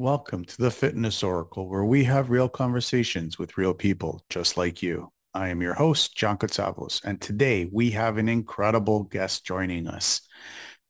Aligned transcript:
Welcome 0.00 0.46
to 0.46 0.56
the 0.56 0.70
Fitness 0.70 1.22
Oracle, 1.22 1.68
where 1.68 1.84
we 1.84 2.04
have 2.04 2.30
real 2.30 2.48
conversations 2.48 3.38
with 3.38 3.58
real 3.58 3.74
people 3.74 4.24
just 4.30 4.56
like 4.56 4.82
you. 4.82 5.12
I 5.34 5.48
am 5.48 5.60
your 5.60 5.74
host, 5.74 6.16
John 6.16 6.38
Katsavos, 6.38 7.04
and 7.04 7.20
today 7.20 7.68
we 7.70 7.90
have 7.90 8.16
an 8.16 8.26
incredible 8.26 9.02
guest 9.02 9.44
joining 9.44 9.86
us. 9.86 10.22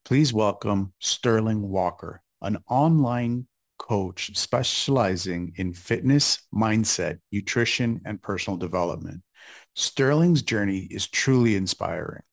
Please 0.05 0.31
welcome 0.31 0.93
Sterling 0.99 1.61
Walker, 1.61 2.21
an 2.41 2.59
online 2.69 3.47
coach 3.77 4.31
specializing 4.37 5.51
in 5.57 5.73
fitness, 5.73 6.47
mindset, 6.55 7.19
nutrition, 7.33 7.99
and 8.05 8.21
personal 8.21 8.55
development. 8.55 9.23
Sterling's 9.75 10.41
journey 10.41 10.87
is 10.89 11.09
truly 11.09 11.57
inspiring. 11.57 12.23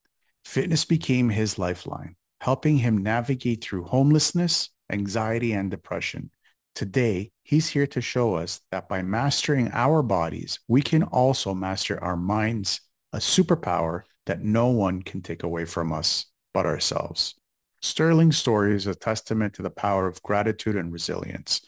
Fitness 0.44 0.84
became 0.84 1.28
his 1.28 1.58
lifeline, 1.58 2.14
helping 2.40 2.76
him 2.76 3.02
navigate 3.02 3.64
through 3.64 3.82
homelessness, 3.82 4.70
anxiety, 4.92 5.54
and 5.54 5.72
depression. 5.72 6.30
Today, 6.78 7.32
he's 7.42 7.70
here 7.70 7.88
to 7.88 8.00
show 8.00 8.36
us 8.36 8.60
that 8.70 8.88
by 8.88 9.02
mastering 9.02 9.68
our 9.72 10.00
bodies, 10.00 10.60
we 10.68 10.80
can 10.80 11.02
also 11.02 11.52
master 11.52 12.00
our 12.04 12.16
minds, 12.16 12.82
a 13.12 13.18
superpower 13.18 14.02
that 14.26 14.44
no 14.44 14.68
one 14.68 15.02
can 15.02 15.20
take 15.20 15.42
away 15.42 15.64
from 15.64 15.92
us 15.92 16.26
but 16.54 16.66
ourselves. 16.66 17.34
Sterling's 17.82 18.38
story 18.38 18.76
is 18.76 18.86
a 18.86 18.94
testament 18.94 19.54
to 19.54 19.62
the 19.62 19.70
power 19.70 20.06
of 20.06 20.22
gratitude 20.22 20.76
and 20.76 20.92
resilience. 20.92 21.62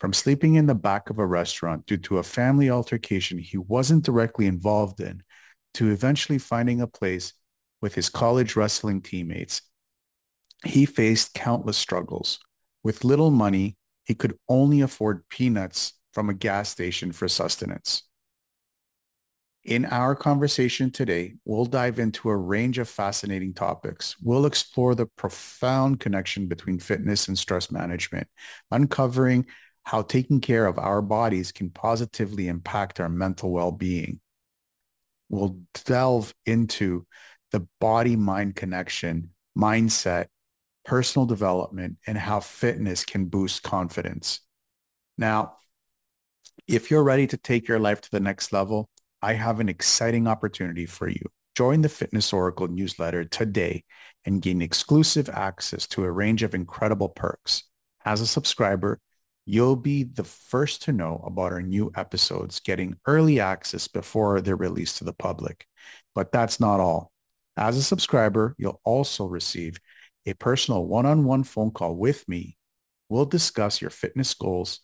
From 0.00 0.14
sleeping 0.14 0.54
in 0.54 0.66
the 0.66 0.74
back 0.74 1.10
of 1.10 1.18
a 1.18 1.26
restaurant 1.26 1.84
due 1.84 1.98
to 1.98 2.16
a 2.16 2.22
family 2.22 2.70
altercation 2.70 3.36
he 3.36 3.58
wasn't 3.58 4.06
directly 4.06 4.46
involved 4.46 4.98
in, 4.98 5.22
to 5.74 5.90
eventually 5.90 6.38
finding 6.38 6.80
a 6.80 6.86
place 6.86 7.34
with 7.82 7.94
his 7.94 8.08
college 8.08 8.56
wrestling 8.56 9.02
teammates, 9.02 9.60
he 10.64 10.86
faced 10.86 11.34
countless 11.34 11.76
struggles. 11.76 12.38
With 12.82 13.04
little 13.04 13.30
money, 13.30 13.76
he 14.04 14.14
could 14.14 14.38
only 14.48 14.80
afford 14.80 15.28
peanuts 15.28 15.94
from 16.12 16.30
a 16.30 16.34
gas 16.34 16.68
station 16.68 17.12
for 17.12 17.28
sustenance. 17.28 18.04
In 19.64 19.86
our 19.86 20.14
conversation 20.14 20.90
today, 20.90 21.36
we'll 21.46 21.64
dive 21.64 21.98
into 21.98 22.28
a 22.28 22.36
range 22.36 22.78
of 22.78 22.86
fascinating 22.86 23.54
topics. 23.54 24.14
We'll 24.22 24.44
explore 24.44 24.94
the 24.94 25.06
profound 25.06 26.00
connection 26.00 26.48
between 26.48 26.78
fitness 26.78 27.28
and 27.28 27.38
stress 27.38 27.70
management, 27.70 28.28
uncovering 28.70 29.46
how 29.84 30.02
taking 30.02 30.40
care 30.40 30.66
of 30.66 30.78
our 30.78 31.00
bodies 31.00 31.50
can 31.50 31.70
positively 31.70 32.48
impact 32.48 33.00
our 33.00 33.08
mental 33.08 33.50
well-being. 33.50 34.20
We'll 35.30 35.60
delve 35.86 36.34
into 36.44 37.06
the 37.50 37.66
body-mind 37.80 38.56
connection, 38.56 39.30
mindset, 39.56 40.26
personal 40.84 41.26
development, 41.26 41.96
and 42.06 42.18
how 42.18 42.40
fitness 42.40 43.04
can 43.04 43.26
boost 43.26 43.62
confidence. 43.62 44.40
Now, 45.16 45.56
if 46.66 46.90
you're 46.90 47.04
ready 47.04 47.26
to 47.28 47.36
take 47.36 47.68
your 47.68 47.78
life 47.78 48.00
to 48.02 48.10
the 48.10 48.20
next 48.20 48.52
level, 48.52 48.88
I 49.22 49.34
have 49.34 49.60
an 49.60 49.68
exciting 49.68 50.26
opportunity 50.28 50.86
for 50.86 51.08
you. 51.08 51.22
Join 51.54 51.82
the 51.82 51.88
Fitness 51.88 52.32
Oracle 52.32 52.68
newsletter 52.68 53.24
today 53.24 53.84
and 54.24 54.42
gain 54.42 54.60
exclusive 54.60 55.28
access 55.28 55.86
to 55.88 56.04
a 56.04 56.10
range 56.10 56.42
of 56.42 56.54
incredible 56.54 57.08
perks. 57.08 57.64
As 58.04 58.20
a 58.20 58.26
subscriber, 58.26 59.00
you'll 59.46 59.76
be 59.76 60.02
the 60.02 60.24
first 60.24 60.82
to 60.82 60.92
know 60.92 61.22
about 61.24 61.52
our 61.52 61.62
new 61.62 61.92
episodes, 61.96 62.60
getting 62.60 62.96
early 63.06 63.40
access 63.40 63.88
before 63.88 64.40
they're 64.40 64.56
released 64.56 64.98
to 64.98 65.04
the 65.04 65.12
public. 65.12 65.66
But 66.14 66.32
that's 66.32 66.58
not 66.60 66.80
all. 66.80 67.12
As 67.56 67.76
a 67.76 67.82
subscriber, 67.82 68.54
you'll 68.58 68.80
also 68.84 69.26
receive 69.26 69.78
a 70.26 70.34
personal 70.34 70.86
one-on-one 70.86 71.44
phone 71.44 71.70
call 71.70 71.94
with 71.94 72.28
me. 72.28 72.56
We'll 73.08 73.26
discuss 73.26 73.80
your 73.80 73.90
fitness 73.90 74.34
goals 74.34 74.80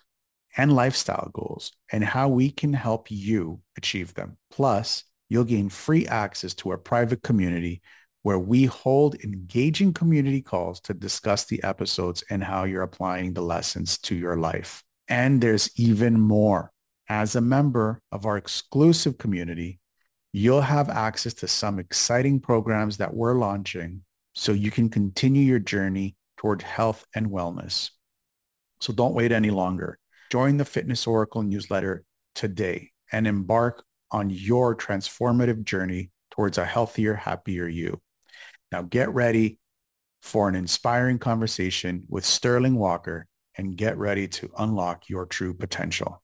and 0.56 0.74
lifestyle 0.74 1.30
goals 1.32 1.72
and 1.90 2.04
how 2.04 2.28
we 2.28 2.50
can 2.50 2.72
help 2.72 3.10
you 3.10 3.60
achieve 3.76 4.14
them. 4.14 4.36
Plus, 4.50 5.04
you'll 5.28 5.44
gain 5.44 5.68
free 5.68 6.06
access 6.06 6.54
to 6.54 6.70
our 6.70 6.78
private 6.78 7.22
community 7.22 7.82
where 8.22 8.38
we 8.38 8.64
hold 8.64 9.14
engaging 9.24 9.92
community 9.94 10.42
calls 10.42 10.80
to 10.80 10.92
discuss 10.92 11.44
the 11.46 11.62
episodes 11.62 12.22
and 12.28 12.44
how 12.44 12.64
you're 12.64 12.82
applying 12.82 13.32
the 13.32 13.40
lessons 13.40 13.96
to 13.98 14.14
your 14.14 14.36
life. 14.36 14.82
And 15.08 15.40
there's 15.40 15.70
even 15.76 16.20
more. 16.20 16.72
As 17.08 17.34
a 17.34 17.40
member 17.40 18.02
of 18.12 18.26
our 18.26 18.36
exclusive 18.36 19.18
community, 19.18 19.80
you'll 20.32 20.60
have 20.60 20.88
access 20.88 21.34
to 21.34 21.48
some 21.48 21.78
exciting 21.78 22.40
programs 22.40 22.98
that 22.98 23.14
we're 23.14 23.38
launching 23.38 24.02
so 24.34 24.52
you 24.52 24.70
can 24.70 24.88
continue 24.88 25.42
your 25.42 25.58
journey 25.58 26.16
toward 26.36 26.62
health 26.62 27.04
and 27.14 27.28
wellness. 27.28 27.90
So 28.80 28.92
don't 28.92 29.14
wait 29.14 29.32
any 29.32 29.50
longer. 29.50 29.98
Join 30.30 30.56
the 30.56 30.64
Fitness 30.64 31.06
Oracle 31.06 31.42
newsletter 31.42 32.04
today 32.34 32.90
and 33.12 33.26
embark 33.26 33.84
on 34.10 34.30
your 34.30 34.76
transformative 34.76 35.64
journey 35.64 36.10
towards 36.30 36.58
a 36.58 36.64
healthier, 36.64 37.14
happier 37.14 37.68
you. 37.68 38.00
Now 38.72 38.82
get 38.82 39.12
ready 39.12 39.58
for 40.22 40.48
an 40.48 40.54
inspiring 40.54 41.18
conversation 41.18 42.04
with 42.08 42.24
Sterling 42.24 42.76
Walker 42.76 43.26
and 43.56 43.76
get 43.76 43.98
ready 43.98 44.28
to 44.28 44.50
unlock 44.58 45.08
your 45.08 45.26
true 45.26 45.54
potential. 45.54 46.22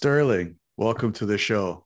Sterling, 0.00 0.56
welcome 0.78 1.12
to 1.12 1.26
the 1.26 1.36
show. 1.36 1.84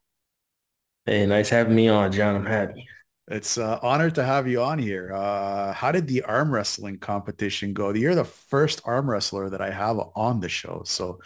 Hey, 1.04 1.26
nice 1.26 1.48
having 1.48 1.74
me 1.74 1.88
on, 1.88 2.12
John. 2.12 2.36
I'm 2.36 2.46
happy. 2.46 2.86
It's 3.26 3.58
uh, 3.58 3.80
honored 3.82 4.14
to 4.14 4.22
have 4.22 4.46
you 4.46 4.62
on 4.62 4.78
here. 4.78 5.12
Uh, 5.12 5.72
how 5.72 5.90
did 5.90 6.06
the 6.06 6.22
arm 6.22 6.54
wrestling 6.54 6.98
competition 6.98 7.72
go? 7.72 7.92
You're 7.92 8.14
the 8.14 8.22
first 8.22 8.82
arm 8.84 9.10
wrestler 9.10 9.50
that 9.50 9.60
I 9.60 9.72
have 9.72 9.98
on 10.14 10.38
the 10.38 10.48
show, 10.48 10.82
so 10.86 11.18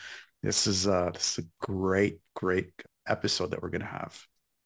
this 0.43 0.67
is 0.67 0.89
uh, 0.89 1.11
this 1.13 1.37
is 1.39 1.45
a 1.45 1.49
great, 1.61 2.21
great 2.35 2.71
episode 3.07 3.51
that 3.51 3.61
we're 3.63 3.69
gonna 3.69 3.85
have. 3.85 4.19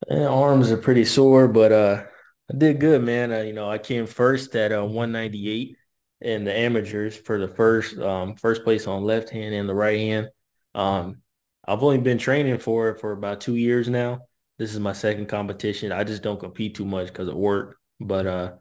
Yeah, 0.08 0.28
arms 0.28 0.70
are 0.70 0.76
pretty 0.76 1.04
sore, 1.04 1.48
but 1.48 1.72
uh, 1.72 2.04
I 2.48 2.56
did 2.56 2.78
good, 2.78 3.02
man. 3.02 3.32
Uh, 3.32 3.40
you 3.40 3.52
know, 3.52 3.68
I 3.68 3.78
came 3.78 4.06
first 4.06 4.54
at 4.54 4.70
uh, 4.70 4.84
198 4.84 5.76
in 6.20 6.44
the 6.44 6.56
amateurs 6.56 7.16
for 7.16 7.40
the 7.40 7.48
first 7.48 7.98
um, 7.98 8.36
first 8.36 8.62
place 8.62 8.86
on 8.86 9.02
left 9.02 9.30
hand 9.30 9.56
and 9.56 9.68
the 9.68 9.74
right 9.74 9.98
hand. 9.98 10.28
Um, 10.76 11.21
I've 11.66 11.82
only 11.82 11.98
been 11.98 12.18
training 12.18 12.58
for 12.58 12.90
it 12.90 13.00
for 13.00 13.12
about 13.12 13.40
two 13.40 13.56
years 13.56 13.88
now. 13.88 14.22
This 14.58 14.72
is 14.72 14.80
my 14.80 14.92
second 14.92 15.28
competition. 15.28 15.92
I 15.92 16.04
just 16.04 16.22
don't 16.22 16.40
compete 16.40 16.74
too 16.74 16.84
much 16.84 17.08
because 17.08 17.28
of 17.28 17.34
work. 17.34 17.76
But 18.00 18.26
uh, 18.26 18.52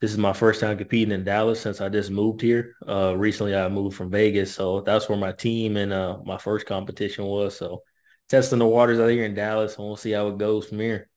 this 0.00 0.12
is 0.12 0.18
my 0.18 0.32
first 0.32 0.60
time 0.60 0.78
competing 0.78 1.12
in 1.12 1.24
Dallas 1.24 1.60
since 1.60 1.80
I 1.80 1.88
just 1.88 2.10
moved 2.10 2.40
here. 2.40 2.74
Uh, 2.86 3.16
recently, 3.16 3.54
I 3.54 3.68
moved 3.68 3.96
from 3.96 4.10
Vegas, 4.10 4.54
so 4.54 4.80
that's 4.80 5.08
where 5.08 5.18
my 5.18 5.32
team 5.32 5.76
and 5.76 5.92
uh, 5.92 6.18
my 6.24 6.38
first 6.38 6.66
competition 6.66 7.24
was. 7.24 7.56
So 7.56 7.82
testing 8.28 8.58
the 8.58 8.66
waters 8.66 9.00
out 9.00 9.08
here 9.08 9.24
in 9.24 9.34
Dallas, 9.34 9.76
and 9.76 9.86
we'll 9.86 9.96
see 9.96 10.12
how 10.12 10.28
it 10.28 10.38
goes 10.38 10.68
from 10.68 10.80
here. 10.80 11.08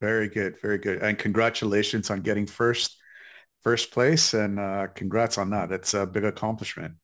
Very 0.00 0.28
good, 0.28 0.60
very 0.60 0.78
good, 0.78 1.02
and 1.02 1.16
congratulations 1.16 2.10
on 2.10 2.22
getting 2.22 2.46
first 2.46 2.96
first 3.62 3.92
place, 3.92 4.34
and 4.34 4.58
uh, 4.58 4.88
congrats 4.94 5.38
on 5.38 5.50
that. 5.50 5.68
That's 5.68 5.94
a 5.94 6.06
big 6.06 6.24
accomplishment. 6.24 6.94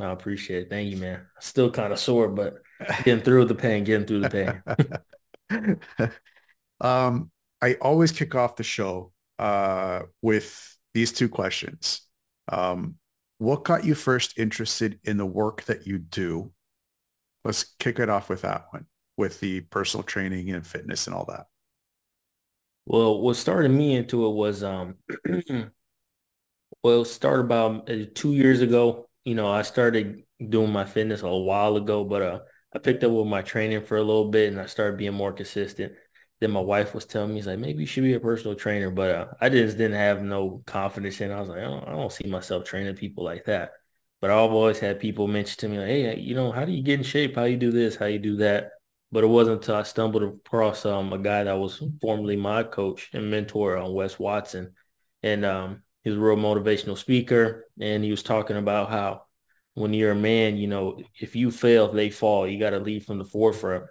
I 0.00 0.10
appreciate 0.10 0.64
it. 0.64 0.70
Thank 0.70 0.90
you, 0.90 0.96
man. 0.96 1.26
Still 1.40 1.70
kind 1.70 1.92
of 1.92 1.98
sore, 1.98 2.28
but 2.28 2.54
getting 3.04 3.22
through 3.22 3.46
the 3.46 3.54
pain, 3.54 3.84
getting 3.84 4.06
through 4.06 4.20
the 4.20 4.60
pain. 5.50 6.10
um, 6.80 7.30
I 7.62 7.74
always 7.74 8.12
kick 8.12 8.34
off 8.34 8.56
the 8.56 8.62
show 8.62 9.12
uh, 9.38 10.02
with 10.22 10.76
these 10.92 11.12
two 11.12 11.28
questions. 11.28 12.02
Um, 12.48 12.96
what 13.38 13.64
got 13.64 13.84
you 13.84 13.94
first 13.94 14.38
interested 14.38 14.98
in 15.04 15.16
the 15.16 15.26
work 15.26 15.64
that 15.64 15.86
you 15.86 15.98
do? 15.98 16.52
Let's 17.44 17.74
kick 17.78 17.98
it 17.98 18.08
off 18.08 18.28
with 18.28 18.42
that 18.42 18.66
one, 18.70 18.86
with 19.16 19.40
the 19.40 19.60
personal 19.60 20.02
training 20.02 20.50
and 20.50 20.66
fitness 20.66 21.06
and 21.06 21.14
all 21.14 21.26
that. 21.26 21.46
Well, 22.86 23.20
what 23.20 23.36
started 23.36 23.70
me 23.70 23.96
into 23.96 24.26
it 24.26 24.34
was, 24.34 24.62
um, 24.62 24.96
well, 26.82 27.02
it 27.02 27.06
started 27.06 27.44
about 27.44 27.90
uh, 27.90 28.04
two 28.14 28.34
years 28.34 28.60
ago 28.60 29.08
you 29.24 29.34
know, 29.34 29.50
I 29.50 29.62
started 29.62 30.22
doing 30.48 30.70
my 30.70 30.84
fitness 30.84 31.22
a 31.22 31.28
while 31.28 31.76
ago, 31.76 32.04
but 32.04 32.22
uh, 32.22 32.38
I 32.74 32.78
picked 32.78 33.04
up 33.04 33.12
with 33.12 33.26
my 33.26 33.42
training 33.42 33.84
for 33.84 33.96
a 33.96 34.02
little 34.02 34.30
bit 34.30 34.52
and 34.52 34.60
I 34.60 34.66
started 34.66 34.98
being 34.98 35.14
more 35.14 35.32
consistent. 35.32 35.92
Then 36.40 36.50
my 36.50 36.60
wife 36.60 36.94
was 36.94 37.06
telling 37.06 37.30
me, 37.30 37.36
he's 37.36 37.46
like, 37.46 37.58
maybe 37.58 37.80
you 37.80 37.86
should 37.86 38.02
be 38.02 38.14
a 38.14 38.20
personal 38.20 38.56
trainer, 38.56 38.90
but 38.90 39.10
uh, 39.14 39.26
I 39.40 39.48
just 39.48 39.78
didn't 39.78 39.96
have 39.96 40.22
no 40.22 40.62
confidence 40.66 41.20
in. 41.20 41.30
It. 41.30 41.34
I 41.34 41.40
was 41.40 41.48
like, 41.48 41.58
I 41.60 41.64
don't, 41.64 41.88
I 41.88 41.92
don't 41.92 42.12
see 42.12 42.28
myself 42.28 42.64
training 42.64 42.96
people 42.96 43.24
like 43.24 43.44
that. 43.44 43.72
But 44.20 44.30
I've 44.30 44.50
always 44.50 44.78
had 44.78 45.00
people 45.00 45.28
mention 45.28 45.58
to 45.58 45.68
me, 45.68 45.78
like, 45.78 45.86
hey, 45.86 46.18
you 46.18 46.34
know, 46.34 46.50
how 46.50 46.64
do 46.64 46.72
you 46.72 46.82
get 46.82 46.98
in 46.98 47.04
shape? 47.04 47.36
How 47.36 47.44
you 47.44 47.56
do 47.56 47.70
this? 47.70 47.96
How 47.96 48.06
you 48.06 48.18
do 48.18 48.36
that? 48.36 48.70
But 49.12 49.22
it 49.22 49.28
wasn't 49.28 49.58
until 49.58 49.76
I 49.76 49.82
stumbled 49.84 50.22
across 50.22 50.84
um, 50.86 51.12
a 51.12 51.18
guy 51.18 51.44
that 51.44 51.58
was 51.58 51.82
formerly 52.00 52.36
my 52.36 52.64
coach 52.64 53.10
and 53.12 53.30
mentor 53.30 53.76
on 53.76 53.90
uh, 53.90 53.90
Wes 53.90 54.18
Watson. 54.18 54.72
And 55.22 55.44
um, 55.44 55.82
He's 56.04 56.14
a 56.14 56.20
real 56.20 56.36
motivational 56.36 56.98
speaker, 56.98 57.66
and 57.80 58.04
he 58.04 58.10
was 58.10 58.22
talking 58.22 58.58
about 58.58 58.90
how 58.90 59.22
when 59.74 59.92
you're 59.92 60.12
a 60.12 60.16
man, 60.16 60.56
you 60.56 60.66
know, 60.68 61.00
if 61.18 61.36
you 61.36 61.50
fail, 61.50 61.86
if 61.86 61.92
they 61.92 62.10
fall. 62.10 62.46
You 62.46 62.58
got 62.58 62.70
to 62.70 62.78
lead 62.78 63.04
from 63.04 63.18
the 63.18 63.24
forefront, 63.24 63.84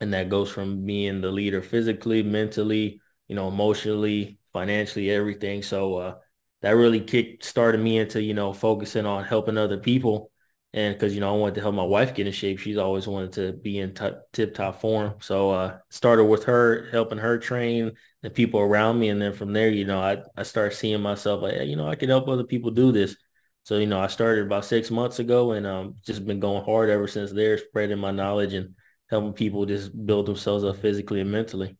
and 0.00 0.12
that 0.12 0.28
goes 0.28 0.50
from 0.50 0.84
being 0.84 1.20
the 1.20 1.30
leader 1.30 1.62
physically, 1.62 2.22
mentally, 2.22 3.00
you 3.28 3.36
know, 3.36 3.48
emotionally, 3.48 4.38
financially, 4.52 5.10
everything. 5.10 5.62
So 5.62 5.96
uh, 5.96 6.14
that 6.62 6.72
really 6.72 7.00
kick 7.00 7.44
started 7.44 7.80
me 7.80 7.98
into 7.98 8.22
you 8.22 8.34
know 8.34 8.52
focusing 8.52 9.06
on 9.06 9.24
helping 9.24 9.58
other 9.58 9.78
people 9.78 10.30
and 10.72 10.94
because 10.94 11.14
you 11.14 11.20
know 11.20 11.32
I 11.32 11.38
wanted 11.38 11.54
to 11.56 11.60
help 11.60 11.74
my 11.74 11.84
wife 11.84 12.14
get 12.14 12.26
in 12.26 12.32
shape. 12.32 12.58
She's 12.58 12.76
always 12.78 13.06
wanted 13.06 13.32
to 13.34 13.52
be 13.52 13.78
in 13.78 13.94
t- 13.94 14.10
tip 14.32 14.54
top 14.54 14.80
form. 14.80 15.14
So 15.20 15.50
uh, 15.50 15.78
started 15.90 16.24
with 16.24 16.44
her, 16.44 16.88
helping 16.90 17.18
her 17.18 17.38
train 17.38 17.92
the 18.22 18.30
people 18.30 18.60
around 18.60 18.98
me, 18.98 19.08
and 19.10 19.22
then 19.22 19.32
from 19.34 19.52
there, 19.52 19.70
you 19.70 19.84
know, 19.84 20.00
I 20.00 20.18
I 20.36 20.42
started 20.42 20.74
seeing 20.76 21.00
myself 21.00 21.42
like, 21.42 21.54
hey, 21.54 21.66
you 21.66 21.76
know, 21.76 21.86
I 21.88 21.94
can 21.94 22.08
help 22.08 22.28
other 22.28 22.44
people 22.44 22.72
do 22.72 22.90
this. 22.90 23.16
So 23.64 23.78
you 23.78 23.86
know, 23.86 24.00
I 24.00 24.08
started 24.08 24.46
about 24.46 24.64
six 24.64 24.90
months 24.90 25.18
ago, 25.18 25.52
and 25.52 25.66
um, 25.66 25.96
just 26.04 26.24
been 26.26 26.40
going 26.40 26.64
hard 26.64 26.90
ever 26.90 27.08
since 27.08 27.32
there, 27.32 27.58
spreading 27.58 27.98
my 27.98 28.10
knowledge 28.10 28.52
and 28.52 28.74
helping 29.10 29.32
people 29.32 29.66
just 29.66 29.90
build 30.06 30.26
themselves 30.26 30.64
up 30.64 30.76
physically 30.76 31.20
and 31.20 31.32
mentally. 31.32 31.76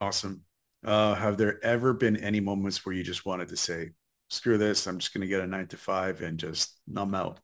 Awesome. 0.00 0.42
Uh, 0.84 1.14
have 1.14 1.36
there 1.36 1.62
ever 1.64 1.92
been 1.92 2.16
any 2.16 2.40
moments 2.40 2.84
where 2.84 2.94
you 2.94 3.02
just 3.02 3.26
wanted 3.26 3.48
to 3.48 3.56
say, 3.56 3.90
"Screw 4.28 4.56
this! 4.56 4.86
I'm 4.86 4.98
just 4.98 5.12
going 5.12 5.22
to 5.22 5.26
get 5.26 5.40
a 5.40 5.46
nine 5.46 5.66
to 5.68 5.76
five 5.76 6.22
and 6.22 6.38
just 6.38 6.80
numb 6.86 7.14
out"? 7.14 7.40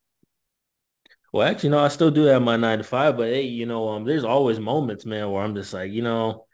Well, 1.33 1.47
actually, 1.47 1.71
no, 1.71 1.79
I 1.79 1.89
still 1.89 2.11
do 2.11 2.25
have 2.25 2.43
my 2.43 2.57
nine 2.57 2.79
to 2.79 2.85
five, 2.85 3.17
but 3.17 3.29
hey, 3.29 3.43
you 3.43 3.67
know, 3.67 3.89
um, 3.89 4.05
there's 4.05 4.25
always 4.25 4.59
moments, 4.59 5.07
man, 5.07 5.31
where 5.31 5.43
I'm 5.43 5.55
just 5.55 5.73
like, 5.73 5.91
you 5.91 6.03
know, 6.03 6.47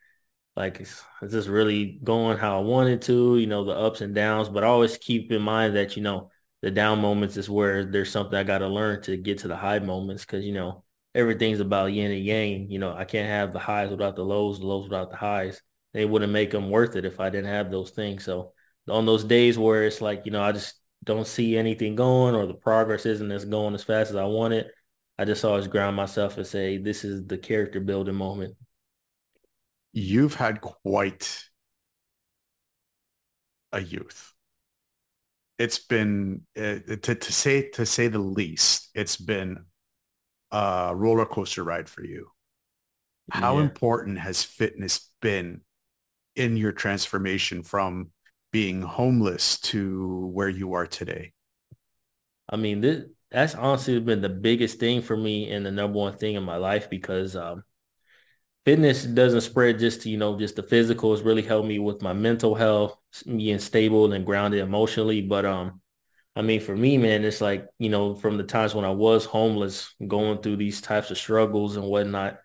like 0.56 0.80
is, 0.80 1.02
is 1.22 1.32
this 1.32 1.46
really 1.46 2.00
going 2.02 2.38
how 2.38 2.58
I 2.58 2.62
wanted 2.62 3.02
to? 3.02 3.38
You 3.38 3.46
know, 3.46 3.64
the 3.64 3.72
ups 3.72 4.00
and 4.00 4.14
downs, 4.14 4.48
but 4.48 4.64
I 4.64 4.68
always 4.68 4.98
keep 4.98 5.32
in 5.32 5.42
mind 5.42 5.76
that 5.76 5.96
you 5.96 6.02
know 6.02 6.30
the 6.62 6.70
down 6.70 7.00
moments 7.00 7.36
is 7.36 7.48
where 7.48 7.84
there's 7.84 8.10
something 8.10 8.36
I 8.36 8.42
got 8.42 8.58
to 8.58 8.68
learn 8.68 9.02
to 9.02 9.16
get 9.16 9.38
to 9.38 9.48
the 9.48 9.56
high 9.56 9.78
moments 9.78 10.24
because 10.24 10.44
you 10.44 10.54
know 10.54 10.84
everything's 11.14 11.60
about 11.60 11.92
yin 11.92 12.10
and 12.10 12.24
yang. 12.24 12.70
You 12.70 12.78
know, 12.78 12.94
I 12.94 13.04
can't 13.04 13.28
have 13.28 13.52
the 13.52 13.58
highs 13.58 13.90
without 13.90 14.16
the 14.16 14.24
lows, 14.24 14.60
the 14.60 14.66
lows 14.66 14.84
without 14.88 15.10
the 15.10 15.16
highs. 15.16 15.60
They 15.94 16.04
wouldn't 16.04 16.32
make 16.32 16.50
them 16.50 16.70
worth 16.70 16.96
it 16.96 17.04
if 17.04 17.20
I 17.20 17.30
didn't 17.30 17.50
have 17.50 17.70
those 17.70 17.90
things. 17.90 18.24
So 18.24 18.52
on 18.88 19.06
those 19.06 19.24
days 19.24 19.58
where 19.58 19.84
it's 19.84 20.00
like, 20.00 20.22
you 20.26 20.32
know, 20.32 20.42
I 20.42 20.52
just 20.52 20.74
don't 21.04 21.26
see 21.26 21.56
anything 21.56 21.94
going 21.96 22.34
or 22.34 22.46
the 22.46 22.54
progress 22.54 23.06
isn't 23.06 23.32
as 23.32 23.44
going 23.44 23.74
as 23.74 23.84
fast 23.84 24.10
as 24.10 24.16
I 24.16 24.24
want 24.24 24.54
it, 24.54 24.70
I 25.18 25.24
just 25.24 25.44
always 25.44 25.66
ground 25.66 25.96
myself 25.96 26.36
and 26.36 26.46
say, 26.46 26.78
this 26.78 27.04
is 27.04 27.26
the 27.26 27.38
character 27.38 27.80
building 27.80 28.14
moment. 28.14 28.54
You've 29.92 30.34
had 30.34 30.60
quite 30.60 31.44
a 33.72 33.80
youth. 33.80 34.32
It's 35.58 35.78
been 35.78 36.42
uh, 36.56 36.76
to, 37.02 37.14
to 37.14 37.32
say 37.32 37.68
to 37.70 37.84
say 37.84 38.08
the 38.08 38.18
least. 38.18 38.90
It's 38.94 39.16
been 39.16 39.64
a 40.50 40.92
roller 40.94 41.26
coaster 41.26 41.64
ride 41.64 41.88
for 41.88 42.04
you. 42.04 42.30
How 43.30 43.56
yeah. 43.56 43.64
important 43.64 44.18
has 44.18 44.42
fitness 44.42 45.10
been 45.20 45.62
in 46.36 46.56
your 46.56 46.72
transformation 46.72 47.62
from 47.62 48.10
being 48.52 48.80
homeless 48.80 49.58
to 49.60 50.30
where 50.32 50.48
you 50.48 50.72
are 50.74 50.86
today? 50.86 51.32
I 52.48 52.56
mean, 52.56 52.80
this, 52.80 53.04
that's 53.30 53.54
honestly 53.54 54.00
been 54.00 54.22
the 54.22 54.28
biggest 54.28 54.80
thing 54.80 55.02
for 55.02 55.16
me 55.16 55.50
and 55.50 55.66
the 55.66 55.70
number 55.70 55.98
one 55.98 56.16
thing 56.16 56.36
in 56.36 56.42
my 56.44 56.56
life 56.56 56.88
because 56.88 57.36
um, 57.36 57.62
fitness 58.68 59.04
doesn't 59.04 59.40
spread 59.40 59.78
just 59.78 60.02
to, 60.02 60.10
you 60.10 60.18
know, 60.18 60.38
just 60.38 60.56
the 60.56 60.62
physical. 60.62 61.14
It's 61.14 61.22
really 61.22 61.40
helped 61.40 61.66
me 61.66 61.78
with 61.78 62.02
my 62.02 62.12
mental 62.12 62.54
health, 62.54 62.98
being 63.24 63.58
stable 63.60 64.12
and 64.12 64.26
grounded 64.26 64.60
emotionally. 64.60 65.22
But 65.22 65.46
um, 65.46 65.80
I 66.36 66.42
mean, 66.42 66.60
for 66.60 66.76
me, 66.76 66.98
man, 66.98 67.24
it's 67.24 67.40
like, 67.40 67.66
you 67.78 67.88
know, 67.88 68.14
from 68.14 68.36
the 68.36 68.42
times 68.42 68.74
when 68.74 68.84
I 68.84 68.90
was 68.90 69.24
homeless, 69.24 69.94
going 70.06 70.42
through 70.42 70.56
these 70.56 70.82
types 70.82 71.10
of 71.10 71.16
struggles 71.16 71.76
and 71.76 71.86
whatnot, 71.86 72.40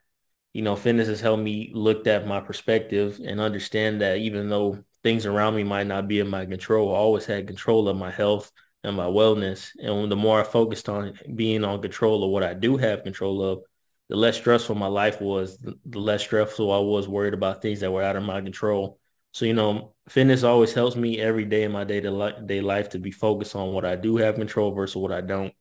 you 0.54 0.62
know, 0.62 0.78
fitness 0.78 1.10
has 1.10 1.20
helped 1.20 1.44
me 1.44 1.72
look 1.74 2.08
at 2.08 2.26
my 2.26 2.40
perspective 2.40 3.20
and 3.22 3.42
understand 3.42 4.00
that 4.00 4.20
even 4.20 4.48
though 4.48 4.82
things 5.04 5.26
around 5.26 5.58
me 5.58 5.66
might 5.66 5.88
not 5.88 6.08
be 6.08 6.22
in 6.22 6.30
my 6.30 6.46
control. 6.46 6.96
I 6.96 7.00
always 7.00 7.26
had 7.26 7.48
control 7.48 7.90
of 7.90 7.98
my 7.98 8.12
health 8.12 8.50
and 8.86 8.96
my 8.96 9.08
wellness. 9.08 9.72
And 9.78 10.10
the 10.10 10.16
more 10.16 10.40
I 10.40 10.46
focused 10.46 10.88
on 10.88 11.20
being 11.36 11.66
on 11.66 11.82
control 11.82 12.24
of 12.24 12.30
what 12.30 12.44
I 12.44 12.54
do 12.54 12.78
have 12.78 13.04
control 13.04 13.44
of, 13.44 13.64
the 14.14 14.20
less 14.20 14.38
stressful 14.38 14.76
my 14.76 14.86
life 14.86 15.20
was, 15.20 15.58
the 15.58 16.00
less 16.00 16.22
stressful 16.22 16.72
I 16.72 16.78
was 16.78 17.08
worried 17.08 17.34
about 17.34 17.64
things 17.64 17.80
that 17.80 17.92
were 17.92 18.04
out 18.04 18.16
of 18.16 18.22
my 18.22 18.42
control. 18.42 19.00
So, 19.32 19.46
you 19.46 19.56
know, 19.56 19.96
fitness 20.08 20.44
always 20.44 20.72
helps 20.72 20.96
me 20.96 21.20
every 21.20 21.46
day 21.46 21.64
in 21.64 21.72
my 21.72 21.84
day-to-day 21.84 22.62
life 22.62 22.90
to 22.90 23.00
be 23.00 23.10
focused 23.10 23.56
on 23.56 23.74
what 23.74 23.86
I 23.86 23.96
do 23.96 24.18
have 24.18 24.36
control 24.36 24.72
versus 24.72 24.98
what 24.98 25.12
I 25.12 25.22
don't. 25.22 25.52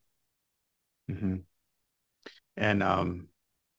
Mm-hmm. 1.11 1.37
And 2.59 2.83
um, 2.83 3.29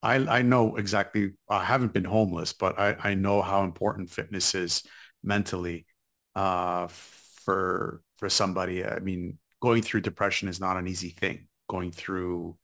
I, 0.02 0.16
I 0.16 0.42
know 0.42 0.76
exactly, 0.78 1.34
I 1.48 1.64
haven't 1.64 1.94
been 1.94 2.04
homeless, 2.04 2.54
but 2.54 2.80
I, 2.80 2.96
I 3.00 3.14
know 3.14 3.44
how 3.44 3.66
important 3.66 4.10
fitness 4.10 4.56
is 4.56 4.82
mentally 5.24 5.86
uh, 6.34 6.88
for 6.88 8.02
for 8.18 8.28
somebody. 8.28 8.84
I 8.84 8.98
mean, 8.98 9.38
going 9.62 9.84
through 9.84 10.02
depression 10.02 10.48
is 10.50 10.60
not 10.60 10.78
an 10.78 10.88
easy 10.88 11.10
thing. 11.10 11.48
Going 11.70 11.92
through 11.92 12.58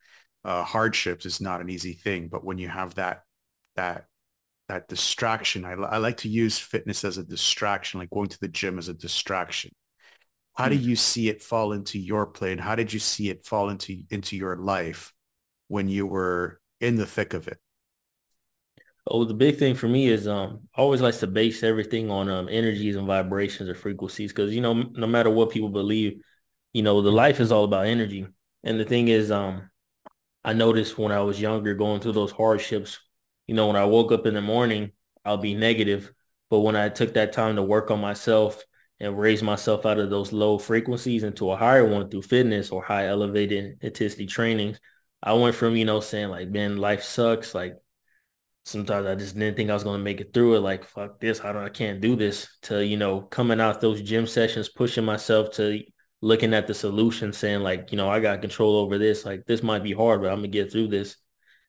uh, 0.50 0.63
hardships 0.63 1.28
is 1.28 1.40
not 1.40 1.62
an 1.62 1.69
easy 1.69 1.94
thing. 1.94 2.28
But 2.28 2.44
when 2.44 2.57
you 2.57 2.68
have 2.68 2.96
that 2.96 3.22
that 3.75 4.07
that 4.68 4.88
distraction, 4.88 5.63
I, 5.63 5.74
I 5.74 5.98
like 5.98 6.18
to 6.18 6.30
use 6.30 6.57
fitness 6.57 7.06
as 7.06 7.19
a 7.19 7.24
distraction, 7.24 8.00
like 8.00 8.10
going 8.10 8.30
to 8.30 8.40
the 8.40 8.48
gym 8.48 8.80
as 8.80 8.90
a 8.90 8.96
distraction. 8.96 9.72
How 10.56 10.68
do 10.68 10.75
hmm. 10.75 10.90
you 10.90 10.96
see 10.96 11.30
it 11.30 11.44
fall 11.44 11.72
into 11.72 12.00
your 12.00 12.25
play, 12.25 12.51
and 12.51 12.60
how 12.60 12.75
did 12.75 12.92
you 12.92 13.00
see 13.00 13.30
it 13.30 13.46
fall 13.46 13.69
into 13.69 14.01
into 14.10 14.36
your 14.36 14.57
life 14.57 15.13
when 15.68 15.88
you 15.88 16.07
were 16.07 16.60
in 16.81 16.96
the 16.96 17.06
thick 17.06 17.36
of 17.36 17.48
it? 17.48 17.60
Oh, 19.06 19.25
the 19.25 19.36
big 19.36 19.57
thing 19.57 19.75
for 19.75 19.88
me 19.88 20.07
is 20.07 20.28
um 20.28 20.68
I 20.75 20.81
always 20.81 21.01
like 21.01 21.18
to 21.19 21.28
base 21.28 21.62
everything 21.62 22.10
on 22.10 22.28
um 22.28 22.50
energies 22.50 22.96
and 22.96 23.06
vibrations 23.06 23.69
or 23.69 23.75
frequencies 23.75 24.31
because 24.31 24.51
you 24.51 24.62
know 24.62 24.74
no 24.74 25.06
matter 25.06 25.30
what 25.30 25.51
people 25.51 25.69
believe, 25.69 26.24
you 26.74 26.81
know 26.81 27.04
the 27.04 27.12
life 27.12 27.40
is 27.40 27.51
all 27.51 27.66
about 27.66 27.86
energy. 27.86 28.25
And 28.63 28.80
the 28.80 28.84
thing 28.84 29.07
is, 29.07 29.31
um, 29.31 29.69
I 30.44 30.53
noticed 30.53 30.97
when 30.97 31.12
I 31.12 31.21
was 31.21 31.41
younger 31.41 31.74
going 31.74 32.01
through 32.01 32.13
those 32.13 32.31
hardships, 32.31 33.00
you 33.47 33.56
know, 33.56 33.68
when 33.68 33.75
I 33.75 33.86
woke 33.86 34.12
up 34.12 34.25
in 34.25 34.33
the 34.33 34.41
morning, 34.41 34.91
I'll 35.25 35.38
be 35.38 35.56
negative, 35.56 36.12
but 36.50 36.59
when 36.59 36.75
I 36.75 36.89
took 36.89 37.13
that 37.15 37.33
time 37.33 37.56
to 37.56 37.63
work 37.63 37.91
on 37.91 38.00
myself 38.00 38.63
and 39.00 39.18
raise 39.19 39.44
myself 39.44 39.86
out 39.86 40.00
of 40.00 40.09
those 40.09 40.31
low 40.31 40.57
frequencies 40.57 41.24
into 41.24 41.51
a 41.51 41.57
higher 41.57 41.88
one 41.88 42.09
through 42.09 42.24
fitness 42.24 42.69
or 42.69 42.84
high 42.84 43.08
elevated 43.08 43.77
intensity 43.81 44.25
trainings, 44.25 44.79
I 45.22 45.34
went 45.34 45.55
from 45.55 45.75
you 45.75 45.86
know 45.86 46.00
saying 46.00 46.29
like, 46.29 46.50
man, 46.50 46.77
life 46.77 47.03
sucks, 47.03 47.53
like 47.53 47.75
sometimes 48.63 49.08
I 49.08 49.15
just 49.15 49.38
didn't 49.38 49.55
think 49.55 49.69
I 49.69 49.74
was 49.74 49.84
going 49.84 50.00
to 50.00 50.03
make 50.03 50.22
it 50.22 50.34
through 50.34 50.55
it. 50.55 50.60
Like, 50.62 50.86
fuck 50.86 51.19
this. 51.19 51.41
I 51.41 51.51
don't, 51.51 51.63
I 51.63 51.69
can't 51.69 52.01
do 52.01 52.15
this 52.15 52.48
to, 52.63 52.86
you 52.86 52.98
know, 52.98 53.22
coming 53.22 53.60
out 53.60 53.81
those 53.81 54.01
gym 54.01 54.27
sessions, 54.27 54.69
pushing 54.69 55.05
myself 55.05 55.51
to 55.53 55.81
looking 56.21 56.53
at 56.53 56.67
the 56.67 56.73
solution, 56.73 57.33
saying 57.33 57.61
like, 57.61 57.91
you 57.91 57.97
know, 57.97 58.09
I 58.09 58.19
got 58.19 58.41
control 58.41 58.77
over 58.77 58.97
this. 58.97 59.25
Like 59.25 59.45
this 59.45 59.63
might 59.63 59.83
be 59.83 59.93
hard, 59.93 60.21
but 60.21 60.29
I'm 60.29 60.38
gonna 60.39 60.49
get 60.49 60.71
through 60.71 60.89
this. 60.89 61.15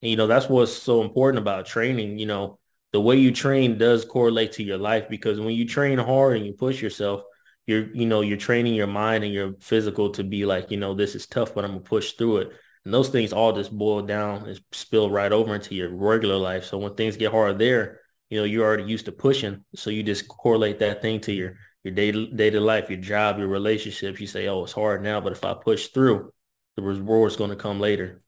And, 0.02 0.10
you 0.10 0.16
know, 0.16 0.26
that's 0.26 0.48
what's 0.48 0.72
so 0.72 1.02
important 1.02 1.40
about 1.40 1.66
training. 1.66 2.18
You 2.18 2.26
know, 2.26 2.58
the 2.92 3.00
way 3.00 3.16
you 3.16 3.32
train 3.32 3.78
does 3.78 4.04
correlate 4.04 4.52
to 4.52 4.62
your 4.62 4.78
life 4.78 5.08
because 5.08 5.38
when 5.38 5.54
you 5.54 5.66
train 5.66 5.98
hard 5.98 6.36
and 6.36 6.46
you 6.46 6.52
push 6.52 6.82
yourself, 6.82 7.22
you're, 7.66 7.94
you 7.94 8.06
know, 8.06 8.22
you're 8.22 8.36
training 8.36 8.74
your 8.74 8.86
mind 8.88 9.22
and 9.22 9.32
your 9.32 9.54
physical 9.60 10.10
to 10.10 10.24
be 10.24 10.44
like, 10.44 10.70
you 10.70 10.76
know, 10.76 10.94
this 10.94 11.14
is 11.14 11.26
tough, 11.26 11.54
but 11.54 11.64
I'm 11.64 11.72
gonna 11.72 11.80
push 11.80 12.12
through 12.12 12.38
it. 12.38 12.52
And 12.84 12.94
those 12.94 13.10
things 13.10 13.32
all 13.32 13.52
just 13.52 13.76
boil 13.76 14.02
down 14.02 14.46
and 14.46 14.60
spill 14.72 15.10
right 15.10 15.30
over 15.30 15.54
into 15.54 15.74
your 15.74 15.94
regular 15.94 16.36
life. 16.36 16.64
So 16.64 16.78
when 16.78 16.94
things 16.94 17.16
get 17.16 17.30
hard 17.30 17.58
there, 17.58 18.00
you 18.30 18.38
know, 18.38 18.44
you're 18.44 18.64
already 18.64 18.84
used 18.84 19.04
to 19.04 19.12
pushing. 19.12 19.64
So 19.74 19.90
you 19.90 20.02
just 20.02 20.26
correlate 20.28 20.78
that 20.78 21.02
thing 21.02 21.20
to 21.20 21.32
your 21.32 21.56
your 21.84 21.94
day 21.94 22.12
day 22.12 22.50
to 22.50 22.60
life, 22.60 22.90
your 22.90 23.00
job, 23.00 23.38
your 23.38 23.48
relationships. 23.48 24.20
You 24.20 24.26
say, 24.26 24.48
oh, 24.48 24.64
it's 24.64 24.72
hard 24.72 25.02
now, 25.02 25.20
but 25.20 25.32
if 25.32 25.44
I 25.44 25.54
push 25.54 25.88
through, 25.88 26.32
the 26.76 26.82
reward 26.82 27.30
is 27.30 27.36
going 27.36 27.50
to 27.50 27.56
come 27.56 27.80
later. 27.80 28.22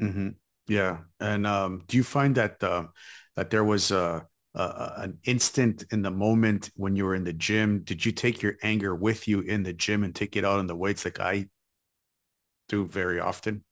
Mm-hmm. 0.00 0.30
Yeah. 0.68 0.98
And 1.20 1.46
um, 1.46 1.82
do 1.86 1.96
you 1.96 2.04
find 2.04 2.34
that 2.36 2.62
uh, 2.62 2.84
that 3.36 3.50
there 3.50 3.64
was 3.64 3.90
a, 3.90 4.26
a, 4.54 4.92
an 4.98 5.18
instant 5.24 5.84
in 5.90 6.02
the 6.02 6.10
moment 6.10 6.70
when 6.76 6.96
you 6.96 7.04
were 7.04 7.14
in 7.14 7.24
the 7.24 7.32
gym? 7.32 7.82
Did 7.82 8.04
you 8.04 8.12
take 8.12 8.42
your 8.42 8.56
anger 8.62 8.94
with 8.94 9.28
you 9.28 9.40
in 9.40 9.62
the 9.62 9.72
gym 9.72 10.04
and 10.04 10.14
take 10.14 10.36
it 10.36 10.44
out 10.44 10.58
on 10.58 10.66
the 10.66 10.76
weights 10.76 11.04
like 11.04 11.20
I 11.20 11.46
do 12.68 12.86
very 12.86 13.20
often? 13.20 13.64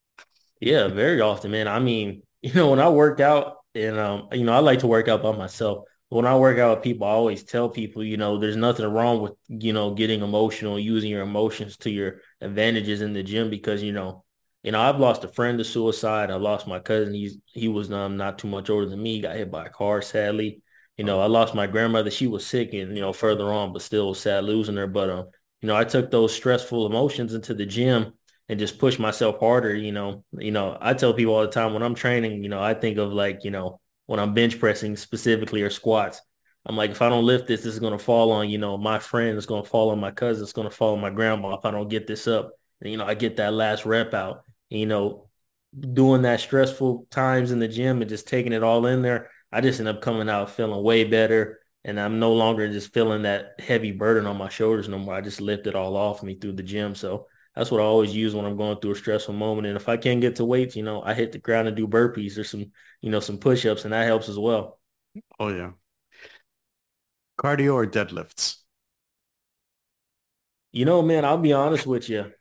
Yeah, 0.61 0.88
very 0.88 1.20
often, 1.20 1.50
man. 1.50 1.68
I 1.68 1.78
mean, 1.78 2.23
you 2.42 2.54
know, 2.54 2.70
when 2.70 2.80
I 2.80 2.88
work 2.88 3.20
out 3.20 3.58
and 3.75 3.99
um, 3.99 4.28
you 4.32 4.44
know, 4.44 4.52
I 4.52 4.58
like 4.58 4.80
to 4.80 4.87
work 4.87 5.08
out 5.08 5.23
by 5.23 5.32
myself. 5.32 5.85
When 6.08 6.25
I 6.25 6.36
work 6.36 6.58
out 6.58 6.76
with 6.78 6.84
people, 6.84 7.06
I 7.06 7.10
always 7.10 7.42
tell 7.42 7.68
people, 7.68 8.04
you 8.04 8.16
know, 8.16 8.38
there's 8.38 8.56
nothing 8.56 8.86
wrong 8.86 9.20
with, 9.22 9.32
you 9.48 9.72
know, 9.72 9.92
getting 9.92 10.22
emotional, 10.22 10.78
using 10.78 11.10
your 11.10 11.22
emotions 11.22 11.76
to 11.78 11.90
your 11.90 12.20
advantages 12.40 13.00
in 13.00 13.12
the 13.12 13.25
gym 13.25 13.50
because, 13.50 13.82
you 13.82 13.92
know, 13.92 14.25
you 14.62 14.70
know, 14.72 14.80
I've 14.80 15.00
lost 15.00 15.25
a 15.25 15.28
friend 15.28 15.58
to 15.58 15.64
suicide. 15.64 16.30
I 16.30 16.36
lost 16.36 16.66
my 16.66 16.78
cousin. 16.78 17.14
He's 17.14 17.38
he 17.46 17.68
was 17.68 17.90
um, 17.92 18.16
not 18.16 18.38
too 18.38 18.48
much 18.48 18.70
older 18.70 18.88
than 18.88 19.02
me. 19.02 19.14
He 19.16 19.20
got 19.20 19.36
hit 19.36 19.50
by 19.50 19.66
a 19.66 19.70
car, 19.70 20.00
sadly. 20.02 20.62
You 20.96 21.04
know, 21.04 21.20
I 21.20 21.26
lost 21.26 21.54
my 21.54 21.66
grandmother. 21.66 22.10
She 22.10 22.26
was 22.26 22.46
sick 22.46 22.72
and, 22.72 22.94
you 22.96 23.02
know, 23.02 23.12
further 23.12 23.52
on, 23.52 23.72
but 23.72 23.82
still 23.82 24.14
sad 24.14 24.44
losing 24.44 24.76
her. 24.76 24.86
But 24.86 25.10
um, 25.10 25.26
you 25.60 25.68
know, 25.68 25.76
I 25.76 25.84
took 25.84 26.10
those 26.10 26.34
stressful 26.34 26.86
emotions 26.86 27.34
into 27.34 27.52
the 27.54 27.66
gym 27.66 28.12
and 28.48 28.58
just 28.58 28.78
push 28.78 28.98
myself 28.98 29.38
harder. 29.40 29.75
You 29.75 29.92
know, 29.92 30.25
you 30.38 30.52
know, 30.52 30.76
I 30.80 30.94
tell 30.94 31.14
people 31.14 31.34
all 31.34 31.42
the 31.42 31.48
time 31.48 31.72
when 31.75 31.82
I'm 31.82 31.94
training, 31.94 32.42
you 32.42 32.48
know, 32.48 32.60
I 32.62 32.75
think 32.75 32.98
of 32.98 33.12
like, 33.12 33.44
you 33.44 33.50
know, 33.50 33.80
when 34.06 34.20
I'm 34.20 34.34
bench 34.34 34.58
pressing 34.58 34.96
specifically 34.96 35.62
or 35.62 35.70
squats. 35.70 36.20
I'm 36.64 36.76
like, 36.76 36.90
if 36.90 37.02
I 37.02 37.08
don't 37.08 37.25
lift 37.25 37.46
this, 37.46 37.62
this 37.62 37.75
is 37.75 37.80
going 37.80 37.96
to 37.96 38.04
fall 38.04 38.32
on, 38.32 38.50
you 38.50 38.58
know, 38.58 38.76
my 38.76 38.98
friend. 38.98 39.36
It's 39.36 39.46
going 39.46 39.62
to 39.62 39.68
fall 39.68 39.90
on 39.90 40.00
my 40.00 40.10
cousin. 40.10 40.42
It's 40.42 40.52
going 40.52 40.68
to 40.68 40.75
fall 40.75 40.94
on 40.94 41.00
my 41.00 41.10
grandma 41.10 41.54
if 41.54 41.64
I 41.64 41.70
don't 41.70 41.88
get 41.88 42.06
this 42.06 42.26
up. 42.26 42.52
And, 42.80 42.90
you 42.90 42.96
know, 42.96 43.06
I 43.06 43.14
get 43.14 43.36
that 43.36 43.52
last 43.52 43.86
rep 43.86 44.14
out. 44.14 44.42
And, 44.70 44.80
you 44.80 44.86
know, 44.86 45.28
doing 45.78 46.22
that 46.22 46.40
stressful 46.40 47.06
times 47.10 47.52
in 47.52 47.60
the 47.60 47.68
gym 47.68 48.00
and 48.00 48.08
just 48.08 48.26
taking 48.26 48.52
it 48.52 48.64
all 48.64 48.86
in 48.86 49.02
there, 49.02 49.30
I 49.52 49.60
just 49.60 49.78
end 49.78 49.88
up 49.88 50.02
coming 50.02 50.28
out 50.28 50.50
feeling 50.50 50.82
way 50.82 51.04
better. 51.04 51.60
And 51.84 52.00
I'm 52.00 52.18
no 52.18 52.32
longer 52.32 52.70
just 52.72 52.92
feeling 52.92 53.22
that 53.22 53.60
heavy 53.60 53.92
burden 53.92 54.26
on 54.26 54.36
my 54.36 54.48
shoulders 54.48 54.88
no 54.88 54.98
more. 54.98 55.14
I 55.14 55.20
just 55.20 55.40
lift 55.40 55.68
it 55.68 55.76
all 55.76 55.96
off 55.96 56.25
me 56.25 56.34
through 56.34 56.54
the 56.54 56.64
gym. 56.64 56.96
So 56.96 57.28
that's 57.56 57.70
what 57.70 57.80
I 57.80 57.84
always 57.84 58.14
use 58.14 58.34
when 58.34 58.44
I'm 58.44 58.56
going 58.56 58.78
through 58.78 58.92
a 58.92 58.96
stressful 58.96 59.34
moment. 59.34 59.66
And 59.66 59.76
if 59.76 59.88
I 59.88 59.96
can't 59.96 60.20
get 60.20 60.36
to 60.36 60.44
weights, 60.44 60.76
you 60.76 60.82
know, 60.82 61.02
I 61.02 61.14
hit 61.14 61.32
the 61.32 61.38
ground 61.38 61.68
and 61.68 61.76
do 61.76 61.88
burpees 61.88 62.38
or 62.38 62.44
some, 62.44 62.66
you 63.00 63.10
know, 63.10 63.20
some 63.20 63.38
push-ups 63.38 63.84
and 63.84 63.94
that 63.94 64.06
helps 64.06 64.28
as 64.28 64.38
well. 64.38 64.78
Oh 65.40 65.48
yeah. 65.48 65.70
Cardio 67.38 67.75
or 67.75 67.86
deadlifts? 67.86 68.58
You 70.72 70.84
know, 70.84 71.00
man, 71.00 71.25
I'll 71.25 71.38
be 71.38 71.54
honest 71.54 71.86
with 71.86 72.08
you. 72.10 72.32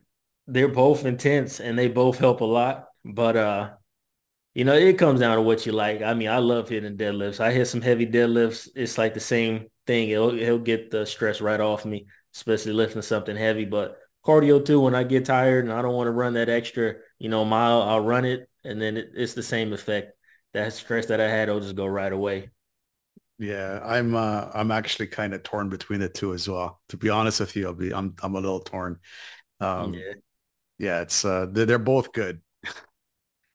They're 0.48 0.67
both 0.67 1.05
intense 1.05 1.62
and 1.62 1.79
they 1.79 1.88
both 1.88 2.19
help 2.19 2.41
a 2.41 2.45
lot. 2.45 2.88
But 3.05 3.38
uh, 3.38 3.69
you 4.53 4.65
know, 4.65 4.74
it 4.74 4.98
comes 4.98 5.22
down 5.22 5.38
to 5.38 5.41
what 5.41 5.65
you 5.65 5.72
like. 5.72 6.01
I 6.01 6.13
mean, 6.13 6.29
I 6.29 6.39
love 6.39 6.69
hitting 6.69 6.98
deadlifts. 6.98 7.39
I 7.39 7.51
hit 7.51 7.67
some 7.67 7.81
heavy 7.81 8.05
deadlifts. 8.05 8.67
It's 8.75 8.98
like 8.98 9.13
the 9.13 9.19
same 9.22 9.67
thing. 9.88 10.10
It'll 10.10 10.38
it'll 10.38 10.60
get 10.60 10.91
the 10.91 11.05
stress 11.05 11.39
right 11.39 11.60
off 11.60 11.86
me, 11.86 12.07
especially 12.34 12.74
lifting 12.74 13.01
something 13.01 13.38
heavy. 13.38 13.65
But 13.65 13.98
cardio 14.25 14.63
too, 14.63 14.79
when 14.82 14.96
I 14.96 15.03
get 15.03 15.25
tired 15.25 15.65
and 15.65 15.74
I 15.74 15.82
don't 15.82 15.94
want 15.94 16.08
to 16.08 16.12
run 16.12 16.34
that 16.34 16.50
extra, 16.50 16.96
you 17.20 17.29
know, 17.29 17.46
mile, 17.46 17.82
I'll 17.82 18.00
run 18.00 18.25
it 18.25 18.50
and 18.63 18.82
then 18.82 18.98
it, 18.98 19.12
it's 19.13 19.34
the 19.34 19.44
same 19.44 19.74
effect. 19.74 20.13
That 20.53 20.74
stress 20.74 21.08
that 21.08 21.22
I 21.22 21.29
had 21.29 21.50
will 21.50 21.60
just 21.60 21.75
go 21.75 21.86
right 21.86 22.12
away. 22.12 22.50
Yeah, 23.38 23.82
I'm 23.84 24.15
uh 24.15 24.50
I'm 24.53 24.72
actually 24.72 25.08
kind 25.08 25.34
of 25.34 25.44
torn 25.44 25.70
between 25.70 26.00
the 26.00 26.08
two 26.08 26.34
as 26.34 26.48
well. 26.48 26.79
To 26.89 26.98
be 26.98 27.10
honest 27.10 27.41
with 27.41 27.55
you, 27.55 27.67
I'll 27.67 27.74
be 27.74 27.94
I'm 27.94 28.15
I'm 28.24 28.36
a 28.36 28.39
little 28.39 28.62
torn. 28.62 29.00
Um 29.60 29.94
yeah, 29.94 30.13
yeah 30.77 31.01
it's 31.01 31.25
uh 31.25 31.48
they're, 31.51 31.65
they're 31.65 31.79
both 31.79 32.13
good. 32.13 32.41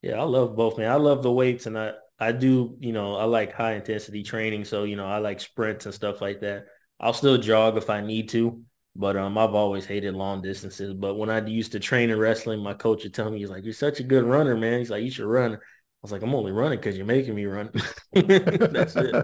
yeah, 0.03 0.21
I 0.21 0.25
love 0.25 0.57
both, 0.57 0.79
man. 0.79 0.91
I 0.91 0.97
love 0.97 1.23
the 1.23 1.33
weights 1.33 1.67
and 1.67 1.79
I 1.79 1.93
I 2.19 2.33
do, 2.33 2.77
you 2.81 2.93
know, 2.93 3.17
I 3.17 3.25
like 3.25 3.53
high 3.53 3.75
intensity 3.75 4.23
training, 4.23 4.67
so 4.67 4.85
you 4.85 4.97
know, 4.97 5.07
I 5.07 5.19
like 5.19 5.41
sprints 5.41 5.87
and 5.87 5.95
stuff 5.95 6.21
like 6.21 6.41
that. 6.41 6.67
I'll 7.00 7.15
still 7.15 7.39
jog 7.39 7.79
if 7.79 7.89
I 7.89 8.03
need 8.03 8.29
to, 8.31 8.62
but 8.97 9.16
um 9.16 9.38
I've 9.38 9.54
always 9.54 9.87
hated 9.87 10.14
long 10.14 10.42
distances. 10.42 10.94
But 10.94 11.16
when 11.16 11.30
I 11.30 11.44
used 11.47 11.73
to 11.73 11.80
train 11.80 12.11
in 12.11 12.18
wrestling, 12.18 12.61
my 12.62 12.75
coach 12.75 13.04
would 13.04 13.14
tell 13.14 13.30
me, 13.30 13.38
he's 13.38 13.50
like, 13.50 13.64
You're 13.64 13.73
such 13.73 14.00
a 14.00 14.04
good 14.04 14.25
runner, 14.25 14.56
man. 14.56 14.78
He's 14.78 14.90
like, 14.90 15.04
You 15.04 15.11
should 15.11 15.26
run. 15.26 15.54
I 15.54 15.59
was 16.02 16.12
like, 16.12 16.23
I'm 16.23 16.35
only 16.35 16.52
running 16.52 16.78
because 16.78 16.97
you're 16.97 17.04
making 17.04 17.35
me 17.35 17.44
run. 17.44 17.70
That's 18.14 18.97
it. 18.97 19.14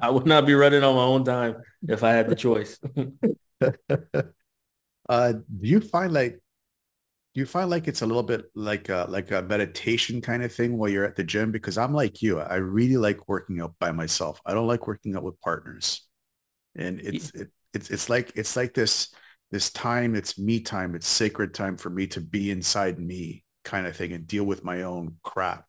I 0.00 0.08
would 0.08 0.24
not 0.26 0.46
be 0.46 0.54
running 0.54 0.82
on 0.82 0.94
my 0.94 1.02
own 1.02 1.24
time 1.24 1.56
if 1.86 2.02
I 2.02 2.12
had 2.12 2.26
the 2.26 2.34
choice. 2.34 2.78
uh, 5.08 5.32
do 5.32 5.68
you 5.68 5.80
find 5.80 6.12
like 6.12 6.40
do 7.34 7.40
you 7.40 7.46
find 7.46 7.70
like 7.70 7.88
it's 7.88 8.02
a 8.02 8.06
little 8.06 8.22
bit 8.22 8.44
like 8.54 8.90
a, 8.90 9.06
like 9.08 9.30
a 9.30 9.40
meditation 9.42 10.20
kind 10.20 10.42
of 10.42 10.52
thing 10.52 10.76
while 10.76 10.90
you're 10.90 11.04
at 11.04 11.16
the 11.16 11.24
gym? 11.24 11.50
Because 11.50 11.78
I'm 11.78 11.94
like 11.94 12.20
you, 12.20 12.38
I 12.38 12.56
really 12.56 12.98
like 12.98 13.26
working 13.26 13.60
out 13.60 13.74
by 13.78 13.90
myself. 13.90 14.40
I 14.44 14.52
don't 14.52 14.66
like 14.66 14.86
working 14.86 15.16
out 15.16 15.22
with 15.22 15.40
partners, 15.40 16.06
and 16.76 17.00
it's 17.00 17.30
it, 17.30 17.50
it's 17.74 17.90
it's 17.90 18.08
like 18.08 18.32
it's 18.36 18.56
like 18.56 18.74
this 18.74 19.14
this 19.50 19.70
time. 19.70 20.14
It's 20.14 20.38
me 20.38 20.60
time. 20.60 20.94
It's 20.94 21.08
sacred 21.08 21.54
time 21.54 21.76
for 21.76 21.90
me 21.90 22.06
to 22.08 22.20
be 22.20 22.50
inside 22.50 22.98
me 22.98 23.44
kind 23.64 23.86
of 23.86 23.96
thing 23.96 24.12
and 24.12 24.26
deal 24.26 24.44
with 24.44 24.64
my 24.64 24.82
own 24.82 25.16
crap. 25.22 25.66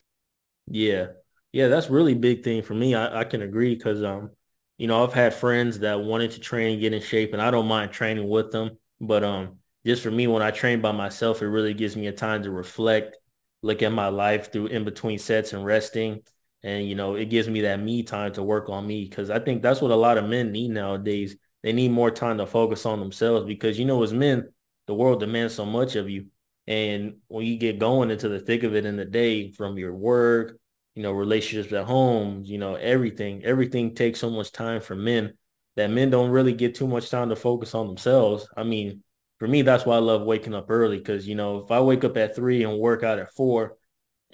Yeah. 0.67 1.07
Yeah, 1.51 1.67
that's 1.67 1.89
really 1.89 2.15
big 2.15 2.43
thing 2.43 2.63
for 2.63 2.74
me. 2.74 2.95
I, 2.95 3.19
I 3.22 3.24
can 3.25 3.41
agree 3.43 3.75
because 3.75 4.03
um, 4.03 4.31
you 4.77 4.88
know, 4.88 5.03
I've 5.03 5.13
had 5.13 5.33
friends 5.33 5.79
that 5.79 6.01
wanted 6.01 6.31
to 6.31 6.39
train 6.39 6.79
get 6.79 6.93
in 6.93 7.01
shape 7.01 7.33
and 7.33 7.41
I 7.41 7.51
don't 7.51 7.67
mind 7.67 7.91
training 7.91 8.27
with 8.27 8.51
them. 8.51 8.77
But 9.00 9.24
um 9.24 9.60
just 9.86 10.01
for 10.01 10.12
me, 10.12 10.27
when 10.27 10.41
I 10.41 10.51
train 10.51 10.81
by 10.81 10.93
myself, 10.93 11.41
it 11.41 11.48
really 11.48 11.74
gives 11.74 11.95
me 11.98 12.07
a 12.07 12.13
time 12.13 12.43
to 12.43 12.51
reflect, 12.51 13.17
look 13.62 13.81
at 13.83 13.91
my 13.91 14.07
life 14.07 14.51
through 14.51 14.67
in 14.67 14.86
between 14.86 15.19
sets 15.19 15.51
and 15.53 15.65
resting. 15.65 16.22
And, 16.63 16.88
you 16.88 16.95
know, 16.95 17.15
it 17.15 17.25
gives 17.29 17.50
me 17.50 17.62
that 17.62 17.81
me 17.81 18.03
time 18.03 18.31
to 18.33 18.43
work 18.43 18.69
on 18.69 18.88
me 18.88 19.03
because 19.03 19.29
I 19.29 19.39
think 19.39 19.62
that's 19.62 19.81
what 19.81 19.91
a 19.91 19.95
lot 19.95 20.17
of 20.17 20.24
men 20.29 20.53
need 20.53 20.69
nowadays. 20.72 21.36
They 21.63 21.72
need 21.74 21.91
more 21.91 22.12
time 22.12 22.38
to 22.38 22.46
focus 22.46 22.86
on 22.86 23.00
themselves 23.00 23.46
because, 23.46 23.79
you 23.79 23.86
know, 23.86 24.03
as 24.03 24.13
men, 24.13 24.50
the 24.88 24.93
world 24.93 25.22
demands 25.22 25.55
so 25.55 25.65
much 25.65 25.96
of 25.96 26.10
you. 26.10 26.27
And 26.67 27.15
when 27.27 27.46
you 27.46 27.58
get 27.58 27.79
going 27.79 28.12
into 28.12 28.29
the 28.29 28.39
thick 28.39 28.63
of 28.63 28.75
it 28.75 28.86
in 28.86 28.98
the 28.98 29.05
day 29.05 29.51
from 29.51 29.77
your 29.77 29.93
work, 29.93 30.58
you 30.96 31.03
know, 31.03 31.12
relationships 31.12 31.74
at 31.74 31.86
home, 31.86 32.43
you 32.43 32.58
know, 32.58 32.75
everything, 32.75 33.43
everything 33.43 33.96
takes 33.96 34.20
so 34.20 34.29
much 34.29 34.51
time 34.51 34.82
for 34.82 34.96
men 34.96 35.34
that 35.75 35.89
men 35.89 36.10
don't 36.10 36.29
really 36.32 36.53
get 36.53 36.75
too 36.75 36.88
much 36.88 37.10
time 37.10 37.29
to 37.29 37.36
focus 37.36 37.74
on 37.74 37.88
themselves. 37.88 38.48
I 38.55 38.63
mean, 38.63 39.03
for 39.39 39.48
me, 39.48 39.62
that's 39.62 39.86
why 39.86 39.96
I 39.96 40.00
love 40.00 40.22
waking 40.22 40.53
up 40.53 40.70
early 40.70 40.98
because, 40.98 41.27
you 41.27 41.36
know, 41.36 41.63
if 41.63 41.72
I 41.72 41.79
wake 41.79 42.03
up 42.03 42.15
at 42.17 42.36
three 42.36 42.63
and 42.63 42.77
work 42.77 43.03
out 43.03 43.20
at 43.20 43.34
four, 43.34 43.77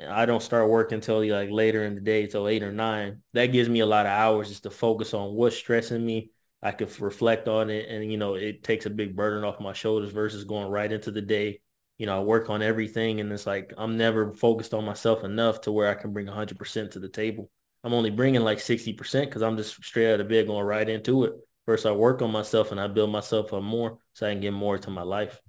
I 0.07 0.25
don't 0.25 0.43
start 0.43 0.69
working 0.69 0.97
until 0.97 1.25
like 1.27 1.49
later 1.49 1.83
in 1.85 1.95
the 1.95 2.01
day, 2.01 2.27
till 2.27 2.47
eight 2.47 2.63
or 2.63 2.71
nine. 2.71 3.21
That 3.33 3.47
gives 3.47 3.69
me 3.69 3.79
a 3.79 3.85
lot 3.85 4.05
of 4.05 4.11
hours 4.11 4.49
just 4.49 4.63
to 4.63 4.69
focus 4.69 5.13
on 5.13 5.33
what's 5.33 5.55
stressing 5.55 6.05
me. 6.05 6.31
I 6.61 6.71
could 6.71 6.99
reflect 6.99 7.47
on 7.47 7.69
it 7.69 7.87
and, 7.89 8.11
you 8.11 8.17
know, 8.17 8.35
it 8.35 8.63
takes 8.63 8.85
a 8.85 8.89
big 8.89 9.15
burden 9.15 9.43
off 9.43 9.59
my 9.59 9.73
shoulders 9.73 10.11
versus 10.11 10.43
going 10.43 10.69
right 10.69 10.91
into 10.91 11.11
the 11.11 11.21
day 11.21 11.61
you 11.99 12.05
know, 12.05 12.17
I 12.17 12.23
work 12.23 12.49
on 12.49 12.63
everything 12.63 13.19
and 13.19 13.31
it's 13.31 13.45
like 13.45 13.73
I'm 13.77 13.97
never 13.97 14.31
focused 14.31 14.73
on 14.73 14.85
myself 14.85 15.23
enough 15.23 15.61
to 15.61 15.71
where 15.71 15.89
I 15.89 15.95
can 15.95 16.13
bring 16.13 16.27
100% 16.27 16.91
to 16.91 16.99
the 16.99 17.09
table. 17.09 17.51
I'm 17.83 17.93
only 17.93 18.09
bringing 18.09 18.41
like 18.41 18.57
60% 18.57 19.25
because 19.25 19.41
I'm 19.41 19.57
just 19.57 19.83
straight 19.83 20.13
out 20.13 20.21
of 20.21 20.29
bed 20.29 20.47
going 20.47 20.65
right 20.65 20.87
into 20.87 21.25
it. 21.25 21.33
First, 21.65 21.85
I 21.85 21.91
work 21.91 22.21
on 22.21 22.31
myself 22.31 22.71
and 22.71 22.79
I 22.79 22.87
build 22.87 23.11
myself 23.11 23.53
up 23.53 23.61
more 23.61 23.99
so 24.13 24.27
I 24.27 24.31
can 24.31 24.41
get 24.41 24.53
more 24.53 24.77
to 24.77 24.89
my 24.89 25.03
life. 25.03 25.39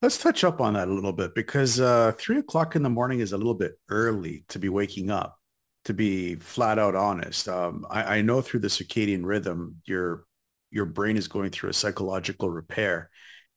Let's 0.00 0.18
touch 0.18 0.42
up 0.42 0.60
on 0.60 0.74
that 0.74 0.88
a 0.88 0.92
little 0.92 1.12
bit 1.12 1.34
because 1.34 1.80
uh, 1.80 2.12
three 2.18 2.38
o'clock 2.38 2.76
in 2.76 2.82
the 2.82 2.90
morning 2.90 3.18
is 3.18 3.32
a 3.32 3.36
little 3.36 3.54
bit 3.54 3.72
early 3.88 4.44
to 4.48 4.58
be 4.60 4.68
waking 4.68 5.10
up, 5.10 5.38
to 5.84 5.94
be 5.94 6.36
flat 6.36 6.78
out 6.78 6.94
honest. 6.94 7.48
Um, 7.48 7.86
I, 7.90 8.18
I 8.18 8.22
know 8.22 8.40
through 8.40 8.60
the 8.60 8.68
circadian 8.68 9.24
rhythm, 9.24 9.76
your 9.84 10.24
your 10.70 10.86
brain 10.86 11.16
is 11.16 11.28
going 11.28 11.50
through 11.50 11.70
a 11.70 11.74
psychological 11.74 12.48
repair 12.48 13.10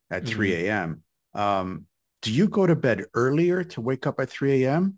at 0.09 0.23
mm-hmm. 0.23 0.35
3 0.35 0.53
a.m. 0.53 1.03
Um, 1.33 1.85
do 2.21 2.31
you 2.31 2.47
go 2.47 2.67
to 2.67 2.75
bed 2.75 3.05
earlier 3.13 3.63
to 3.63 3.81
wake 3.81 4.05
up 4.07 4.19
at 4.19 4.29
3 4.29 4.63
a.m.? 4.63 4.97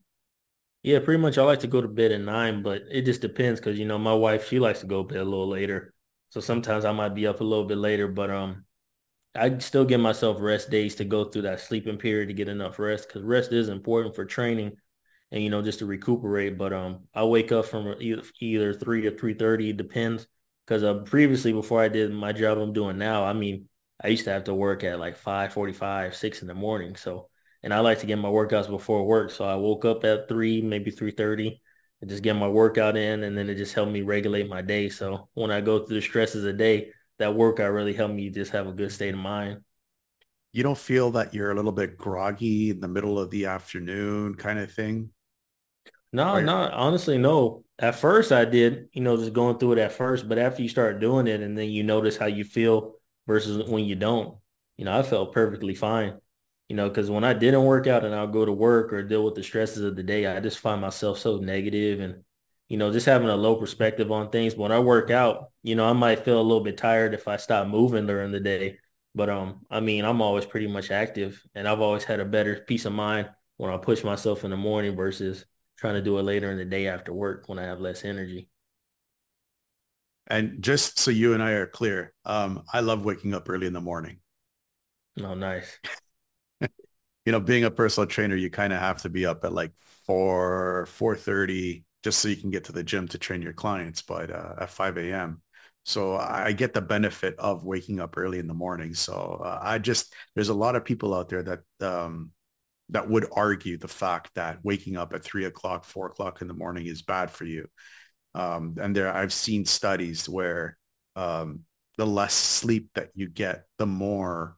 Yeah, 0.84 1.00
pretty 1.00 1.22
much. 1.22 1.38
I 1.38 1.43
like 1.43 1.60
to 1.60 1.67
go 1.67 1.81
to 1.81 1.88
bed 1.88 2.12
at 2.12 2.22
nine, 2.22 2.63
but 2.63 2.84
it 2.89 3.03
just 3.03 3.22
depends 3.22 3.60
because 3.60 3.77
you 3.77 3.86
know 3.86 3.98
my 3.98 4.13
wife 4.13 4.48
she 4.48 4.60
likes 4.60 4.79
to 4.79 4.88
go 4.88 5.03
to 5.03 5.07
bed 5.07 5.22
a 5.22 5.25
little 5.25 5.50
later, 5.50 5.93
so 6.29 6.39
sometimes 6.39 6.86
I 6.86 6.91
might 6.91 7.15
be 7.15 7.27
up 7.27 7.41
a 7.41 7.43
little 7.43 7.65
bit 7.65 7.77
later. 7.77 8.07
But 8.07 8.29
um, 8.29 8.63
I 9.36 9.57
still 9.57 9.86
give 9.86 10.00
myself 10.00 10.38
rest 10.39 10.69
days 10.69 10.96
to 10.96 11.03
go 11.03 11.25
through 11.25 11.43
that 11.43 11.60
sleeping 11.60 11.98
period 11.98 12.27
to 12.27 12.34
get 12.34 12.48
enough 12.48 12.79
rest 12.79 13.07
because 13.07 13.24
rest 13.24 13.51
is 13.51 13.69
important 13.69 14.15
for 14.15 14.24
training 14.24 14.77
and 15.31 15.43
you 15.43 15.50
know 15.50 15.62
just 15.62 15.79
to 15.79 15.86
recuperate. 15.86 16.57
But 16.57 16.74
um, 16.74 17.07
I 17.13 17.24
wake 17.24 17.51
up 17.51 17.65
from 17.65 17.96
either, 18.00 18.74
three 18.74 19.05
or 19.05 19.12
three 19.12 19.34
thirty, 19.34 19.74
depends. 19.74 20.27
Because 20.65 20.84
uh, 20.84 20.96
previously, 21.00 21.53
before 21.53 21.81
I 21.81 21.88
did 21.88 22.12
my 22.12 22.34
job 22.34 22.57
I'm 22.57 22.74
doing 22.74 22.98
now, 22.98 23.24
I 23.24 23.34
mean, 23.34 23.69
I 24.03 24.10
used 24.10 24.25
to 24.25 24.31
have 24.31 24.46
to 24.46 24.53
work 24.53 24.84
at 24.84 25.00
like 25.00 25.17
5:45, 25.17 26.15
6 26.15 26.41
in 26.41 26.48
the 26.48 26.53
morning. 26.53 26.96
So, 26.96 27.29
and 27.63 27.74
I 27.74 27.79
like 27.79 28.00
to 28.00 28.05
get 28.05 28.17
my 28.17 28.29
workouts 28.29 28.69
before 28.69 29.05
work. 29.05 29.31
So 29.31 29.46
I 29.46 29.55
woke 29.55 29.86
up 29.86 30.03
at 30.03 30.27
3, 30.27 30.62
maybe 30.62 30.91
3:30 30.91 31.62
and 32.01 32.10
just 32.10 32.24
get 32.24 32.36
my 32.36 32.48
workout 32.48 32.96
in 32.96 33.24
and 33.24 33.38
then 33.38 33.50
it 33.50 33.55
just 33.55 33.74
helped 33.74 33.91
me 33.91 34.01
regulate 34.01 34.48
my 34.48 34.62
day. 34.62 34.89
So, 34.89 35.29
when 35.34 35.51
I 35.51 35.62
go 35.62 35.86
through 35.86 35.96
the 35.96 36.01
stresses 36.01 36.43
of 36.43 36.43
the 36.43 36.53
day, 36.53 36.91
that 37.19 37.36
workout 37.36 37.72
really 37.72 37.93
helped 37.93 38.13
me 38.13 38.29
just 38.29 38.51
have 38.51 38.67
a 38.67 38.72
good 38.72 38.91
state 38.91 39.13
of 39.13 39.19
mind. 39.19 39.62
You 40.51 40.63
don't 40.63 40.77
feel 40.77 41.12
that 41.12 41.34
you're 41.34 41.51
a 41.51 41.55
little 41.55 41.72
bit 41.72 41.98
groggy 41.98 42.69
in 42.72 42.79
the 42.79 42.88
middle 42.88 43.19
of 43.19 43.29
the 43.29 43.46
afternoon 43.46 44.36
kind 44.36 44.60
of 44.60 44.72
thing? 44.72 45.10
No, 46.11 46.39
no, 46.39 46.69
honestly, 46.71 47.17
no. 47.17 47.63
At 47.79 47.95
first 47.95 48.31
I 48.31 48.45
did, 48.45 48.89
you 48.93 49.01
know, 49.01 49.17
just 49.17 49.33
going 49.33 49.57
through 49.59 49.73
it 49.73 49.77
at 49.79 49.91
first, 49.91 50.27
but 50.27 50.39
after 50.39 50.61
you 50.63 50.69
start 50.69 50.99
doing 50.99 51.27
it 51.27 51.41
and 51.41 51.57
then 51.57 51.69
you 51.69 51.83
notice 51.83 52.17
how 52.17 52.25
you 52.25 52.43
feel 52.43 52.95
versus 53.27 53.69
when 53.69 53.85
you 53.85 53.95
don't. 53.95 54.37
You 54.77 54.85
know, 54.85 54.97
I 54.97 55.03
felt 55.03 55.33
perfectly 55.33 55.75
fine. 55.75 56.17
You 56.69 56.75
know, 56.75 56.89
because 56.89 57.09
when 57.09 57.23
I 57.23 57.33
didn't 57.33 57.63
work 57.63 57.87
out 57.87 58.03
and 58.03 58.13
I'll 58.13 58.27
go 58.27 58.43
to 58.45 58.51
work 58.51 58.91
or 58.91 59.03
deal 59.03 59.23
with 59.23 59.35
the 59.35 59.43
stresses 59.43 59.83
of 59.83 59.95
the 59.95 60.03
day, 60.03 60.25
I 60.25 60.39
just 60.39 60.59
find 60.59 60.81
myself 60.81 61.17
so 61.19 61.37
negative 61.37 61.99
and, 62.01 62.23
you 62.67 62.77
know, 62.77 62.91
just 62.91 63.05
having 63.05 63.29
a 63.29 63.35
low 63.35 63.55
perspective 63.55 64.11
on 64.11 64.29
things. 64.31 64.53
But 64.53 64.63
when 64.63 64.71
I 64.73 64.79
work 64.79 65.09
out, 65.09 65.51
you 65.63 65.75
know, 65.75 65.85
I 65.89 65.93
might 65.93 66.25
feel 66.25 66.39
a 66.39 66.43
little 66.43 66.63
bit 66.63 66.77
tired 66.77 67.13
if 67.13 67.27
I 67.27 67.37
stop 67.37 67.67
moving 67.67 68.05
during 68.05 68.31
the 68.31 68.39
day. 68.41 68.79
But 69.15 69.29
um, 69.29 69.65
I 69.69 69.79
mean, 69.79 70.03
I'm 70.03 70.21
always 70.21 70.45
pretty 70.45 70.67
much 70.67 70.91
active 70.91 71.41
and 71.55 71.67
I've 71.67 71.81
always 71.81 72.03
had 72.03 72.19
a 72.19 72.25
better 72.25 72.55
peace 72.67 72.85
of 72.85 72.93
mind 72.93 73.29
when 73.57 73.71
I 73.73 73.77
push 73.77 74.03
myself 74.03 74.43
in 74.43 74.51
the 74.51 74.57
morning 74.57 74.95
versus 74.95 75.45
trying 75.77 75.96
to 75.96 76.01
do 76.01 76.17
it 76.17 76.24
later 76.24 76.51
in 76.51 76.57
the 76.57 76.65
day 76.65 76.88
after 76.88 77.13
work 77.13 77.48
when 77.48 77.60
I 77.60 77.63
have 77.63 77.79
less 77.79 78.03
energy. 78.03 78.50
And 80.27 80.62
just 80.62 81.00
so 81.00 81.10
you 81.10 81.34
and 81.34 81.41
I 81.41 81.51
are 81.51 81.67
clear, 81.67 82.13
um, 82.25 82.63
I 82.74 82.81
love 82.81 83.05
waking 83.05 83.34
up 83.34 83.50
early 83.50 83.67
in 83.67 83.74
the 83.74 83.81
morning. 83.81 84.19
Oh, 85.22 85.34
nice. 85.34 85.79
you 86.62 87.31
know, 87.31 87.39
being 87.39 87.63
a 87.63 87.72
personal 87.72 88.07
trainer, 88.07 88.36
you 88.36 88.50
kind 88.50 88.74
of 88.74 88.79
have 88.79 89.01
to 89.03 89.10
be 89.10 89.25
up 89.25 89.43
at 89.46 89.53
like 89.53 89.72
four, 90.05 90.86
four 90.88 91.15
thirty, 91.15 91.86
just 92.03 92.19
so 92.19 92.27
you 92.27 92.36
can 92.36 92.51
get 92.51 92.65
to 92.65 92.72
the 92.72 92.84
gym 92.84 93.07
to 93.10 93.17
train 93.17 93.41
your 93.41 93.53
clients. 93.53 94.01
But 94.01 94.31
uh, 94.31 94.55
at 94.62 94.69
five 94.69 94.98
a.m., 94.98 95.41
so 95.86 96.17
I 96.17 96.51
get 96.51 96.74
the 96.74 96.81
benefit 96.81 97.36
of 97.39 97.63
waking 97.63 98.01
up 98.01 98.17
early 98.17 98.39
in 98.39 98.48
the 98.48 98.53
morning. 98.53 98.93
So 98.93 99.41
uh, 99.43 99.60
I 99.62 99.79
just 99.79 100.13
there's 100.36 100.50
a 100.50 100.53
lot 100.53 100.75
of 100.75 100.84
people 100.84 101.13
out 101.13 101.29
there 101.29 101.43
that 101.43 101.62
um, 101.81 102.31
that 102.89 103.10
would 103.10 103.25
argue 103.32 103.77
the 103.77 103.88
fact 103.88 104.32
that 104.36 104.60
waking 104.63 104.96
up 104.96 105.13
at 105.13 105.24
three 105.24 105.46
o'clock, 105.46 105.84
four 105.84 106.08
o'clock 106.08 106.41
in 106.41 106.48
the 106.48 106.53
morning 106.53 106.86
is 106.86 107.01
bad 107.01 107.29
for 107.29 107.46
you. 107.46 107.67
Um, 108.34 108.75
and 108.79 108.96
there 108.96 109.13
I've 109.13 109.34
seen 109.34 109.65
studies 109.65 110.29
where 110.29 110.77
um, 111.15 111.62
the 111.98 112.06
less 112.06 112.34
sleep 112.34 112.89
that 112.96 113.10
you 113.15 113.27
get, 113.27 113.65
the 113.77 113.88
more 113.88 114.58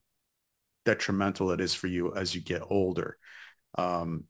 detrimental 0.86 1.51
it 1.51 1.62
is 1.62 1.74
for 1.74 1.88
you 1.88 2.13
as 2.15 2.36
you 2.36 2.41
get 2.41 2.62
older. 2.69 3.17
Um, 3.77 4.25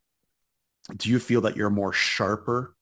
do 0.95 1.09
you 1.09 1.19
feel 1.19 1.41
that 1.41 1.55
you're 1.55 1.69
more 1.69 1.93
sharper 1.93 2.75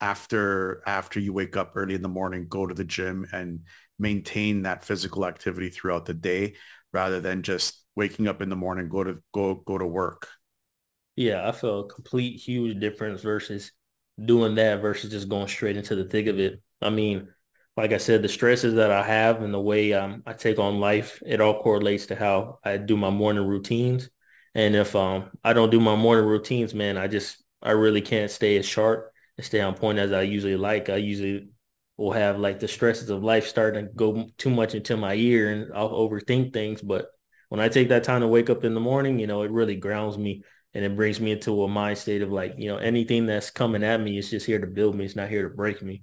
after 0.00 0.82
after 0.86 1.20
you 1.20 1.32
wake 1.32 1.56
up 1.56 1.72
early 1.74 1.94
in 1.94 2.02
the 2.02 2.08
morning, 2.08 2.46
go 2.48 2.66
to 2.66 2.74
the 2.74 2.84
gym 2.84 3.26
and 3.32 3.60
maintain 3.98 4.62
that 4.62 4.84
physical 4.84 5.26
activity 5.26 5.70
throughout 5.70 6.04
the 6.04 6.14
day 6.14 6.54
rather 6.92 7.20
than 7.20 7.42
just 7.42 7.85
waking 7.96 8.28
up 8.28 8.42
in 8.42 8.48
the 8.48 8.56
morning, 8.56 8.88
go 8.88 9.02
to 9.02 9.22
go 9.32 9.54
go 9.54 9.78
to 9.78 9.86
work. 9.86 10.28
Yeah, 11.16 11.48
I 11.48 11.52
feel 11.52 11.80
a 11.80 11.88
complete 11.88 12.38
huge 12.38 12.78
difference 12.78 13.22
versus 13.22 13.72
doing 14.22 14.54
that 14.56 14.82
versus 14.82 15.10
just 15.10 15.28
going 15.28 15.48
straight 15.48 15.76
into 15.76 15.96
the 15.96 16.04
thick 16.04 16.26
of 16.26 16.38
it. 16.38 16.60
I 16.82 16.90
mean, 16.90 17.28
like 17.76 17.92
I 17.92 17.98
said, 17.98 18.22
the 18.22 18.28
stresses 18.28 18.74
that 18.74 18.90
I 18.90 19.02
have 19.02 19.42
and 19.42 19.52
the 19.52 19.60
way 19.60 19.92
um, 19.92 20.22
I 20.26 20.34
take 20.34 20.58
on 20.58 20.80
life, 20.80 21.22
it 21.26 21.40
all 21.40 21.62
correlates 21.62 22.06
to 22.06 22.16
how 22.16 22.58
I 22.64 22.76
do 22.76 22.96
my 22.96 23.10
morning 23.10 23.46
routines. 23.46 24.08
And 24.54 24.74
if 24.74 24.94
um, 24.96 25.30
I 25.44 25.52
don't 25.52 25.70
do 25.70 25.80
my 25.80 25.96
morning 25.96 26.26
routines, 26.26 26.74
man, 26.74 26.96
I 26.96 27.08
just 27.08 27.42
I 27.62 27.72
really 27.72 28.00
can't 28.00 28.30
stay 28.30 28.56
as 28.56 28.66
sharp 28.66 29.10
and 29.36 29.44
stay 29.44 29.60
on 29.60 29.74
point 29.74 29.98
as 29.98 30.12
I 30.12 30.22
usually 30.22 30.56
like. 30.56 30.88
I 30.88 30.96
usually 30.96 31.50
will 31.96 32.12
have 32.12 32.38
like 32.38 32.60
the 32.60 32.68
stresses 32.68 33.10
of 33.10 33.22
life 33.22 33.46
starting 33.46 33.86
to 33.86 33.92
go 33.92 34.28
too 34.38 34.50
much 34.50 34.74
into 34.74 34.96
my 34.96 35.14
ear 35.14 35.50
and 35.52 35.72
I'll 35.74 35.90
overthink 35.90 36.52
things. 36.52 36.80
But 36.80 37.08
when 37.48 37.60
I 37.60 37.68
take 37.68 37.88
that 37.88 38.04
time 38.04 38.20
to 38.20 38.28
wake 38.28 38.50
up 38.50 38.64
in 38.64 38.74
the 38.74 38.80
morning, 38.80 39.18
you 39.18 39.26
know, 39.26 39.42
it 39.42 39.50
really 39.50 39.76
grounds 39.76 40.18
me 40.18 40.42
and 40.74 40.84
it 40.84 40.96
brings 40.96 41.20
me 41.20 41.32
into 41.32 41.62
a 41.62 41.68
mind 41.68 41.98
state 41.98 42.22
of 42.22 42.30
like, 42.30 42.54
you 42.58 42.68
know, 42.68 42.76
anything 42.76 43.26
that's 43.26 43.50
coming 43.50 43.84
at 43.84 44.00
me 44.00 44.18
is 44.18 44.30
just 44.30 44.46
here 44.46 44.58
to 44.58 44.66
build 44.66 44.94
me. 44.94 45.04
It's 45.04 45.16
not 45.16 45.28
here 45.28 45.48
to 45.48 45.54
break 45.54 45.82
me. 45.82 46.02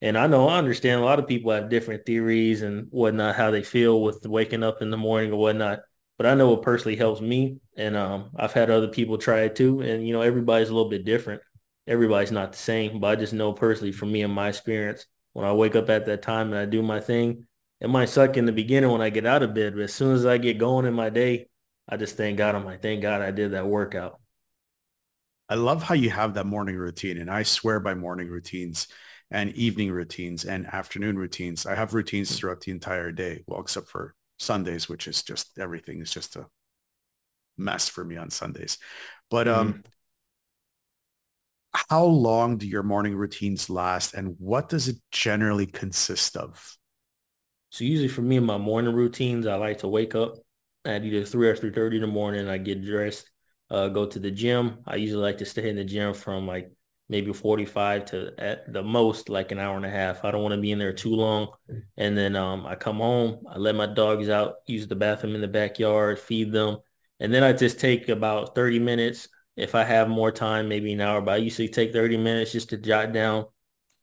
And 0.00 0.16
I 0.16 0.26
know 0.26 0.48
I 0.48 0.58
understand 0.58 1.00
a 1.00 1.04
lot 1.04 1.18
of 1.18 1.26
people 1.26 1.50
have 1.52 1.68
different 1.68 2.06
theories 2.06 2.62
and 2.62 2.86
whatnot, 2.90 3.34
how 3.36 3.50
they 3.50 3.62
feel 3.62 4.00
with 4.00 4.24
waking 4.26 4.62
up 4.62 4.80
in 4.80 4.90
the 4.90 4.96
morning 4.96 5.32
or 5.32 5.36
whatnot. 5.38 5.80
But 6.16 6.26
I 6.26 6.34
know 6.34 6.54
it 6.54 6.62
personally 6.62 6.96
helps 6.96 7.20
me. 7.20 7.58
And 7.76 7.96
um, 7.96 8.30
I've 8.36 8.52
had 8.52 8.70
other 8.70 8.88
people 8.88 9.18
try 9.18 9.40
it 9.40 9.56
too. 9.56 9.80
And, 9.80 10.06
you 10.06 10.12
know, 10.12 10.22
everybody's 10.22 10.68
a 10.68 10.74
little 10.74 10.90
bit 10.90 11.04
different 11.04 11.42
everybody's 11.88 12.30
not 12.30 12.52
the 12.52 12.58
same, 12.58 13.00
but 13.00 13.06
I 13.08 13.16
just 13.16 13.32
know 13.32 13.52
personally 13.52 13.92
for 13.92 14.06
me 14.06 14.22
and 14.22 14.32
my 14.32 14.48
experience, 14.48 15.06
when 15.32 15.46
I 15.46 15.52
wake 15.52 15.74
up 15.74 15.88
at 15.88 16.06
that 16.06 16.22
time 16.22 16.52
and 16.52 16.58
I 16.58 16.66
do 16.66 16.82
my 16.82 17.00
thing, 17.00 17.46
it 17.80 17.88
might 17.88 18.08
suck 18.08 18.36
in 18.36 18.44
the 18.44 18.52
beginning 18.52 18.90
when 18.90 19.00
I 19.00 19.10
get 19.10 19.26
out 19.26 19.42
of 19.42 19.54
bed, 19.54 19.74
but 19.74 19.82
as 19.82 19.94
soon 19.94 20.14
as 20.14 20.26
I 20.26 20.38
get 20.38 20.58
going 20.58 20.86
in 20.86 20.94
my 20.94 21.10
day, 21.10 21.48
I 21.88 21.96
just 21.96 22.16
thank 22.16 22.38
God. 22.38 22.54
I'm 22.54 22.64
like, 22.64 22.82
thank 22.82 23.02
God 23.02 23.22
I 23.22 23.30
did 23.30 23.52
that 23.52 23.66
workout. 23.66 24.20
I 25.48 25.54
love 25.54 25.82
how 25.82 25.94
you 25.94 26.10
have 26.10 26.34
that 26.34 26.46
morning 26.46 26.76
routine. 26.76 27.18
And 27.18 27.30
I 27.30 27.42
swear 27.42 27.80
by 27.80 27.94
morning 27.94 28.28
routines 28.28 28.88
and 29.30 29.50
evening 29.54 29.90
routines 29.90 30.44
and 30.44 30.66
afternoon 30.66 31.16
routines. 31.16 31.64
I 31.64 31.74
have 31.74 31.94
routines 31.94 32.36
throughout 32.36 32.60
the 32.60 32.72
entire 32.72 33.12
day. 33.12 33.44
Well, 33.46 33.60
except 33.60 33.88
for 33.88 34.14
Sundays, 34.38 34.88
which 34.88 35.08
is 35.08 35.22
just 35.22 35.58
everything 35.58 36.00
is 36.00 36.12
just 36.12 36.36
a 36.36 36.46
mess 37.56 37.88
for 37.88 38.04
me 38.04 38.16
on 38.16 38.30
Sundays. 38.30 38.78
But 39.30 39.48
um, 39.48 39.68
mm-hmm 39.68 39.80
how 41.90 42.04
long 42.04 42.56
do 42.56 42.66
your 42.66 42.82
morning 42.82 43.14
routines 43.14 43.70
last 43.70 44.14
and 44.14 44.36
what 44.38 44.68
does 44.68 44.88
it 44.88 44.96
generally 45.12 45.66
consist 45.66 46.36
of? 46.36 46.77
So 47.70 47.84
usually 47.84 48.08
for 48.08 48.22
me 48.22 48.36
in 48.36 48.44
my 48.44 48.58
morning 48.58 48.94
routines, 48.94 49.46
I 49.46 49.56
like 49.56 49.78
to 49.78 49.88
wake 49.88 50.14
up 50.14 50.36
at 50.84 51.04
either 51.04 51.24
3 51.24 51.48
or 51.48 51.56
3.30 51.56 51.96
in 51.96 52.02
the 52.02 52.08
morning. 52.08 52.48
I 52.48 52.58
get 52.58 52.84
dressed, 52.84 53.30
uh, 53.70 53.88
go 53.88 54.06
to 54.06 54.18
the 54.18 54.30
gym. 54.30 54.78
I 54.86 54.96
usually 54.96 55.22
like 55.22 55.38
to 55.38 55.44
stay 55.44 55.68
in 55.68 55.76
the 55.76 55.84
gym 55.84 56.14
from 56.14 56.46
like 56.46 56.70
maybe 57.10 57.32
45 57.32 58.06
to 58.06 58.32
at 58.38 58.72
the 58.72 58.82
most 58.82 59.28
like 59.28 59.52
an 59.52 59.58
hour 59.58 59.76
and 59.76 59.86
a 59.86 59.90
half. 59.90 60.24
I 60.24 60.30
don't 60.30 60.42
want 60.42 60.54
to 60.54 60.60
be 60.60 60.72
in 60.72 60.78
there 60.78 60.92
too 60.92 61.14
long. 61.14 61.48
And 61.96 62.16
then 62.16 62.36
um, 62.36 62.66
I 62.66 62.74
come 62.74 62.98
home, 62.98 63.44
I 63.48 63.58
let 63.58 63.74
my 63.74 63.86
dogs 63.86 64.28
out, 64.28 64.56
use 64.66 64.86
the 64.86 64.96
bathroom 64.96 65.34
in 65.34 65.40
the 65.40 65.48
backyard, 65.48 66.18
feed 66.18 66.52
them. 66.52 66.78
And 67.20 67.34
then 67.34 67.42
I 67.42 67.52
just 67.52 67.80
take 67.80 68.08
about 68.08 68.54
30 68.54 68.78
minutes, 68.78 69.28
if 69.56 69.74
I 69.74 69.82
have 69.84 70.08
more 70.08 70.30
time, 70.30 70.68
maybe 70.68 70.92
an 70.92 71.00
hour, 71.00 71.20
but 71.20 71.34
I 71.34 71.36
usually 71.38 71.68
take 71.68 71.92
30 71.92 72.16
minutes 72.16 72.52
just 72.52 72.70
to 72.70 72.76
jot 72.76 73.12
down 73.12 73.46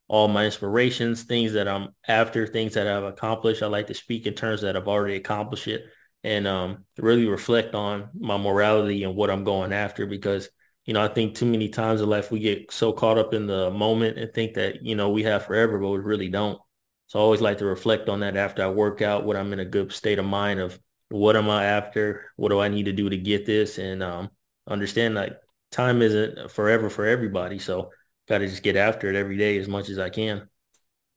all 0.07 0.27
my 0.27 0.45
inspirations, 0.45 1.23
things 1.23 1.53
that 1.53 1.67
I'm 1.67 1.89
after, 2.07 2.45
things 2.45 2.75
that 2.75 2.87
I've 2.87 3.03
accomplished. 3.03 3.63
I 3.63 3.67
like 3.67 3.87
to 3.87 3.93
speak 3.93 4.27
in 4.27 4.33
terms 4.33 4.61
that 4.61 4.77
I've 4.77 4.87
already 4.87 5.15
accomplished 5.15 5.67
it 5.67 5.85
and 6.23 6.47
um, 6.47 6.85
really 6.97 7.27
reflect 7.27 7.75
on 7.75 8.09
my 8.17 8.37
morality 8.37 9.03
and 9.03 9.15
what 9.15 9.29
I'm 9.29 9.43
going 9.43 9.73
after 9.73 10.05
because, 10.05 10.49
you 10.85 10.93
know, 10.93 11.03
I 11.03 11.07
think 11.07 11.35
too 11.35 11.45
many 11.45 11.69
times 11.69 12.01
in 12.01 12.09
life 12.09 12.31
we 12.31 12.39
get 12.39 12.71
so 12.71 12.91
caught 12.93 13.17
up 13.17 13.33
in 13.33 13.47
the 13.47 13.71
moment 13.71 14.17
and 14.17 14.31
think 14.33 14.55
that, 14.55 14.83
you 14.83 14.95
know, 14.95 15.09
we 15.09 15.23
have 15.23 15.45
forever, 15.45 15.79
but 15.79 15.89
we 15.89 15.97
really 15.99 16.29
don't. 16.29 16.59
So 17.07 17.19
I 17.19 17.21
always 17.21 17.41
like 17.41 17.59
to 17.59 17.65
reflect 17.65 18.09
on 18.09 18.21
that 18.21 18.37
after 18.37 18.63
I 18.63 18.69
work 18.69 19.01
out, 19.01 19.25
what 19.25 19.35
I'm 19.35 19.53
in 19.53 19.59
a 19.59 19.65
good 19.65 19.91
state 19.91 20.19
of 20.19 20.25
mind 20.25 20.59
of 20.59 20.79
what 21.09 21.35
am 21.35 21.49
I 21.49 21.65
after? 21.65 22.31
What 22.35 22.49
do 22.49 22.59
I 22.59 22.67
need 22.67 22.85
to 22.85 22.91
do 22.91 23.09
to 23.09 23.17
get 23.17 23.45
this? 23.45 23.77
And 23.77 24.01
um, 24.01 24.29
understand 24.67 25.15
like 25.15 25.37
time 25.71 26.01
isn't 26.01 26.51
forever 26.51 26.89
for 26.89 27.05
everybody. 27.05 27.59
So 27.59 27.91
got 28.27 28.39
to 28.39 28.47
just 28.47 28.63
get 28.63 28.75
after 28.75 29.09
it 29.09 29.15
every 29.15 29.37
day 29.37 29.57
as 29.57 29.67
much 29.67 29.89
as 29.89 29.99
I 29.99 30.09
can. 30.09 30.47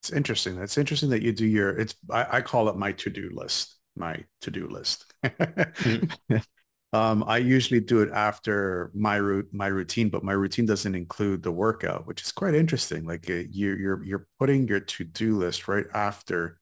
It's 0.02 0.12
interesting. 0.12 0.58
That's 0.58 0.78
interesting 0.78 1.10
that 1.10 1.22
you 1.22 1.32
do 1.32 1.46
your, 1.46 1.70
it's, 1.78 1.94
I, 2.10 2.26
I 2.38 2.40
call 2.40 2.68
it 2.68 2.76
my 2.76 2.92
to-do 2.92 3.30
list, 3.32 3.76
my 3.96 4.24
to-do 4.42 4.68
list. 4.68 5.12
mm-hmm. 5.24 6.36
um, 6.92 7.24
I 7.26 7.38
usually 7.38 7.80
do 7.80 8.00
it 8.02 8.10
after 8.12 8.92
my 8.94 9.16
route, 9.16 9.48
my 9.52 9.66
routine, 9.66 10.08
but 10.08 10.22
my 10.22 10.32
routine 10.32 10.66
doesn't 10.66 10.94
include 10.94 11.42
the 11.42 11.52
workout, 11.52 12.06
which 12.06 12.22
is 12.22 12.32
quite 12.32 12.54
interesting. 12.54 13.04
Like 13.04 13.28
uh, 13.28 13.42
you, 13.50 13.74
you're, 13.74 14.04
you're 14.04 14.26
putting 14.38 14.68
your 14.68 14.80
to-do 14.80 15.36
list 15.36 15.66
right 15.66 15.86
after 15.94 16.58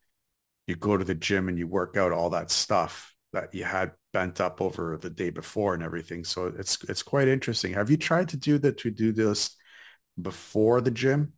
you 0.66 0.74
go 0.74 0.96
to 0.96 1.04
the 1.04 1.14
gym 1.14 1.48
and 1.48 1.58
you 1.58 1.66
work 1.66 1.96
out 1.96 2.12
all 2.12 2.30
that 2.30 2.50
stuff 2.50 3.14
that 3.32 3.54
you 3.54 3.64
had 3.64 3.92
bent 4.12 4.40
up 4.40 4.60
over 4.60 4.96
the 4.96 5.10
day 5.10 5.30
before 5.30 5.74
and 5.74 5.82
everything. 5.82 6.24
So 6.24 6.46
it's 6.58 6.82
it's 6.88 7.02
quite 7.02 7.28
interesting. 7.28 7.74
Have 7.74 7.90
you 7.90 7.96
tried 7.96 8.30
to 8.30 8.36
do 8.36 8.58
the 8.58 8.72
to 8.72 8.90
do 8.90 9.12
this 9.12 9.54
before 10.20 10.80
the 10.80 10.90
gym? 10.90 11.32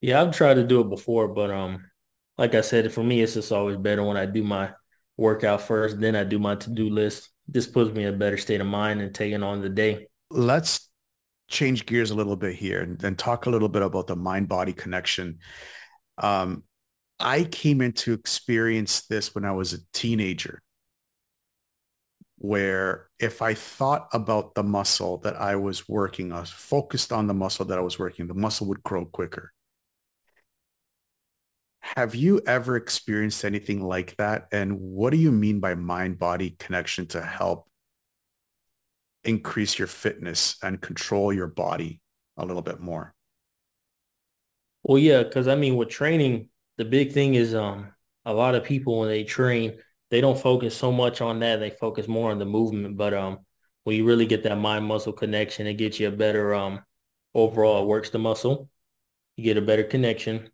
Yeah, 0.00 0.22
I've 0.22 0.34
tried 0.34 0.54
to 0.54 0.66
do 0.66 0.80
it 0.80 0.88
before, 0.88 1.28
but 1.28 1.50
um, 1.50 1.90
like 2.38 2.54
I 2.54 2.62
said, 2.62 2.92
for 2.92 3.04
me, 3.04 3.20
it's 3.20 3.34
just 3.34 3.52
always 3.52 3.76
better 3.76 4.02
when 4.02 4.16
I 4.16 4.26
do 4.26 4.42
my 4.42 4.72
workout 5.16 5.62
first, 5.62 6.00
then 6.00 6.16
I 6.16 6.24
do 6.24 6.38
my 6.38 6.54
to-do 6.54 6.88
list. 6.88 7.28
This 7.46 7.66
puts 7.66 7.94
me 7.94 8.04
in 8.04 8.14
a 8.14 8.16
better 8.16 8.38
state 8.38 8.60
of 8.60 8.66
mind 8.66 9.02
and 9.02 9.14
taking 9.14 9.42
on 9.42 9.60
the 9.60 9.68
day. 9.68 10.06
Let's 10.30 10.88
change 11.48 11.84
gears 11.84 12.10
a 12.10 12.14
little 12.14 12.36
bit 12.36 12.54
here 12.54 12.80
and 12.80 12.98
then 12.98 13.16
talk 13.16 13.46
a 13.46 13.50
little 13.50 13.68
bit 13.68 13.82
about 13.82 14.06
the 14.06 14.16
mind-body 14.16 14.72
connection. 14.72 15.40
Um, 16.16 16.62
I 17.18 17.44
came 17.44 17.82
into 17.82 18.14
experience 18.14 19.06
this 19.06 19.34
when 19.34 19.44
I 19.44 19.52
was 19.52 19.74
a 19.74 19.78
teenager 19.92 20.62
where 22.42 23.06
if 23.18 23.42
I 23.42 23.52
thought 23.52 24.08
about 24.14 24.54
the 24.54 24.62
muscle 24.62 25.18
that 25.18 25.36
I 25.36 25.56
was 25.56 25.86
working 25.86 26.32
on, 26.32 26.46
focused 26.46 27.12
on 27.12 27.26
the 27.26 27.34
muscle 27.34 27.66
that 27.66 27.76
I 27.76 27.82
was 27.82 27.98
working, 27.98 28.26
the 28.26 28.34
muscle 28.34 28.66
would 28.68 28.82
grow 28.82 29.04
quicker. 29.04 29.52
Have 31.80 32.14
you 32.14 32.40
ever 32.46 32.76
experienced 32.76 33.44
anything 33.44 33.82
like 33.82 34.16
that? 34.16 34.48
And 34.52 34.80
what 34.80 35.10
do 35.10 35.18
you 35.18 35.30
mean 35.30 35.60
by 35.60 35.74
mind-body 35.74 36.56
connection 36.58 37.06
to 37.08 37.20
help 37.20 37.68
increase 39.22 39.78
your 39.78 39.88
fitness 39.88 40.56
and 40.62 40.80
control 40.80 41.34
your 41.34 41.46
body 41.46 42.00
a 42.38 42.46
little 42.46 42.62
bit 42.62 42.80
more? 42.80 43.14
Well, 44.82 44.98
yeah, 44.98 45.24
because 45.24 45.46
I 45.46 45.56
mean, 45.56 45.76
with 45.76 45.90
training, 45.90 46.48
the 46.78 46.86
big 46.86 47.12
thing 47.12 47.34
is 47.34 47.54
um, 47.54 47.92
a 48.24 48.32
lot 48.32 48.54
of 48.54 48.64
people 48.64 49.00
when 49.00 49.10
they 49.10 49.24
train, 49.24 49.74
they 50.10 50.20
don't 50.20 50.38
focus 50.38 50.76
so 50.76 50.92
much 50.92 51.20
on 51.20 51.38
that. 51.40 51.60
They 51.60 51.70
focus 51.70 52.08
more 52.08 52.30
on 52.30 52.38
the 52.38 52.44
movement. 52.44 52.96
But 52.96 53.14
um, 53.14 53.40
when 53.84 53.96
you 53.96 54.04
really 54.04 54.26
get 54.26 54.42
that 54.42 54.56
mind 54.56 54.84
muscle 54.84 55.12
connection, 55.12 55.66
it 55.66 55.74
gets 55.74 56.00
you 56.00 56.08
a 56.08 56.12
better 56.12 56.54
um 56.54 56.80
overall. 57.34 57.82
It 57.82 57.86
works 57.86 58.10
the 58.10 58.18
muscle. 58.18 58.68
You 59.36 59.44
get 59.44 59.56
a 59.56 59.62
better 59.62 59.84
connection, 59.84 60.50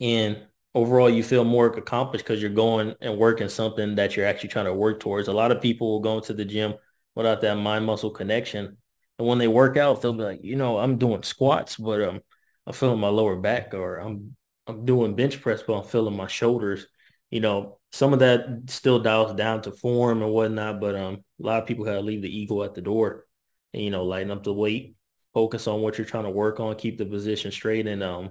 and 0.00 0.46
overall 0.74 1.10
you 1.10 1.22
feel 1.22 1.44
more 1.44 1.66
accomplished 1.66 2.24
because 2.24 2.40
you're 2.40 2.50
going 2.50 2.94
and 3.00 3.18
working 3.18 3.48
something 3.48 3.96
that 3.96 4.16
you're 4.16 4.26
actually 4.26 4.48
trying 4.50 4.66
to 4.66 4.74
work 4.74 5.00
towards. 5.00 5.28
A 5.28 5.32
lot 5.32 5.50
of 5.50 5.60
people 5.60 5.90
will 5.90 6.00
go 6.00 6.16
into 6.18 6.32
the 6.32 6.44
gym 6.44 6.74
without 7.14 7.40
that 7.42 7.56
mind 7.56 7.84
muscle 7.84 8.10
connection, 8.10 8.76
and 9.18 9.28
when 9.28 9.38
they 9.38 9.48
work 9.48 9.76
out, 9.76 10.00
they'll 10.00 10.12
be 10.12 10.22
like, 10.22 10.40
you 10.44 10.56
know, 10.56 10.78
I'm 10.78 10.96
doing 10.98 11.22
squats, 11.24 11.76
but 11.76 12.02
um, 12.02 12.20
I'm 12.66 12.72
feeling 12.72 13.00
my 13.00 13.08
lower 13.08 13.36
back, 13.36 13.74
or 13.74 13.96
I'm 13.96 14.36
I'm 14.66 14.84
doing 14.84 15.14
bench 15.16 15.40
press, 15.42 15.62
but 15.62 15.74
I'm 15.74 15.84
feeling 15.88 16.16
my 16.16 16.26
shoulders 16.28 16.86
you 17.30 17.40
know, 17.40 17.78
some 17.92 18.12
of 18.12 18.18
that 18.20 18.62
still 18.68 18.98
dials 18.98 19.34
down 19.34 19.62
to 19.62 19.72
form 19.72 20.22
and 20.22 20.32
whatnot, 20.32 20.80
but 20.80 20.94
um, 20.94 21.14
a 21.14 21.46
lot 21.46 21.62
of 21.62 21.66
people 21.68 21.84
gotta 21.84 22.00
leave 22.00 22.22
the 22.22 22.36
ego 22.36 22.62
at 22.62 22.74
the 22.74 22.82
door 22.82 23.26
and, 23.72 23.82
you 23.82 23.90
know, 23.90 24.04
lighten 24.04 24.30
up 24.30 24.42
the 24.44 24.52
weight, 24.52 24.96
focus 25.34 25.66
on 25.66 25.80
what 25.80 25.98
you're 25.98 26.06
trying 26.06 26.24
to 26.24 26.30
work 26.30 26.60
on, 26.60 26.74
keep 26.76 26.98
the 26.98 27.06
position 27.06 27.50
straight 27.50 27.86
and 27.86 28.02
um, 28.02 28.30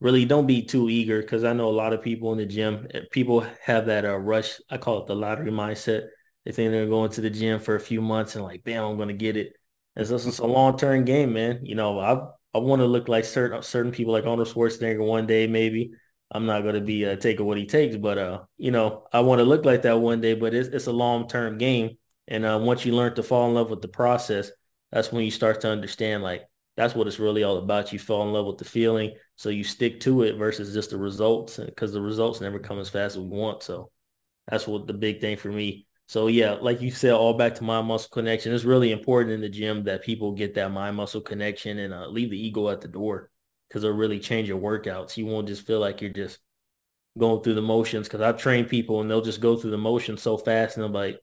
really 0.00 0.24
don't 0.24 0.46
be 0.46 0.62
too 0.62 0.88
eager 0.88 1.20
because 1.20 1.44
I 1.44 1.52
know 1.52 1.68
a 1.68 1.70
lot 1.70 1.92
of 1.92 2.02
people 2.02 2.32
in 2.32 2.38
the 2.38 2.46
gym, 2.46 2.86
eh, 2.92 3.00
people 3.10 3.46
have 3.64 3.86
that 3.86 4.04
uh, 4.04 4.16
rush. 4.16 4.60
I 4.70 4.78
call 4.78 5.00
it 5.00 5.06
the 5.06 5.14
lottery 5.14 5.50
mindset. 5.50 6.08
They 6.44 6.52
think 6.52 6.72
they're 6.72 6.86
going 6.86 7.10
to 7.12 7.20
the 7.20 7.30
gym 7.30 7.60
for 7.60 7.76
a 7.76 7.80
few 7.80 8.00
months 8.00 8.34
and 8.34 8.44
like, 8.44 8.64
bam, 8.64 8.82
I'm 8.82 9.08
to 9.08 9.14
get 9.14 9.36
it. 9.36 9.52
And 9.96 10.06
so 10.06 10.16
it's 10.16 10.38
a 10.38 10.46
long-term 10.46 11.04
game, 11.04 11.32
man. 11.32 11.60
You 11.64 11.74
know, 11.74 11.98
I 11.98 12.12
I 12.54 12.58
want 12.58 12.80
to 12.80 12.86
look 12.86 13.08
like 13.08 13.24
certain 13.24 13.62
certain 13.62 13.92
people 13.92 14.12
like 14.12 14.24
Arnold 14.26 14.48
Schwarzenegger 14.48 15.04
one 15.06 15.26
day, 15.26 15.46
maybe. 15.46 15.92
I'm 16.30 16.46
not 16.46 16.62
going 16.62 16.76
to 16.76 16.80
be 16.80 17.04
taking 17.16 17.44
what 17.44 17.58
he 17.58 17.66
takes, 17.66 17.96
but 17.96 18.18
uh, 18.18 18.40
you 18.56 18.70
know, 18.70 19.06
I 19.12 19.20
want 19.20 19.40
to 19.40 19.44
look 19.44 19.64
like 19.64 19.82
that 19.82 19.98
one 19.98 20.20
day. 20.20 20.34
But 20.34 20.54
it's 20.54 20.68
it's 20.68 20.86
a 20.86 20.92
long-term 20.92 21.58
game, 21.58 21.98
and 22.28 22.44
uh, 22.44 22.58
once 22.62 22.84
you 22.84 22.94
learn 22.94 23.14
to 23.16 23.22
fall 23.22 23.48
in 23.48 23.54
love 23.54 23.70
with 23.70 23.82
the 23.82 23.88
process, 23.88 24.50
that's 24.92 25.10
when 25.10 25.24
you 25.24 25.30
start 25.30 25.60
to 25.62 25.70
understand 25.70 26.22
like 26.22 26.44
that's 26.76 26.94
what 26.94 27.08
it's 27.08 27.18
really 27.18 27.42
all 27.42 27.58
about. 27.58 27.92
You 27.92 27.98
fall 27.98 28.26
in 28.26 28.32
love 28.32 28.46
with 28.46 28.58
the 28.58 28.64
feeling, 28.64 29.14
so 29.36 29.48
you 29.48 29.64
stick 29.64 30.00
to 30.00 30.22
it 30.22 30.36
versus 30.36 30.72
just 30.72 30.90
the 30.90 30.98
results, 30.98 31.56
because 31.56 31.92
the 31.92 32.00
results 32.00 32.40
never 32.40 32.58
come 32.58 32.78
as 32.78 32.88
fast 32.88 33.16
as 33.16 33.22
we 33.22 33.28
want. 33.28 33.62
So 33.62 33.90
that's 34.48 34.66
what 34.66 34.86
the 34.86 34.94
big 34.94 35.20
thing 35.20 35.36
for 35.36 35.48
me. 35.48 35.86
So 36.06 36.26
yeah, 36.26 36.52
like 36.60 36.80
you 36.80 36.90
said, 36.90 37.12
all 37.12 37.34
back 37.34 37.56
to 37.56 37.64
mind 37.64 37.86
muscle 37.86 38.10
connection. 38.10 38.52
It's 38.52 38.64
really 38.64 38.90
important 38.92 39.34
in 39.34 39.40
the 39.40 39.48
gym 39.48 39.84
that 39.84 40.02
people 40.02 40.32
get 40.32 40.54
that 40.54 40.70
mind 40.70 40.96
muscle 40.96 41.20
connection 41.20 41.78
and 41.78 41.94
uh, 41.94 42.08
leave 42.08 42.30
the 42.30 42.46
ego 42.46 42.68
at 42.68 42.80
the 42.80 42.88
door 42.88 43.29
because 43.70 43.84
it'll 43.84 43.96
really 43.96 44.18
change 44.18 44.48
your 44.48 44.60
workouts. 44.60 45.16
You 45.16 45.26
won't 45.26 45.48
just 45.48 45.66
feel 45.66 45.78
like 45.78 46.02
you're 46.02 46.10
just 46.10 46.40
going 47.16 47.42
through 47.42 47.54
the 47.54 47.62
motions. 47.62 48.08
Because 48.08 48.20
I've 48.20 48.36
trained 48.36 48.68
people 48.68 49.00
and 49.00 49.08
they'll 49.08 49.22
just 49.22 49.40
go 49.40 49.56
through 49.56 49.70
the 49.70 49.78
motions 49.78 50.22
so 50.22 50.36
fast 50.36 50.76
and 50.76 50.84
they're 50.84 51.02
like, 51.02 51.20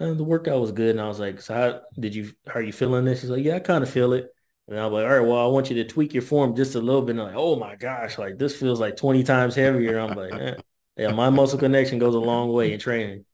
oh, 0.00 0.14
the 0.14 0.24
workout 0.24 0.60
was 0.60 0.72
good. 0.72 0.90
And 0.90 1.00
I 1.00 1.08
was 1.08 1.20
like, 1.20 1.40
so 1.42 1.54
how 1.54 1.80
did 2.00 2.14
you? 2.14 2.32
How 2.46 2.54
are 2.54 2.62
you 2.62 2.72
feeling 2.72 3.04
this? 3.04 3.20
He's 3.20 3.30
like, 3.30 3.44
yeah, 3.44 3.56
I 3.56 3.60
kind 3.60 3.84
of 3.84 3.90
feel 3.90 4.14
it. 4.14 4.28
And 4.66 4.80
I'm 4.80 4.92
like, 4.92 5.04
all 5.04 5.18
right, 5.18 5.28
well, 5.28 5.44
I 5.44 5.46
want 5.46 5.68
you 5.68 5.76
to 5.76 5.84
tweak 5.84 6.14
your 6.14 6.22
form 6.22 6.56
just 6.56 6.74
a 6.74 6.80
little 6.80 7.02
bit. 7.02 7.12
And 7.12 7.20
I'm 7.20 7.26
like, 7.28 7.36
oh 7.36 7.56
my 7.56 7.76
gosh, 7.76 8.16
like 8.16 8.38
this 8.38 8.56
feels 8.56 8.80
like 8.80 8.96
20 8.96 9.22
times 9.22 9.54
heavier. 9.54 9.98
I'm 9.98 10.16
like, 10.16 10.32
eh. 10.32 10.54
yeah, 10.96 11.12
my 11.12 11.28
muscle 11.28 11.58
connection 11.58 11.98
goes 11.98 12.14
a 12.14 12.18
long 12.18 12.50
way 12.50 12.72
in 12.72 12.80
training 12.80 13.26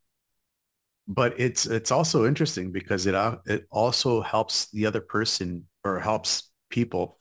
but 1.11 1.35
it's 1.39 1.67
it's 1.67 1.91
also 1.91 2.25
interesting 2.25 2.71
because 2.71 3.07
it 3.07 3.17
uh, 3.17 3.37
it 3.45 3.67
also 3.71 4.23
helps 4.23 4.71
the 4.71 4.87
other 4.87 5.01
person 5.01 5.67
or 5.85 5.99
helps 5.99 6.51
people 6.71 7.19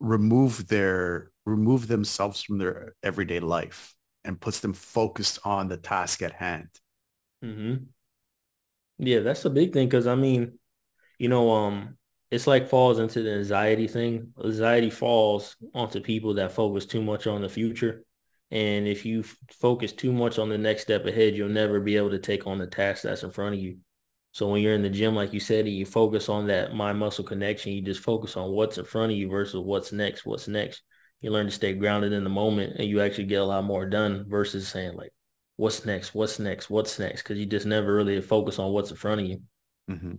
remove 0.00 0.68
their 0.68 1.30
remove 1.44 1.88
themselves 1.88 2.42
from 2.42 2.58
their 2.58 2.94
everyday 3.02 3.40
life 3.40 3.94
and 4.24 4.40
puts 4.40 4.60
them 4.60 4.72
focused 4.74 5.38
on 5.44 5.68
the 5.68 5.76
task 5.76 6.22
at 6.22 6.32
hand. 6.32 6.68
Mm-hmm. 7.44 7.84
Yeah, 8.98 9.20
that's 9.20 9.44
a 9.44 9.50
big 9.50 9.72
thing 9.72 9.88
because 9.88 10.06
I 10.06 10.14
mean, 10.14 10.58
you 11.18 11.28
know, 11.28 11.50
um, 11.52 11.96
it's 12.30 12.46
like 12.46 12.68
falls 12.68 12.98
into 12.98 13.22
the 13.22 13.32
anxiety 13.32 13.88
thing. 13.88 14.32
Anxiety 14.44 14.90
falls 14.90 15.56
onto 15.74 16.00
people 16.00 16.34
that 16.34 16.52
focus 16.52 16.84
too 16.84 17.02
much 17.02 17.26
on 17.26 17.42
the 17.42 17.48
future 17.48 18.04
and 18.50 18.88
if 18.88 19.04
you 19.04 19.24
focus 19.60 19.92
too 19.92 20.12
much 20.12 20.38
on 20.38 20.48
the 20.48 20.58
next 20.58 20.82
step 20.82 21.04
ahead, 21.06 21.34
you'll 21.34 21.48
never 21.50 21.80
be 21.80 21.96
able 21.96 22.10
to 22.10 22.18
take 22.18 22.46
on 22.46 22.58
the 22.58 22.66
task 22.66 23.02
that's 23.02 23.22
in 23.22 23.30
front 23.30 23.54
of 23.54 23.60
you. 23.60 23.78
So 24.38 24.46
when 24.46 24.62
you're 24.62 24.74
in 24.74 24.82
the 24.82 24.88
gym, 24.88 25.16
like 25.16 25.32
you 25.32 25.40
said, 25.40 25.66
you 25.66 25.84
focus 25.84 26.28
on 26.28 26.46
that 26.46 26.72
mind 26.72 26.96
muscle 26.96 27.24
connection. 27.24 27.72
You 27.72 27.82
just 27.82 28.04
focus 28.04 28.36
on 28.36 28.52
what's 28.52 28.78
in 28.78 28.84
front 28.84 29.10
of 29.10 29.18
you 29.18 29.28
versus 29.28 29.58
what's 29.58 29.90
next, 29.90 30.24
what's 30.24 30.46
next. 30.46 30.82
You 31.20 31.32
learn 31.32 31.46
to 31.46 31.50
stay 31.50 31.72
grounded 31.72 32.12
in 32.12 32.22
the 32.22 32.30
moment 32.30 32.76
and 32.78 32.88
you 32.88 33.00
actually 33.00 33.24
get 33.24 33.40
a 33.40 33.44
lot 33.44 33.64
more 33.64 33.84
done 33.84 34.26
versus 34.28 34.68
saying 34.68 34.94
like, 34.94 35.12
what's 35.56 35.84
next, 35.84 36.14
what's 36.14 36.38
next, 36.38 36.70
what's 36.70 37.00
next? 37.00 37.22
Because 37.22 37.36
you 37.36 37.46
just 37.46 37.66
never 37.66 37.92
really 37.92 38.20
focus 38.20 38.60
on 38.60 38.70
what's 38.70 38.92
in 38.92 38.96
front 38.96 39.22
of 39.22 39.26
you. 39.26 39.40
Mm-hmm. 39.90 40.14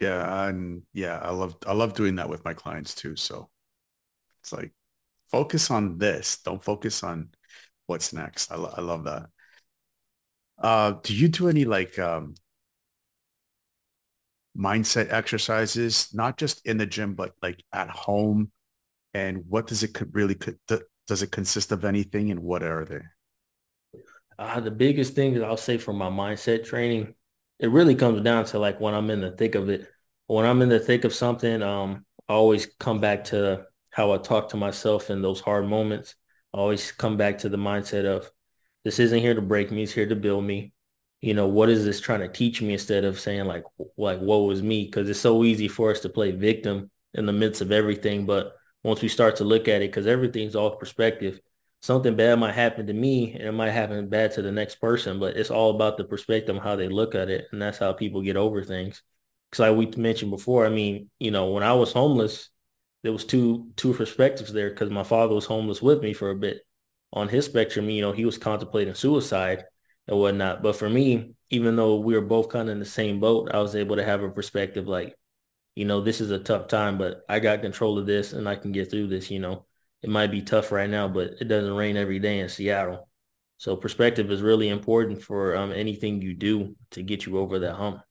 Yeah. 0.00 0.48
And 0.48 0.82
yeah, 0.92 1.20
I 1.22 1.30
love, 1.30 1.54
I 1.64 1.74
love 1.74 1.94
doing 1.94 2.16
that 2.16 2.28
with 2.28 2.44
my 2.44 2.54
clients 2.54 2.96
too. 2.96 3.14
So 3.14 3.50
it's 4.42 4.52
like, 4.52 4.72
focus 5.30 5.70
on 5.70 5.98
this. 5.98 6.38
Don't 6.44 6.64
focus 6.64 7.04
on 7.04 7.28
what's 7.86 8.12
next. 8.12 8.50
I, 8.50 8.56
lo- 8.56 8.74
I 8.76 8.80
love 8.80 9.04
that. 9.04 9.26
Uh, 10.58 10.94
do 11.04 11.14
you 11.14 11.28
do 11.28 11.48
any 11.48 11.64
like 11.64 12.00
um, 12.00 12.34
mindset 14.56 15.12
exercises, 15.12 16.08
not 16.12 16.36
just 16.36 16.64
in 16.66 16.78
the 16.78 16.86
gym, 16.86 17.14
but 17.14 17.32
like 17.42 17.62
at 17.72 17.88
home? 17.90 18.50
And 19.12 19.44
what 19.48 19.66
does 19.66 19.82
it 19.82 19.96
really, 20.12 20.36
does 21.06 21.22
it 21.22 21.30
consist 21.30 21.72
of 21.72 21.84
anything 21.84 22.30
and 22.30 22.40
what 22.40 22.62
are 22.62 22.84
they? 22.84 23.00
Uh, 24.38 24.60
the 24.60 24.70
biggest 24.70 25.14
thing 25.14 25.34
that 25.34 25.44
I'll 25.44 25.56
say 25.56 25.78
for 25.78 25.92
my 25.92 26.08
mindset 26.08 26.64
training, 26.64 27.14
it 27.60 27.70
really 27.70 27.94
comes 27.94 28.20
down 28.22 28.44
to 28.46 28.58
like 28.58 28.80
when 28.80 28.94
I'm 28.94 29.10
in 29.10 29.20
the 29.20 29.30
thick 29.30 29.54
of 29.54 29.68
it. 29.68 29.88
When 30.26 30.46
I'm 30.46 30.62
in 30.62 30.68
the 30.68 30.80
thick 30.80 31.04
of 31.04 31.14
something, 31.14 31.62
um, 31.62 32.04
I 32.28 32.32
always 32.32 32.66
come 32.80 33.00
back 33.00 33.24
to 33.24 33.66
how 33.90 34.12
I 34.12 34.18
talk 34.18 34.48
to 34.48 34.56
myself 34.56 35.10
in 35.10 35.22
those 35.22 35.40
hard 35.40 35.68
moments 35.68 36.16
I 36.54 36.58
always 36.58 36.92
come 36.92 37.16
back 37.16 37.38
to 37.38 37.48
the 37.48 37.56
mindset 37.56 38.04
of 38.04 38.30
this 38.84 39.00
isn't 39.00 39.18
here 39.18 39.34
to 39.34 39.42
break 39.42 39.72
me, 39.72 39.82
it's 39.82 39.92
here 39.92 40.06
to 40.06 40.14
build 40.14 40.44
me. 40.44 40.72
You 41.24 41.32
know, 41.32 41.46
what 41.46 41.70
is 41.70 41.86
this 41.86 42.02
trying 42.02 42.20
to 42.20 42.28
teach 42.28 42.60
me 42.60 42.74
instead 42.74 43.02
of 43.02 43.18
saying 43.18 43.46
like, 43.46 43.64
like, 43.96 44.20
woe 44.20 44.50
is 44.50 44.62
me? 44.62 44.84
Because 44.84 45.08
it's 45.08 45.18
so 45.18 45.42
easy 45.42 45.68
for 45.68 45.90
us 45.90 46.00
to 46.00 46.10
play 46.10 46.32
victim 46.32 46.90
in 47.14 47.24
the 47.24 47.32
midst 47.32 47.62
of 47.62 47.72
everything. 47.72 48.26
But 48.26 48.54
once 48.82 49.00
we 49.00 49.08
start 49.08 49.36
to 49.36 49.44
look 49.44 49.66
at 49.66 49.80
it, 49.80 49.90
because 49.90 50.06
everything's 50.06 50.54
all 50.54 50.76
perspective, 50.76 51.40
something 51.80 52.14
bad 52.14 52.38
might 52.38 52.54
happen 52.54 52.88
to 52.88 52.92
me 52.92 53.32
and 53.32 53.44
it 53.44 53.52
might 53.52 53.70
happen 53.70 54.10
bad 54.10 54.32
to 54.32 54.42
the 54.42 54.52
next 54.52 54.74
person, 54.82 55.18
but 55.18 55.34
it's 55.34 55.50
all 55.50 55.70
about 55.70 55.96
the 55.96 56.04
perspective, 56.04 56.56
of 56.56 56.62
how 56.62 56.76
they 56.76 56.88
look 56.88 57.14
at 57.14 57.30
it. 57.30 57.46
And 57.52 57.62
that's 57.62 57.78
how 57.78 57.94
people 57.94 58.20
get 58.20 58.36
over 58.36 58.62
things. 58.62 59.02
Because 59.50 59.60
like 59.60 59.78
we 59.78 60.02
mentioned 60.02 60.30
before, 60.30 60.66
I 60.66 60.68
mean, 60.68 61.08
you 61.18 61.30
know, 61.30 61.52
when 61.52 61.62
I 61.62 61.72
was 61.72 61.94
homeless, 61.94 62.50
there 63.02 63.12
was 63.12 63.24
two 63.24 63.70
two 63.76 63.94
perspectives 63.94 64.52
there 64.52 64.68
because 64.68 64.90
my 64.90 65.04
father 65.04 65.34
was 65.34 65.46
homeless 65.46 65.80
with 65.80 66.02
me 66.02 66.12
for 66.12 66.28
a 66.28 66.36
bit. 66.36 66.66
On 67.14 67.28
his 67.28 67.46
spectrum, 67.46 67.88
you 67.88 68.02
know, 68.02 68.12
he 68.12 68.26
was 68.26 68.36
contemplating 68.36 68.92
suicide 68.92 69.64
and 70.08 70.18
whatnot. 70.18 70.62
But 70.62 70.76
for 70.76 70.88
me, 70.88 71.34
even 71.50 71.76
though 71.76 71.96
we 72.00 72.14
were 72.14 72.20
both 72.20 72.48
kind 72.48 72.68
of 72.68 72.72
in 72.72 72.78
the 72.78 72.84
same 72.84 73.20
boat, 73.20 73.50
I 73.52 73.60
was 73.60 73.76
able 73.76 73.96
to 73.96 74.04
have 74.04 74.22
a 74.22 74.30
perspective 74.30 74.86
like, 74.86 75.14
you 75.74 75.84
know, 75.84 76.00
this 76.00 76.20
is 76.20 76.30
a 76.30 76.38
tough 76.38 76.68
time, 76.68 76.98
but 76.98 77.24
I 77.28 77.40
got 77.40 77.62
control 77.62 77.98
of 77.98 78.06
this 78.06 78.32
and 78.32 78.48
I 78.48 78.56
can 78.56 78.72
get 78.72 78.90
through 78.90 79.08
this, 79.08 79.30
you 79.30 79.40
know. 79.40 79.66
It 80.02 80.10
might 80.10 80.30
be 80.30 80.42
tough 80.42 80.70
right 80.70 80.90
now, 80.90 81.08
but 81.08 81.34
it 81.40 81.48
doesn't 81.48 81.74
rain 81.74 81.96
every 81.96 82.18
day 82.18 82.40
in 82.40 82.48
Seattle. 82.48 83.08
So 83.56 83.74
perspective 83.76 84.30
is 84.30 84.42
really 84.42 84.68
important 84.68 85.22
for 85.22 85.56
um, 85.56 85.72
anything 85.72 86.20
you 86.20 86.34
do 86.34 86.76
to 86.90 87.02
get 87.02 87.24
you 87.24 87.38
over 87.38 87.58
that 87.60 87.74
hump 87.74 88.02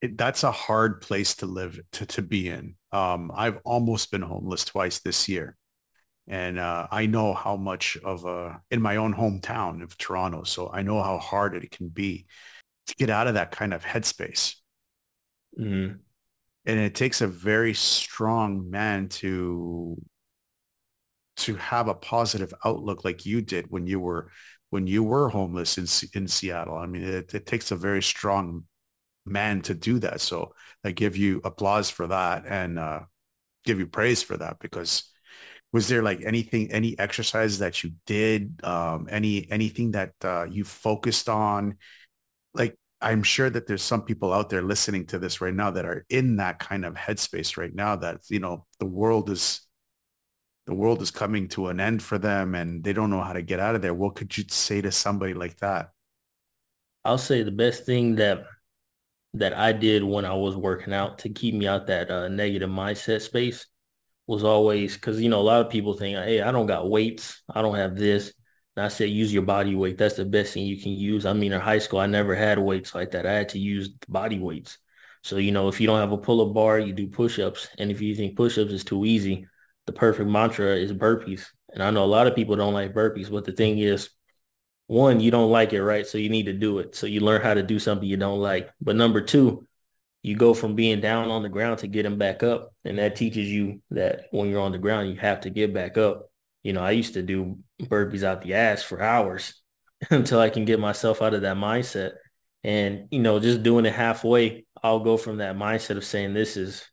it, 0.00 0.16
that's 0.16 0.44
a 0.44 0.52
hard 0.52 1.00
place 1.00 1.34
to 1.36 1.46
live 1.46 1.80
to, 1.92 2.06
to 2.06 2.22
be 2.22 2.48
in. 2.48 2.74
Um, 2.92 3.30
I've 3.34 3.58
almost 3.64 4.10
been 4.10 4.22
homeless 4.22 4.64
twice 4.64 5.00
this 5.00 5.28
year. 5.28 5.56
And 6.28 6.58
uh, 6.58 6.86
I 6.90 7.06
know 7.06 7.32
how 7.32 7.56
much 7.56 7.96
of 8.04 8.26
a, 8.26 8.60
in 8.70 8.82
my 8.82 8.96
own 8.96 9.14
hometown 9.14 9.82
of 9.82 9.96
Toronto. 9.96 10.44
So 10.44 10.70
I 10.70 10.82
know 10.82 11.02
how 11.02 11.16
hard 11.18 11.54
it 11.56 11.70
can 11.70 11.88
be 11.88 12.26
to 12.86 12.94
get 12.96 13.08
out 13.08 13.26
of 13.26 13.34
that 13.34 13.50
kind 13.50 13.72
of 13.72 13.82
headspace. 13.82 14.56
Mm-hmm. 15.58 15.96
And 16.66 16.78
it 16.78 16.94
takes 16.94 17.22
a 17.22 17.26
very 17.26 17.72
strong 17.72 18.70
man 18.70 19.08
to, 19.08 19.96
to 21.38 21.54
have 21.54 21.88
a 21.88 21.94
positive 21.94 22.52
outlook 22.62 23.04
like 23.04 23.24
you 23.24 23.40
did 23.40 23.70
when 23.70 23.86
you 23.86 23.98
were, 23.98 24.30
when 24.68 24.86
you 24.86 25.02
were 25.02 25.30
homeless 25.30 25.78
in, 25.78 25.86
in 26.20 26.28
Seattle. 26.28 26.76
I 26.76 26.84
mean, 26.84 27.04
it, 27.04 27.32
it 27.32 27.46
takes 27.46 27.70
a 27.70 27.76
very 27.76 28.02
strong 28.02 28.64
man 29.24 29.62
to 29.62 29.74
do 29.74 29.98
that. 30.00 30.20
So 30.20 30.52
I 30.84 30.90
give 30.90 31.16
you 31.16 31.40
applause 31.42 31.88
for 31.88 32.06
that 32.06 32.44
and 32.46 32.78
uh, 32.78 33.00
give 33.64 33.78
you 33.78 33.86
praise 33.86 34.22
for 34.22 34.36
that 34.36 34.58
because 34.60 35.04
was 35.72 35.88
there 35.88 36.02
like 36.02 36.22
anything, 36.24 36.72
any 36.72 36.98
exercise 36.98 37.58
that 37.58 37.84
you 37.84 37.92
did, 38.06 38.60
um, 38.64 39.06
any, 39.10 39.50
anything 39.50 39.92
that 39.92 40.12
uh, 40.22 40.46
you 40.48 40.64
focused 40.64 41.28
on? 41.28 41.76
Like, 42.54 42.74
I'm 43.00 43.22
sure 43.22 43.50
that 43.50 43.66
there's 43.66 43.82
some 43.82 44.02
people 44.02 44.32
out 44.32 44.48
there 44.48 44.62
listening 44.62 45.06
to 45.06 45.18
this 45.18 45.40
right 45.40 45.54
now 45.54 45.70
that 45.70 45.84
are 45.84 46.04
in 46.08 46.36
that 46.36 46.58
kind 46.58 46.84
of 46.84 46.94
headspace 46.94 47.56
right 47.56 47.74
now 47.74 47.96
that, 47.96 48.20
you 48.28 48.40
know, 48.40 48.66
the 48.80 48.86
world 48.86 49.30
is, 49.30 49.60
the 50.66 50.74
world 50.74 51.00
is 51.02 51.10
coming 51.10 51.48
to 51.48 51.68
an 51.68 51.80
end 51.80 52.02
for 52.02 52.18
them 52.18 52.54
and 52.54 52.82
they 52.82 52.92
don't 52.92 53.10
know 53.10 53.22
how 53.22 53.32
to 53.34 53.42
get 53.42 53.60
out 53.60 53.74
of 53.74 53.82
there. 53.82 53.94
What 53.94 54.16
could 54.16 54.36
you 54.36 54.44
say 54.48 54.80
to 54.80 54.90
somebody 54.90 55.34
like 55.34 55.58
that? 55.58 55.90
I'll 57.04 57.18
say 57.18 57.42
the 57.42 57.50
best 57.50 57.84
thing 57.84 58.16
that 58.16 58.44
that 59.34 59.56
I 59.56 59.72
did 59.72 60.02
when 60.02 60.24
I 60.24 60.34
was 60.34 60.56
working 60.56 60.92
out 60.92 61.18
to 61.20 61.28
keep 61.28 61.54
me 61.54 61.66
out 61.66 61.86
that 61.86 62.10
uh, 62.10 62.28
negative 62.28 62.70
mindset 62.70 63.20
space 63.20 63.66
was 64.28 64.44
always 64.44 64.94
because 64.94 65.20
you 65.20 65.28
know 65.28 65.40
a 65.40 65.42
lot 65.42 65.62
of 65.64 65.72
people 65.72 65.94
think, 65.94 66.16
hey, 66.18 66.42
I 66.42 66.52
don't 66.52 66.66
got 66.66 66.88
weights, 66.88 67.42
I 67.52 67.62
don't 67.62 67.74
have 67.74 67.96
this. 67.96 68.32
And 68.76 68.84
I 68.84 68.88
said, 68.88 69.10
use 69.10 69.32
your 69.32 69.42
body 69.42 69.74
weight. 69.74 69.98
That's 69.98 70.14
the 70.14 70.24
best 70.24 70.54
thing 70.54 70.64
you 70.64 70.80
can 70.80 70.92
use. 70.92 71.26
I 71.26 71.32
mean, 71.32 71.52
in 71.52 71.60
high 71.60 71.80
school, 71.80 71.98
I 71.98 72.06
never 72.06 72.36
had 72.36 72.60
weights 72.60 72.94
like 72.94 73.10
that. 73.10 73.26
I 73.26 73.32
had 73.32 73.48
to 73.50 73.58
use 73.58 73.88
body 74.08 74.38
weights. 74.38 74.78
So 75.24 75.38
you 75.38 75.50
know, 75.50 75.66
if 75.66 75.80
you 75.80 75.88
don't 75.88 75.98
have 75.98 76.12
a 76.12 76.18
pull-up 76.18 76.54
bar, 76.54 76.78
you 76.78 76.92
do 76.92 77.08
push-ups, 77.08 77.68
and 77.78 77.90
if 77.90 78.00
you 78.00 78.14
think 78.14 78.36
push-ups 78.36 78.70
is 78.70 78.84
too 78.84 79.04
easy, 79.04 79.48
the 79.86 79.92
perfect 79.92 80.30
mantra 80.30 80.76
is 80.76 80.92
burpees. 80.92 81.46
And 81.72 81.82
I 81.82 81.90
know 81.90 82.04
a 82.04 82.06
lot 82.06 82.26
of 82.26 82.36
people 82.36 82.54
don't 82.54 82.74
like 82.74 82.94
burpees, 82.94 83.30
but 83.30 83.44
the 83.44 83.52
thing 83.52 83.78
is, 83.78 84.10
one, 84.86 85.20
you 85.20 85.30
don't 85.30 85.50
like 85.50 85.72
it, 85.72 85.82
right? 85.82 86.06
So 86.06 86.16
you 86.18 86.30
need 86.30 86.46
to 86.46 86.52
do 86.52 86.78
it. 86.78 86.94
So 86.94 87.06
you 87.06 87.20
learn 87.20 87.42
how 87.42 87.54
to 87.54 87.62
do 87.62 87.78
something 87.78 88.08
you 88.08 88.16
don't 88.16 88.40
like. 88.40 88.70
But 88.80 88.96
number 88.96 89.20
two, 89.20 89.66
you 90.22 90.36
go 90.36 90.54
from 90.54 90.74
being 90.74 91.00
down 91.00 91.30
on 91.30 91.42
the 91.42 91.48
ground 91.48 91.78
to 91.78 91.86
getting 91.86 92.18
back 92.18 92.42
up. 92.42 92.72
And 92.84 92.98
that 92.98 93.16
teaches 93.16 93.48
you 93.48 93.82
that 93.90 94.26
when 94.30 94.48
you're 94.48 94.60
on 94.60 94.72
the 94.72 94.78
ground, 94.78 95.10
you 95.10 95.16
have 95.16 95.40
to 95.42 95.50
get 95.50 95.72
back 95.72 95.96
up. 95.96 96.30
You 96.62 96.72
know, 96.72 96.82
I 96.82 96.90
used 96.92 97.14
to 97.14 97.22
do 97.22 97.58
burpees 97.82 98.24
out 98.24 98.42
the 98.42 98.54
ass 98.54 98.82
for 98.82 99.00
hours 99.00 99.60
until 100.10 100.40
I 100.40 100.50
can 100.50 100.64
get 100.64 100.80
myself 100.80 101.22
out 101.22 101.34
of 101.34 101.42
that 101.42 101.56
mindset. 101.56 102.12
And, 102.64 103.06
you 103.10 103.20
know, 103.20 103.38
just 103.38 103.62
doing 103.62 103.86
it 103.86 103.94
halfway, 103.94 104.66
I'll 104.82 105.00
go 105.00 105.16
from 105.16 105.38
that 105.38 105.56
mindset 105.56 105.96
of 105.96 106.04
saying 106.04 106.34
this 106.34 106.56
is 106.56 106.84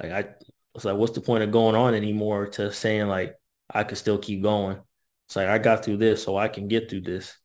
like 0.00 0.10
I 0.10 0.28
was 0.74 0.84
like, 0.84 0.96
what's 0.96 1.12
the 1.12 1.20
point 1.20 1.44
of 1.44 1.52
going 1.52 1.76
on 1.76 1.94
anymore 1.94 2.46
to 2.48 2.72
saying 2.72 3.06
like 3.06 3.36
I 3.70 3.84
could 3.84 3.98
still 3.98 4.18
keep 4.18 4.42
going. 4.42 4.78
It's 5.28 5.36
like 5.36 5.48
I 5.48 5.58
got 5.58 5.84
through 5.84 5.98
this, 5.98 6.22
so 6.22 6.36
I 6.36 6.48
can 6.48 6.68
get 6.68 6.90
through 6.90 7.02
this. 7.02 7.36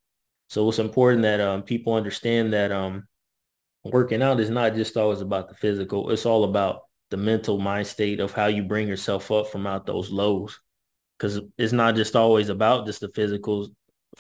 So 0.50 0.68
it's 0.68 0.80
important 0.80 1.22
that 1.24 1.40
um, 1.40 1.64
people 1.64 1.94
understand 1.94 2.54
that 2.54 2.72
um, 2.72 3.08
working 3.92 4.22
out 4.22 4.40
is 4.40 4.50
not 4.50 4.76
just 4.76 4.98
always 4.98 5.22
about 5.22 5.50
the 5.50 5.56
physical. 5.56 6.10
It's 6.10 6.26
all 6.26 6.44
about 6.44 6.84
the 7.10 7.18
mental 7.18 7.58
mind 7.58 7.88
state 7.88 8.20
of 8.20 8.32
how 8.32 8.48
you 8.48 8.64
bring 8.64 8.88
yourself 8.88 9.32
up 9.32 9.48
from 9.48 9.68
out 9.68 9.86
those 9.86 10.12
lows. 10.12 10.60
Because 11.18 11.42
it's 11.58 11.74
not 11.74 11.96
just 11.96 12.16
always 12.16 12.50
about 12.50 12.86
just 12.86 13.02
the 13.02 13.10
physical 13.10 13.68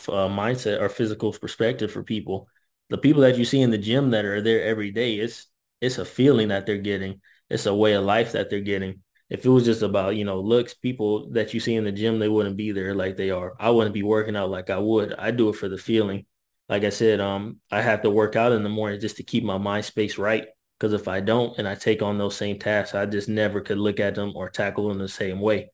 uh, 0.07 0.27
mindset 0.27 0.81
or 0.81 0.89
physical 0.89 1.31
perspective 1.31 1.91
for 1.91 2.03
people. 2.03 2.47
The 2.89 2.97
people 2.97 3.21
that 3.21 3.37
you 3.37 3.45
see 3.45 3.61
in 3.61 3.71
the 3.71 3.77
gym 3.77 4.11
that 4.11 4.25
are 4.25 4.41
there 4.41 4.63
every 4.63 4.91
day, 4.91 5.15
it's 5.15 5.47
it's 5.81 5.97
a 5.97 6.05
feeling 6.05 6.49
that 6.49 6.65
they're 6.65 6.77
getting. 6.77 7.21
It's 7.49 7.65
a 7.65 7.73
way 7.73 7.93
of 7.93 8.03
life 8.03 8.33
that 8.33 8.49
they're 8.49 8.59
getting. 8.59 9.01
If 9.29 9.45
it 9.45 9.49
was 9.49 9.63
just 9.63 9.83
about, 9.83 10.15
you 10.15 10.25
know, 10.25 10.41
looks, 10.41 10.73
people 10.73 11.29
that 11.31 11.53
you 11.53 11.59
see 11.59 11.75
in 11.75 11.83
the 11.83 11.91
gym, 11.91 12.19
they 12.19 12.27
wouldn't 12.27 12.57
be 12.57 12.71
there 12.71 12.95
like 12.95 13.15
they 13.15 13.29
are. 13.29 13.53
I 13.59 13.69
wouldn't 13.69 13.93
be 13.93 14.03
working 14.03 14.35
out 14.35 14.49
like 14.49 14.69
I 14.69 14.79
would. 14.79 15.13
I 15.13 15.31
do 15.31 15.49
it 15.49 15.55
for 15.55 15.69
the 15.69 15.77
feeling 15.77 16.25
like 16.69 16.83
I 16.83 16.89
said, 16.89 17.19
um, 17.19 17.57
I 17.71 17.81
have 17.81 18.03
to 18.03 18.09
work 18.09 18.35
out 18.35 18.51
in 18.53 18.63
the 18.63 18.69
morning 18.69 18.99
just 18.99 19.17
to 19.17 19.23
keep 19.23 19.43
my 19.43 19.57
mind 19.57 19.85
space 19.85 20.17
right. 20.17 20.47
Because 20.79 20.93
if 20.93 21.07
I 21.09 21.19
don't 21.19 21.57
and 21.57 21.67
I 21.67 21.75
take 21.75 22.01
on 22.01 22.17
those 22.17 22.37
same 22.37 22.57
tasks, 22.59 22.95
I 22.95 23.05
just 23.05 23.27
never 23.27 23.59
could 23.61 23.77
look 23.77 23.99
at 23.99 24.15
them 24.15 24.33
or 24.35 24.49
tackle 24.49 24.87
them 24.87 24.99
the 24.99 25.09
same 25.09 25.41
way. 25.41 25.71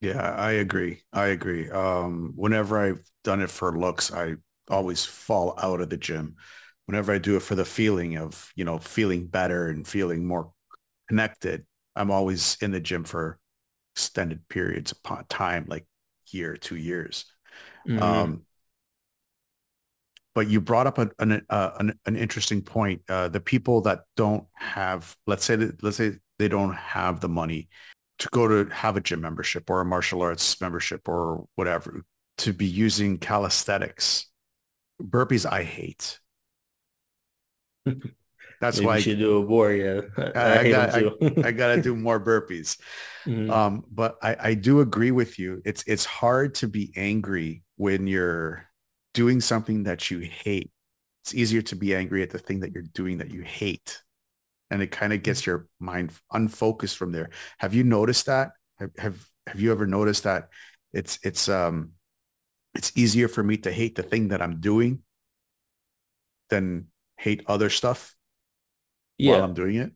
Yeah, 0.00 0.20
I 0.20 0.52
agree. 0.52 1.02
I 1.12 1.26
agree. 1.28 1.70
Um, 1.70 2.32
whenever 2.36 2.78
I've 2.78 3.02
done 3.24 3.40
it 3.40 3.50
for 3.50 3.76
looks, 3.78 4.12
I 4.12 4.34
always 4.68 5.04
fall 5.04 5.54
out 5.60 5.80
of 5.80 5.90
the 5.90 5.96
gym. 5.96 6.36
Whenever 6.84 7.12
I 7.12 7.18
do 7.18 7.36
it 7.36 7.42
for 7.42 7.54
the 7.54 7.64
feeling 7.64 8.16
of, 8.16 8.52
you 8.54 8.64
know, 8.64 8.78
feeling 8.78 9.26
better 9.26 9.68
and 9.68 9.86
feeling 9.88 10.26
more 10.26 10.52
connected, 11.08 11.66
I'm 11.96 12.10
always 12.10 12.56
in 12.60 12.72
the 12.72 12.80
gym 12.80 13.04
for 13.04 13.38
extended 13.94 14.48
periods 14.48 14.92
of 14.92 15.28
time, 15.28 15.66
like 15.68 15.86
year, 16.30 16.56
two 16.56 16.76
years. 16.76 17.24
Mm-hmm. 17.88 18.02
Um, 18.02 18.42
but 20.36 20.48
you 20.48 20.60
brought 20.60 20.86
up 20.86 20.98
a, 20.98 21.10
an, 21.18 21.40
uh, 21.48 21.70
an, 21.80 21.98
an 22.04 22.14
interesting 22.14 22.60
point. 22.60 23.00
Uh, 23.08 23.26
the 23.26 23.40
people 23.40 23.80
that 23.80 24.00
don't 24.16 24.44
have, 24.52 25.16
let's 25.26 25.46
say, 25.46 25.56
that, 25.56 25.82
let's 25.82 25.96
say 25.96 26.12
they 26.38 26.46
don't 26.46 26.74
have 26.74 27.20
the 27.20 27.28
money 27.28 27.70
to 28.18 28.28
go 28.32 28.46
to 28.46 28.70
have 28.70 28.98
a 28.98 29.00
gym 29.00 29.22
membership 29.22 29.70
or 29.70 29.80
a 29.80 29.84
martial 29.86 30.20
arts 30.20 30.60
membership 30.60 31.08
or 31.08 31.46
whatever 31.54 32.02
to 32.36 32.52
be 32.52 32.66
using 32.66 33.16
calisthenics. 33.16 34.26
Burpees, 35.02 35.50
I 35.50 35.62
hate. 35.62 36.20
That's 38.60 38.76
Maybe 38.76 38.86
why 38.86 38.96
you 38.96 39.02
should 39.02 39.18
do 39.18 39.42
a 39.42 39.46
more. 39.46 39.72
Yeah, 39.72 40.02
I, 40.18 40.22
I, 40.34 40.58
I 40.58 40.70
got 40.70 40.94
I, 40.94 41.00
I 41.48 41.52
got 41.52 41.76
to 41.76 41.82
do 41.82 41.96
more 41.96 42.20
burpees. 42.24 42.78
Mm-hmm. 43.24 43.50
Um, 43.50 43.84
but 43.90 44.18
I, 44.22 44.36
I 44.38 44.54
do 44.54 44.80
agree 44.80 45.12
with 45.12 45.38
you. 45.38 45.62
It's 45.64 45.82
it's 45.86 46.04
hard 46.04 46.56
to 46.56 46.68
be 46.68 46.92
angry 46.94 47.62
when 47.76 48.06
you're 48.06 48.66
doing 49.16 49.40
something 49.40 49.84
that 49.84 50.10
you 50.10 50.18
hate. 50.18 50.70
It's 51.24 51.34
easier 51.34 51.62
to 51.62 51.74
be 51.74 51.94
angry 51.94 52.22
at 52.22 52.28
the 52.28 52.38
thing 52.38 52.60
that 52.60 52.72
you're 52.72 52.84
doing 52.94 53.16
that 53.18 53.30
you 53.30 53.40
hate. 53.40 54.02
And 54.70 54.82
it 54.82 54.90
kind 54.90 55.14
of 55.14 55.22
gets 55.22 55.46
your 55.46 55.68
mind 55.80 56.12
unfocused 56.30 56.98
from 56.98 57.12
there. 57.12 57.30
Have 57.58 57.72
you 57.72 57.82
noticed 57.82 58.26
that? 58.26 58.50
Have, 58.78 58.90
have, 58.98 59.26
have 59.46 59.58
you 59.58 59.72
ever 59.72 59.86
noticed 59.86 60.24
that 60.24 60.50
it's, 60.92 61.18
it's, 61.22 61.48
um, 61.48 61.92
it's 62.74 62.92
easier 62.94 63.26
for 63.26 63.42
me 63.42 63.56
to 63.56 63.72
hate 63.72 63.94
the 63.94 64.02
thing 64.02 64.28
that 64.28 64.42
I'm 64.42 64.60
doing 64.60 65.02
than 66.50 66.88
hate 67.16 67.42
other 67.46 67.70
stuff 67.70 68.14
yeah. 69.16 69.32
while 69.32 69.44
I'm 69.44 69.54
doing 69.54 69.76
it? 69.76 69.92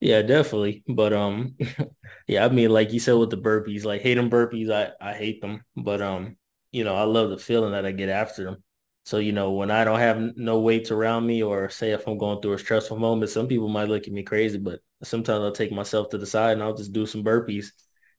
Yeah, 0.00 0.22
definitely. 0.22 0.82
But 0.88 1.12
um, 1.12 1.56
yeah, 2.26 2.46
I 2.46 2.48
mean, 2.48 2.70
like 2.70 2.92
you 2.92 3.00
said 3.00 3.12
with 3.12 3.30
the 3.30 3.36
burpees, 3.36 3.84
like 3.84 4.00
hate 4.00 4.14
them 4.14 4.30
burpees, 4.30 4.72
I 4.72 4.90
I 4.98 5.12
hate 5.12 5.40
them. 5.42 5.62
But 5.76 6.00
um, 6.00 6.36
you 6.72 6.84
know, 6.84 6.96
I 6.96 7.04
love 7.04 7.30
the 7.30 7.38
feeling 7.38 7.72
that 7.72 7.86
I 7.86 7.92
get 7.92 8.08
after 8.08 8.44
them. 8.44 8.64
So, 9.04 9.18
you 9.18 9.32
know, 9.32 9.52
when 9.52 9.70
I 9.70 9.84
don't 9.84 9.98
have 9.98 10.36
no 10.36 10.60
weights 10.60 10.90
around 10.90 11.26
me 11.26 11.42
or 11.42 11.68
say 11.68 11.90
if 11.90 12.06
I'm 12.06 12.18
going 12.18 12.40
through 12.40 12.54
a 12.54 12.58
stressful 12.58 12.98
moment, 12.98 13.30
some 13.30 13.48
people 13.48 13.68
might 13.68 13.88
look 13.88 14.06
at 14.06 14.12
me 14.12 14.22
crazy, 14.22 14.58
but 14.58 14.80
sometimes 15.02 15.42
I'll 15.42 15.52
take 15.52 15.72
myself 15.72 16.10
to 16.10 16.18
the 16.18 16.26
side 16.26 16.52
and 16.52 16.62
I'll 16.62 16.74
just 16.76 16.92
do 16.92 17.04
some 17.06 17.24
burpees. 17.24 17.66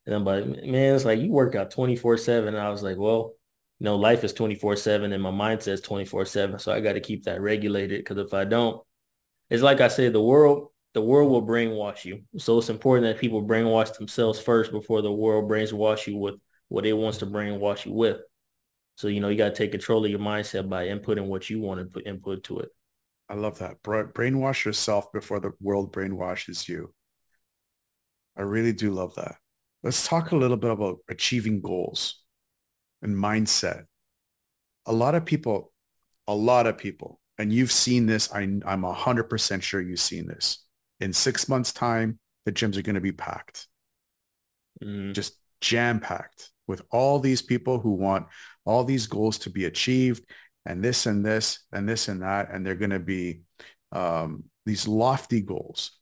And 0.06 0.14
I'm 0.14 0.26
like, 0.26 0.46
man, 0.46 0.96
it's 0.96 1.06
like 1.06 1.20
you 1.20 1.32
work 1.32 1.56
out 1.56 1.72
24 1.72 2.18
seven. 2.18 2.54
And 2.54 2.64
I 2.64 2.70
was 2.70 2.84
like, 2.84 2.98
well, 2.98 3.34
you 3.80 3.86
know, 3.86 3.96
life 3.96 4.26
is 4.26 4.34
24 4.34 4.76
seven 4.76 5.14
and 5.14 5.24
my 5.24 5.32
mind 5.32 5.64
says 5.64 5.80
24 5.82 6.26
seven. 6.26 6.60
So 6.60 6.74
I 6.74 6.82
got 6.82 6.94
to 6.94 7.00
keep 7.00 7.24
that 7.24 7.42
regulated 7.42 8.00
because 8.00 8.18
if 8.18 8.34
I 8.34 8.44
don't, 8.44 8.82
it's 9.50 9.64
like 9.64 9.80
I 9.80 9.88
said, 9.88 10.12
the 10.12 10.22
world, 10.22 10.68
the 10.94 11.02
world 11.02 11.32
will 11.32 11.48
brainwash 11.48 12.04
you. 12.04 12.24
So 12.38 12.58
it's 12.58 12.70
important 12.70 13.06
that 13.08 13.22
people 13.22 13.42
brainwash 13.42 13.96
themselves 13.98 14.40
first 14.40 14.72
before 14.72 15.02
the 15.02 15.12
world 15.12 15.50
brainwash 15.50 16.08
you 16.08 16.18
with 16.18 16.36
what 16.68 16.86
it 16.86 16.94
wants 16.94 17.20
to 17.20 17.26
brainwash 17.26 17.86
you 17.86 17.94
with. 17.94 18.18
So, 18.96 19.08
you 19.08 19.20
know, 19.20 19.30
you 19.30 19.38
got 19.38 19.50
to 19.50 19.56
take 19.56 19.72
control 19.72 20.06
of 20.06 20.12
your 20.12 20.20
mindset 20.20 20.70
by 20.70 20.88
inputting 20.88 21.26
what 21.26 21.50
you 21.50 21.60
want 21.60 21.80
to 21.80 21.86
put 21.86 22.06
input 22.06 22.44
to 22.46 22.60
it. 22.60 22.70
I 23.30 23.36
love 23.36 23.60
that. 23.60 23.82
Brainwash 23.82 24.66
yourself 24.66 25.12
before 25.12 25.40
the 25.40 25.52
world 25.60 25.94
brainwashes 25.94 26.68
you. 26.68 26.94
I 28.38 28.42
really 28.42 28.74
do 28.74 28.92
love 28.92 29.16
that. 29.16 29.36
Let's 29.82 30.08
talk 30.08 30.32
a 30.32 30.36
little 30.36 30.58
bit 30.58 30.72
about 30.72 31.00
achieving 31.10 31.62
goals 31.62 32.22
and 33.02 33.16
mindset. 33.16 33.86
A 34.86 34.94
lot 34.94 35.16
of 35.16 35.26
people, 35.26 35.72
a 36.28 36.36
lot 36.36 36.68
of 36.68 36.78
people, 36.78 37.20
and 37.38 37.52
you've 37.52 37.72
seen 37.72 38.06
this. 38.06 38.32
I, 38.32 38.42
I'm 38.42 38.84
100% 38.84 39.62
sure 39.62 39.82
you've 39.82 40.00
seen 40.00 40.28
this. 40.28 40.64
In 41.00 41.12
six 41.14 41.50
months 41.50 41.74
time, 41.74 42.20
the 42.46 42.52
gyms 42.52 42.78
are 42.78 42.82
going 42.82 42.96
to 42.96 43.02
be 43.02 43.12
packed. 43.12 43.68
Mm. 44.84 45.14
Just 45.14 45.38
jam 45.62 46.00
packed 46.00 46.53
with 46.68 46.82
all 46.92 47.20
these 47.20 47.42
people 47.42 47.80
who 47.80 47.92
want 47.92 48.28
all 48.66 48.84
these 48.84 49.08
goals 49.08 49.38
to 49.40 49.50
be 49.50 49.66
achieved 49.66 50.24
and 50.66 50.84
this 50.84 51.06
and 51.06 51.26
this 51.26 51.60
and 51.72 51.88
this 51.88 52.08
and 52.08 52.22
that. 52.22 52.50
And 52.52 52.66
they're 52.66 52.76
going 52.76 52.92
to 52.92 53.00
be 53.00 53.42
um, 53.92 54.46
these 54.66 54.88
lofty 54.88 55.42
goals. 55.42 56.00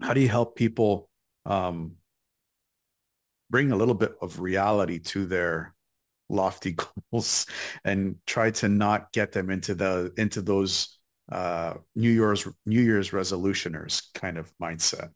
How 0.00 0.14
do 0.14 0.20
you 0.20 0.28
help 0.28 0.56
people 0.56 1.08
um, 1.46 1.92
bring 3.50 3.72
a 3.72 3.76
little 3.76 3.94
bit 3.94 4.14
of 4.20 4.40
reality 4.40 4.98
to 4.98 5.26
their 5.26 5.74
lofty 6.28 6.76
goals 7.12 7.46
and 7.84 8.16
try 8.26 8.50
to 8.52 8.68
not 8.68 9.12
get 9.12 9.32
them 9.32 9.50
into 9.50 9.74
the 9.74 10.12
into 10.16 10.40
those 10.40 10.98
uh, 11.30 11.74
New 11.94 12.10
Year's 12.10 12.46
New 12.66 12.80
Year's 12.80 13.10
resolutioners 13.10 14.02
kind 14.14 14.38
of 14.38 14.52
mindset? 14.62 15.10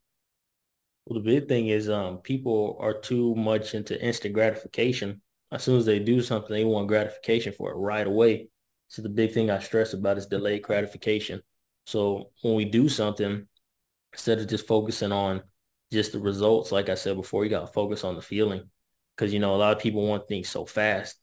Well, 1.06 1.20
the 1.20 1.24
big 1.24 1.48
thing 1.48 1.68
is 1.68 1.88
um, 1.88 2.18
people 2.18 2.76
are 2.80 2.98
too 2.98 3.34
much 3.34 3.74
into 3.74 4.00
instant 4.02 4.34
gratification 4.34 5.20
as 5.54 5.62
soon 5.62 5.78
as 5.78 5.86
they 5.86 6.00
do 6.00 6.20
something, 6.20 6.52
they 6.52 6.64
want 6.64 6.88
gratification 6.88 7.52
for 7.52 7.70
it 7.70 7.76
right 7.76 8.06
away. 8.06 8.48
So 8.88 9.02
the 9.02 9.08
big 9.08 9.32
thing 9.32 9.50
I 9.50 9.60
stress 9.60 9.92
about 9.92 10.18
is 10.18 10.26
delayed 10.26 10.62
gratification. 10.62 11.42
So 11.86 12.30
when 12.42 12.54
we 12.56 12.64
do 12.64 12.88
something, 12.88 13.46
instead 14.12 14.40
of 14.40 14.48
just 14.48 14.66
focusing 14.66 15.12
on 15.12 15.42
just 15.92 16.10
the 16.10 16.18
results, 16.18 16.72
like 16.72 16.88
I 16.88 16.96
said 16.96 17.16
before, 17.16 17.44
you 17.44 17.50
got 17.50 17.60
to 17.60 17.72
focus 17.72 18.02
on 18.02 18.16
the 18.16 18.22
feeling. 18.22 18.68
Because, 19.16 19.32
you 19.32 19.38
know, 19.38 19.54
a 19.54 19.56
lot 19.56 19.76
of 19.76 19.82
people 19.82 20.04
want 20.04 20.26
things 20.26 20.48
so 20.48 20.66
fast. 20.66 21.16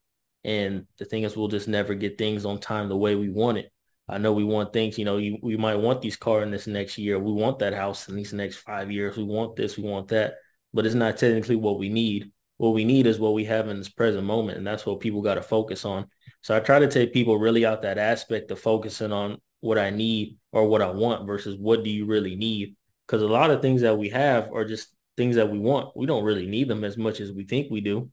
And 0.46 0.88
the 0.98 1.04
thing 1.04 1.24
is, 1.24 1.36
we'll 1.36 1.50
just 1.50 1.68
never 1.68 1.94
get 1.94 2.18
things 2.18 2.46
on 2.46 2.60
time 2.60 2.88
the 2.88 2.96
way 2.96 3.16
we 3.16 3.30
want 3.30 3.58
it. 3.58 3.70
I 4.08 4.18
know 4.18 4.34
we 4.34 4.44
want 4.44 4.74
things, 4.74 4.98
you 4.98 5.06
know, 5.06 5.18
you, 5.18 5.38
we 5.42 5.56
might 5.56 5.76
want 5.76 6.02
these 6.02 6.18
car 6.18 6.44
in 6.44 6.52
this 6.52 6.68
next 6.68 6.98
year. 6.98 7.18
We 7.18 7.32
want 7.32 7.60
that 7.60 7.74
house 7.74 8.10
in 8.10 8.16
these 8.16 8.34
next 8.34 8.58
five 8.58 8.92
years. 8.92 9.16
We 9.16 9.24
want 9.24 9.56
this, 9.56 9.78
we 9.78 9.84
want 9.84 10.10
that. 10.10 10.36
But 10.74 10.86
it's 10.86 10.96
not 10.96 11.18
technically 11.18 11.56
what 11.56 11.80
we 11.80 11.90
need 11.90 12.32
what 12.62 12.76
we 12.76 12.86
need 12.86 13.08
is 13.08 13.18
what 13.18 13.34
we 13.34 13.44
have 13.46 13.70
in 13.70 13.80
this 13.80 13.90
present 13.90 14.24
moment. 14.24 14.56
And 14.60 14.68
that's 14.68 14.86
what 14.86 15.00
people 15.00 15.24
got 15.24 15.34
to 15.34 15.42
focus 15.42 15.84
on. 15.84 16.06
So 16.42 16.56
I 16.56 16.60
try 16.60 16.78
to 16.78 16.88
take 16.88 17.12
people 17.12 17.40
really 17.40 17.66
out 17.66 17.82
that 17.82 17.98
aspect 17.98 18.52
of 18.52 18.60
focusing 18.60 19.12
on 19.12 19.40
what 19.62 19.80
I 19.80 19.90
need 19.90 20.38
or 20.52 20.68
what 20.68 20.84
I 20.84 20.92
want 20.92 21.26
versus 21.26 21.58
what 21.58 21.84
do 21.84 21.90
you 21.90 22.06
really 22.06 22.36
need? 22.36 22.76
Because 23.08 23.24
a 23.24 23.28
lot 23.28 23.50
of 23.50 23.64
things 23.64 23.82
that 23.82 23.98
we 23.98 24.10
have 24.10 24.52
are 24.54 24.64
just 24.64 24.90
things 25.18 25.38
that 25.38 25.50
we 25.50 25.58
want. 25.58 25.98
We 25.98 26.06
don't 26.06 26.24
really 26.24 26.46
need 26.46 26.68
them 26.68 26.84
as 26.84 26.98
much 27.00 27.20
as 27.20 27.32
we 27.32 27.46
think 27.46 27.72
we 27.72 27.82
do. 27.82 28.12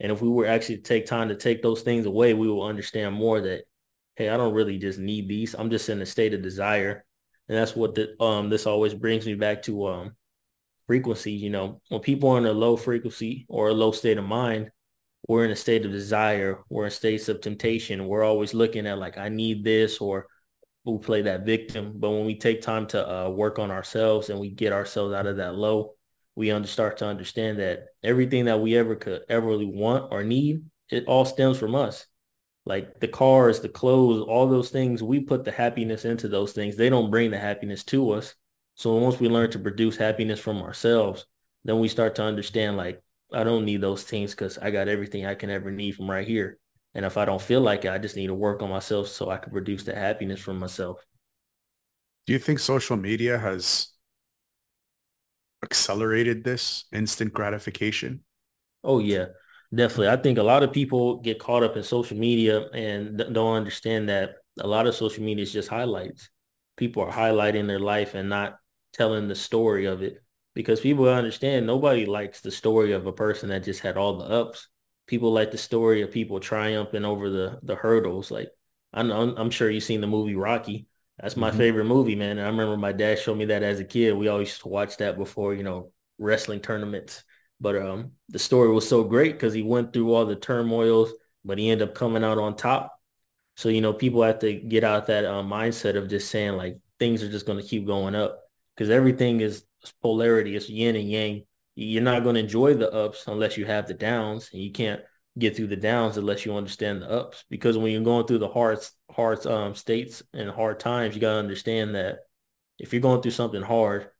And 0.00 0.10
if 0.10 0.22
we 0.22 0.30
were 0.30 0.46
actually 0.46 0.76
to 0.76 0.82
take 0.82 1.04
time 1.04 1.28
to 1.28 1.34
take 1.34 1.60
those 1.60 1.82
things 1.82 2.06
away, 2.06 2.32
we 2.32 2.48
will 2.48 2.62
understand 2.62 3.14
more 3.14 3.42
that, 3.42 3.64
hey, 4.16 4.28
I 4.28 4.36
don't 4.36 4.54
really 4.54 4.78
just 4.78 4.98
need 4.98 5.28
these. 5.28 5.54
I'm 5.54 5.70
just 5.70 5.88
in 5.88 6.00
a 6.02 6.06
state 6.06 6.34
of 6.34 6.42
desire. 6.42 7.04
And 7.48 7.58
that's 7.58 7.74
what 7.74 7.94
the, 7.94 8.22
um, 8.22 8.48
this 8.48 8.66
always 8.66 8.94
brings 8.94 9.26
me 9.26 9.34
back 9.34 9.62
to 9.62 9.86
um, 9.86 10.16
frequency, 10.86 11.32
you 11.32 11.50
know, 11.50 11.80
when 11.88 12.00
people 12.00 12.30
are 12.30 12.38
in 12.38 12.46
a 12.46 12.52
low 12.52 12.76
frequency 12.76 13.46
or 13.48 13.68
a 13.68 13.72
low 13.74 13.92
state 13.92 14.18
of 14.18 14.24
mind, 14.24 14.70
we're 15.28 15.44
in 15.44 15.50
a 15.50 15.56
state 15.56 15.84
of 15.84 15.92
desire. 15.92 16.58
We're 16.68 16.86
in 16.86 16.90
states 16.90 17.28
of 17.28 17.40
temptation. 17.40 18.06
We're 18.06 18.24
always 18.24 18.54
looking 18.54 18.86
at 18.86 18.98
like, 18.98 19.18
I 19.18 19.28
need 19.28 19.64
this 19.64 19.98
or 19.98 20.26
we 20.84 20.98
play 20.98 21.22
that 21.22 21.46
victim. 21.46 21.92
But 21.96 22.10
when 22.10 22.24
we 22.24 22.36
take 22.36 22.62
time 22.62 22.86
to 22.88 23.08
uh, 23.08 23.28
work 23.30 23.58
on 23.58 23.70
ourselves 23.70 24.30
and 24.30 24.40
we 24.40 24.50
get 24.50 24.72
ourselves 24.72 25.14
out 25.14 25.26
of 25.26 25.36
that 25.36 25.54
low, 25.54 25.94
we 26.34 26.50
under, 26.50 26.68
start 26.68 26.96
to 26.98 27.06
understand 27.06 27.58
that 27.58 27.86
everything 28.02 28.46
that 28.46 28.60
we 28.60 28.76
ever 28.76 28.96
could 28.96 29.22
ever 29.28 29.46
really 29.46 29.66
want 29.66 30.12
or 30.12 30.24
need, 30.24 30.64
it 30.90 31.04
all 31.06 31.24
stems 31.24 31.58
from 31.58 31.74
us. 31.74 32.06
Like 32.70 33.00
the 33.00 33.08
cars, 33.08 33.58
the 33.58 33.68
clothes, 33.68 34.22
all 34.22 34.48
those 34.48 34.70
things, 34.70 35.02
we 35.02 35.18
put 35.18 35.44
the 35.44 35.50
happiness 35.50 36.04
into 36.04 36.28
those 36.28 36.52
things. 36.52 36.76
They 36.76 36.88
don't 36.88 37.10
bring 37.10 37.32
the 37.32 37.38
happiness 37.38 37.82
to 37.86 38.12
us. 38.12 38.36
So 38.76 38.94
once 38.94 39.18
we 39.18 39.28
learn 39.28 39.50
to 39.50 39.58
produce 39.58 39.96
happiness 39.96 40.38
from 40.38 40.62
ourselves, 40.62 41.26
then 41.64 41.80
we 41.80 41.88
start 41.88 42.14
to 42.14 42.22
understand 42.22 42.76
like, 42.76 43.02
I 43.32 43.42
don't 43.42 43.64
need 43.64 43.80
those 43.80 44.04
things 44.04 44.30
because 44.30 44.56
I 44.56 44.70
got 44.70 44.86
everything 44.86 45.26
I 45.26 45.34
can 45.34 45.50
ever 45.50 45.72
need 45.72 45.96
from 45.96 46.08
right 46.08 46.24
here. 46.24 46.58
And 46.94 47.04
if 47.04 47.16
I 47.16 47.24
don't 47.24 47.42
feel 47.42 47.60
like 47.60 47.84
it, 47.84 47.90
I 47.90 47.98
just 47.98 48.14
need 48.14 48.28
to 48.28 48.34
work 48.34 48.62
on 48.62 48.70
myself 48.70 49.08
so 49.08 49.30
I 49.30 49.38
can 49.38 49.50
produce 49.50 49.82
the 49.82 49.96
happiness 49.96 50.38
from 50.38 50.60
myself. 50.60 51.04
Do 52.28 52.32
you 52.32 52.38
think 52.38 52.60
social 52.60 52.96
media 52.96 53.36
has 53.36 53.88
accelerated 55.64 56.44
this 56.44 56.84
instant 56.92 57.32
gratification? 57.32 58.20
Oh 58.84 59.00
yeah, 59.00 59.26
definitely. 59.74 60.08
I 60.08 60.16
think 60.16 60.38
a 60.38 60.42
lot 60.42 60.62
of 60.62 60.72
people 60.72 61.16
get 61.16 61.38
caught 61.38 61.62
up 61.62 61.76
in 61.76 61.82
social 61.82 62.16
media 62.16 62.68
and 62.70 63.18
don't 63.18 63.56
understand 63.56 64.08
that 64.08 64.36
a 64.58 64.66
lot 64.66 64.86
of 64.86 64.94
social 64.94 65.22
media 65.22 65.42
is 65.42 65.52
just 65.52 65.68
highlights. 65.68 66.30
People 66.76 67.02
are 67.02 67.12
highlighting 67.12 67.66
their 67.66 67.80
life 67.80 68.14
and 68.14 68.28
not 68.28 68.58
telling 68.92 69.28
the 69.28 69.34
story 69.34 69.86
of 69.86 70.02
it 70.02 70.22
because 70.54 70.80
people 70.80 71.08
understand 71.08 71.66
nobody 71.66 72.06
likes 72.06 72.40
the 72.40 72.50
story 72.50 72.92
of 72.92 73.06
a 73.06 73.12
person 73.12 73.50
that 73.50 73.64
just 73.64 73.80
had 73.80 73.96
all 73.96 74.18
the 74.18 74.24
ups 74.24 74.68
people 75.10 75.32
like 75.32 75.50
the 75.50 75.58
story 75.58 76.02
of 76.02 76.12
people 76.12 76.38
triumphing 76.38 77.04
over 77.04 77.28
the 77.28 77.58
the 77.64 77.74
hurdles. 77.74 78.30
Like 78.30 78.48
I 78.94 79.02
know, 79.02 79.34
I'm 79.36 79.50
sure 79.50 79.68
you've 79.68 79.82
seen 79.82 80.00
the 80.00 80.06
movie 80.06 80.36
Rocky. 80.36 80.86
That's 81.18 81.36
my 81.36 81.48
mm-hmm. 81.48 81.58
favorite 81.58 81.84
movie, 81.84 82.14
man. 82.14 82.38
And 82.38 82.46
I 82.46 82.48
remember 82.48 82.76
my 82.76 82.92
dad 82.92 83.18
showed 83.18 83.36
me 83.36 83.46
that 83.46 83.64
as 83.64 83.80
a 83.80 83.84
kid. 83.84 84.16
We 84.16 84.28
always 84.28 84.48
used 84.48 84.62
to 84.62 84.68
watch 84.68 84.96
that 84.98 85.18
before, 85.18 85.52
you 85.52 85.64
know, 85.64 85.90
wrestling 86.16 86.60
tournaments. 86.60 87.24
But 87.60 87.76
um, 87.76 88.12
the 88.28 88.38
story 88.38 88.70
was 88.70 88.88
so 88.88 89.04
great 89.04 89.32
because 89.32 89.52
he 89.52 89.62
went 89.62 89.92
through 89.92 90.14
all 90.14 90.24
the 90.24 90.36
turmoils, 90.36 91.12
but 91.44 91.58
he 91.58 91.70
ended 91.70 91.88
up 91.88 91.94
coming 91.94 92.24
out 92.24 92.38
on 92.38 92.56
top. 92.56 92.98
So 93.56 93.68
you 93.68 93.80
know, 93.80 93.92
people 93.92 94.22
have 94.22 94.38
to 94.40 94.54
get 94.54 94.84
out 94.84 95.06
that 95.06 95.24
uh, 95.24 95.42
mindset 95.42 95.96
of 95.96 96.08
just 96.08 96.30
saying 96.30 96.54
like 96.54 96.78
things 96.98 97.22
are 97.22 97.30
just 97.30 97.46
going 97.46 97.60
to 97.60 97.66
keep 97.66 97.86
going 97.86 98.14
up 98.14 98.40
because 98.74 98.90
everything 98.90 99.40
is 99.40 99.64
polarity. 100.02 100.56
It's 100.56 100.70
yin 100.70 100.96
and 100.96 101.10
yang 101.10 101.42
you're 101.80 102.02
not 102.02 102.22
going 102.22 102.34
to 102.34 102.40
enjoy 102.40 102.74
the 102.74 102.92
ups 102.92 103.24
unless 103.26 103.56
you 103.56 103.64
have 103.64 103.86
the 103.86 103.94
downs 103.94 104.50
and 104.52 104.62
you 104.62 104.70
can't 104.70 105.00
get 105.38 105.56
through 105.56 105.68
the 105.68 105.76
downs 105.76 106.16
unless 106.16 106.44
you 106.44 106.54
understand 106.54 107.00
the 107.00 107.10
ups 107.10 107.44
because 107.48 107.78
when 107.78 107.92
you're 107.92 108.02
going 108.02 108.26
through 108.26 108.38
the 108.38 108.48
hard 108.48 108.78
hard 109.10 109.44
um, 109.46 109.74
states 109.74 110.22
and 110.34 110.50
hard 110.50 110.78
times 110.78 111.14
you 111.14 111.20
got 111.20 111.32
to 111.32 111.38
understand 111.38 111.94
that 111.94 112.18
if 112.78 112.92
you're 112.92 113.00
going 113.00 113.22
through 113.22 113.30
something 113.30 113.62
hard 113.62 114.10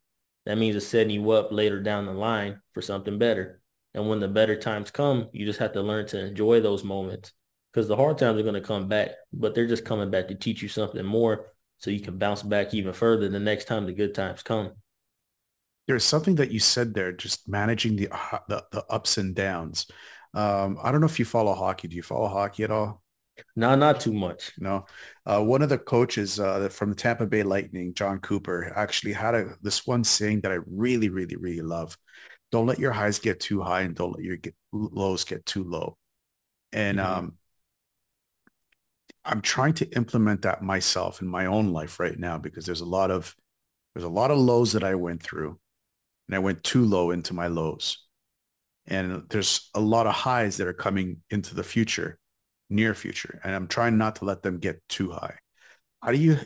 that 0.47 0.59
means 0.59 0.77
it's 0.77 0.87
setting 0.87 1.11
you 1.11 1.31
up 1.31 1.53
later 1.53 1.81
down 1.81 2.07
the 2.07 2.13
line 2.13 2.61
for 2.73 2.83
something 2.83 3.19
better 3.19 3.61
and 3.95 4.09
when 4.09 4.21
the 4.21 4.29
better 4.29 4.57
times 4.57 4.91
come 4.91 5.29
you 5.33 5.47
just 5.47 5.59
have 5.59 5.73
to 5.73 5.83
learn 5.83 6.07
to 6.07 6.27
enjoy 6.27 6.61
those 6.61 6.85
moments 6.85 7.33
because 7.73 7.89
the 7.89 7.97
hard 7.97 8.19
times 8.19 8.39
are 8.39 8.45
going 8.45 8.55
to 8.55 8.61
come 8.61 8.89
back 8.89 9.11
but 9.33 9.55
they're 9.55 9.67
just 9.67 9.85
coming 9.85 10.11
back 10.11 10.29
to 10.29 10.35
teach 10.35 10.63
you 10.63 10.69
something 10.69 11.05
more 11.05 11.47
so 11.79 11.91
you 11.91 12.01
can 12.01 12.19
bounce 12.19 12.43
back 12.43 12.75
even 12.75 12.93
further 12.93 13.29
the 13.29 13.39
next 13.39 13.67
time 13.67 13.87
the 13.87 13.93
good 13.93 14.15
times 14.15 14.43
come 14.43 14.73
there's 15.91 16.05
something 16.05 16.37
that 16.37 16.53
you 16.53 16.61
said 16.61 16.95
there, 16.95 17.11
just 17.11 17.49
managing 17.49 17.97
the 17.97 18.09
the, 18.49 18.65
the 18.71 18.85
ups 18.89 19.19
and 19.19 19.35
downs. 19.35 19.87
Um, 20.35 20.79
I 20.81 20.93
don't 20.93 21.01
know 21.01 21.09
if 21.09 21.19
you 21.19 21.25
follow 21.25 21.53
hockey. 21.53 21.89
Do 21.89 21.97
you 21.97 22.03
follow 22.05 22.29
hockey 22.29 22.63
at 22.63 22.71
all? 22.71 23.03
No, 23.57 23.75
not 23.75 24.01
too 24.01 24.13
much. 24.13 24.53
No. 24.59 24.87
Uh, 25.27 25.43
one 25.43 25.63
of 25.63 25.69
the 25.69 25.79
coaches 25.79 26.41
uh, 26.41 26.69
from 26.69 26.91
the 26.91 26.97
Tampa 26.97 27.27
Bay 27.27 27.43
Lightning, 27.43 27.95
Jon 27.95 28.19
Cooper, 28.21 28.73
actually 28.77 29.13
had 29.13 29.35
a, 29.35 29.55
this 29.63 29.87
one 29.87 30.05
saying 30.05 30.41
that 30.43 30.53
I 30.53 30.59
really, 30.67 31.09
really, 31.09 31.37
really 31.37 31.63
love. 31.63 31.97
Don't 32.53 32.67
let 32.67 32.79
your 32.79 32.93
highs 32.93 33.19
get 33.19 33.41
too 33.41 33.61
high 33.61 33.83
and 33.83 33.95
don't 33.95 34.15
let 34.15 34.25
your 34.25 34.37
get, 34.37 34.55
lows 34.73 35.25
get 35.25 35.47
too 35.47 35.65
low. 35.65 35.97
And 36.73 36.99
mm-hmm. 36.99 37.19
um, 37.19 37.35
I'm 39.25 39.41
trying 39.41 39.75
to 39.75 39.97
implement 39.97 40.43
that 40.43 40.63
myself 40.63 41.21
in 41.23 41.29
my 41.29 41.47
own 41.47 41.73
life 41.73 42.01
right 42.01 42.19
now 42.19 42.39
because 42.39 42.67
there's 42.67 42.81
a 42.81 42.87
lot 42.87 43.11
of 43.11 43.35
there's 43.95 44.05
a 44.05 44.09
lot 44.09 44.31
of 44.31 44.39
lows 44.39 44.73
that 44.73 44.85
I 44.85 44.95
went 44.95 45.23
through 45.23 45.59
and 46.29 46.35
I 46.35 46.39
went 46.39 46.63
too 46.63 46.85
low 46.85 47.11
into 47.11 47.35
my 47.35 47.49
lows. 47.49 48.07
And 48.87 49.25
there's 49.31 49.69
a 49.75 49.81
lot 49.81 50.07
of 50.07 50.15
highs 50.15 50.57
that 50.57 50.67
are 50.67 50.73
coming 50.73 51.19
into 51.31 51.55
the 51.55 51.65
future, 51.65 52.19
near 52.71 52.95
future, 52.95 53.41
and 53.45 53.55
I'm 53.55 53.69
trying 53.69 53.99
not 53.99 54.17
to 54.17 54.25
let 54.25 54.43
them 54.43 54.59
get 54.59 54.81
too 54.89 55.11
high. 55.11 55.37
How 56.03 56.13
do 56.13 56.19
you, 56.19 56.39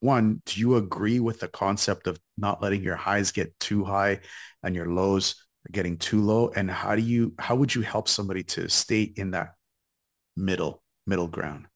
one, 0.00 0.42
do 0.46 0.60
you 0.60 0.76
agree 0.76 1.20
with 1.20 1.40
the 1.40 1.48
concept 1.48 2.06
of 2.06 2.18
not 2.36 2.62
letting 2.62 2.82
your 2.82 2.96
highs 2.96 3.32
get 3.32 3.58
too 3.60 3.84
high 3.84 4.20
and 4.62 4.74
your 4.74 4.86
lows 4.86 5.46
getting 5.70 5.96
too 5.96 6.20
low? 6.22 6.50
And 6.54 6.70
how 6.70 6.96
do 6.96 7.02
you, 7.02 7.34
how 7.38 7.56
would 7.56 7.74
you 7.74 7.82
help 7.82 8.08
somebody 8.08 8.42
to 8.44 8.68
stay 8.68 9.02
in 9.02 9.32
that 9.32 9.54
middle, 10.36 10.82
middle 11.06 11.28
ground? 11.28 11.66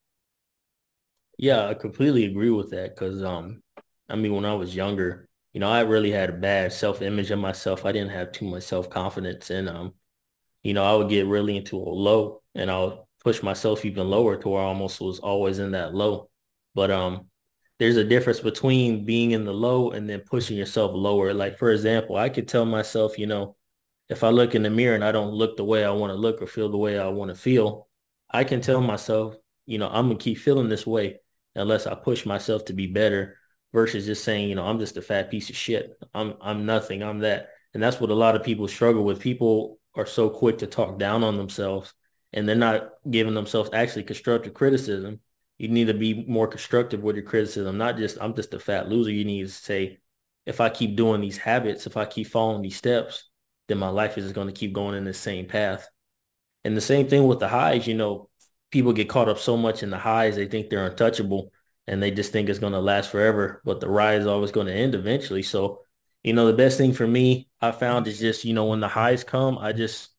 Yeah, 1.38 1.66
I 1.68 1.74
completely 1.74 2.24
agree 2.24 2.50
with 2.50 2.70
that 2.70 2.94
because, 2.94 3.22
um, 3.22 3.62
I 4.08 4.16
mean, 4.16 4.34
when 4.34 4.44
I 4.44 4.54
was 4.54 4.74
younger, 4.74 5.28
you 5.52 5.60
know, 5.60 5.68
I 5.70 5.80
really 5.80 6.10
had 6.10 6.30
a 6.30 6.32
bad 6.32 6.72
self-image 6.72 7.30
of 7.30 7.38
myself. 7.38 7.84
I 7.84 7.92
didn't 7.92 8.10
have 8.10 8.32
too 8.32 8.46
much 8.46 8.62
self-confidence. 8.64 9.50
And, 9.50 9.68
um, 9.68 9.94
you 10.62 10.74
know, 10.74 10.84
I 10.84 10.94
would 10.96 11.10
get 11.10 11.26
really 11.26 11.56
into 11.56 11.76
a 11.76 11.80
low 11.80 12.42
and 12.54 12.70
I'll 12.70 13.05
push 13.26 13.42
myself 13.42 13.84
even 13.84 14.08
lower 14.08 14.36
to 14.36 14.48
where 14.48 14.62
I 14.62 14.66
almost 14.66 15.00
was 15.00 15.18
always 15.18 15.58
in 15.58 15.72
that 15.72 15.92
low. 15.92 16.30
But 16.76 16.92
um, 16.92 17.26
there's 17.80 17.96
a 17.96 18.04
difference 18.04 18.38
between 18.38 19.04
being 19.04 19.32
in 19.32 19.44
the 19.44 19.52
low 19.52 19.90
and 19.90 20.08
then 20.08 20.20
pushing 20.20 20.56
yourself 20.56 20.92
lower. 20.94 21.34
Like, 21.34 21.58
for 21.58 21.72
example, 21.72 22.14
I 22.14 22.28
could 22.28 22.46
tell 22.46 22.64
myself, 22.64 23.18
you 23.18 23.26
know, 23.26 23.56
if 24.08 24.22
I 24.22 24.28
look 24.28 24.54
in 24.54 24.62
the 24.62 24.70
mirror 24.70 24.94
and 24.94 25.04
I 25.04 25.10
don't 25.10 25.32
look 25.32 25.56
the 25.56 25.64
way 25.64 25.84
I 25.84 25.90
want 25.90 26.12
to 26.12 26.16
look 26.16 26.40
or 26.40 26.46
feel 26.46 26.68
the 26.68 26.76
way 26.76 27.00
I 27.00 27.08
want 27.08 27.30
to 27.32 27.34
feel, 27.34 27.88
I 28.30 28.44
can 28.44 28.60
tell 28.60 28.80
myself, 28.80 29.34
you 29.66 29.78
know, 29.78 29.88
I'm 29.88 30.08
to 30.08 30.14
keep 30.14 30.38
feeling 30.38 30.68
this 30.68 30.86
way 30.86 31.18
unless 31.56 31.88
I 31.88 31.96
push 31.96 32.26
myself 32.26 32.66
to 32.66 32.74
be 32.74 32.86
better 32.86 33.38
versus 33.72 34.06
just 34.06 34.22
saying, 34.22 34.48
you 34.48 34.54
know, 34.54 34.66
I'm 34.66 34.78
just 34.78 34.98
a 34.98 35.02
fat 35.02 35.32
piece 35.32 35.50
of 35.50 35.56
shit. 35.56 35.98
I'm 36.14 36.34
I'm 36.40 36.64
nothing. 36.64 37.02
I'm 37.02 37.18
that. 37.20 37.48
And 37.74 37.82
that's 37.82 38.00
what 38.00 38.10
a 38.10 38.14
lot 38.14 38.36
of 38.36 38.44
people 38.44 38.68
struggle 38.68 39.02
with. 39.02 39.18
People 39.18 39.80
are 39.96 40.06
so 40.06 40.30
quick 40.30 40.58
to 40.58 40.68
talk 40.68 41.00
down 41.00 41.24
on 41.24 41.36
themselves 41.36 41.92
and 42.36 42.48
they're 42.48 42.54
not 42.54 42.90
giving 43.10 43.34
themselves 43.34 43.70
actually 43.72 44.04
constructive 44.04 44.54
criticism. 44.54 45.20
You 45.58 45.68
need 45.68 45.86
to 45.86 45.94
be 45.94 46.24
more 46.28 46.46
constructive 46.46 47.02
with 47.02 47.16
your 47.16 47.24
criticism, 47.24 47.78
not 47.78 47.96
just 47.96 48.18
I'm 48.20 48.34
just 48.34 48.52
a 48.52 48.60
fat 48.60 48.88
loser. 48.88 49.10
You 49.10 49.24
need 49.24 49.46
to 49.46 49.52
say, 49.52 49.98
if 50.44 50.60
I 50.60 50.68
keep 50.68 50.96
doing 50.96 51.22
these 51.22 51.38
habits, 51.38 51.86
if 51.86 51.96
I 51.96 52.04
keep 52.04 52.28
following 52.28 52.62
these 52.62 52.76
steps, 52.76 53.30
then 53.68 53.78
my 53.78 53.88
life 53.88 54.18
is 54.18 54.24
just 54.24 54.34
going 54.34 54.48
to 54.48 54.52
keep 54.52 54.74
going 54.74 54.94
in 54.94 55.04
the 55.04 55.14
same 55.14 55.46
path. 55.46 55.88
And 56.62 56.76
the 56.76 56.82
same 56.82 57.08
thing 57.08 57.26
with 57.26 57.40
the 57.40 57.48
highs, 57.48 57.86
you 57.86 57.94
know, 57.94 58.28
people 58.70 58.92
get 58.92 59.08
caught 59.08 59.28
up 59.28 59.38
so 59.38 59.56
much 59.56 59.82
in 59.82 59.90
the 59.90 59.98
highs, 59.98 60.36
they 60.36 60.46
think 60.46 60.68
they're 60.68 60.86
untouchable 60.86 61.52
and 61.86 62.02
they 62.02 62.10
just 62.10 62.32
think 62.32 62.48
it's 62.48 62.58
going 62.58 62.72
to 62.74 62.80
last 62.80 63.10
forever, 63.10 63.62
but 63.64 63.80
the 63.80 63.88
ride 63.88 64.20
is 64.20 64.26
always 64.26 64.50
going 64.50 64.66
to 64.66 64.74
end 64.74 64.94
eventually. 64.94 65.42
So, 65.42 65.82
you 66.22 66.32
know, 66.32 66.46
the 66.46 66.52
best 66.52 66.76
thing 66.76 66.92
for 66.92 67.06
me 67.06 67.48
I 67.60 67.70
found 67.70 68.06
is 68.08 68.18
just, 68.18 68.44
you 68.44 68.52
know, 68.52 68.66
when 68.66 68.80
the 68.80 68.88
highs 68.88 69.24
come, 69.24 69.56
I 69.58 69.72
just 69.72 70.10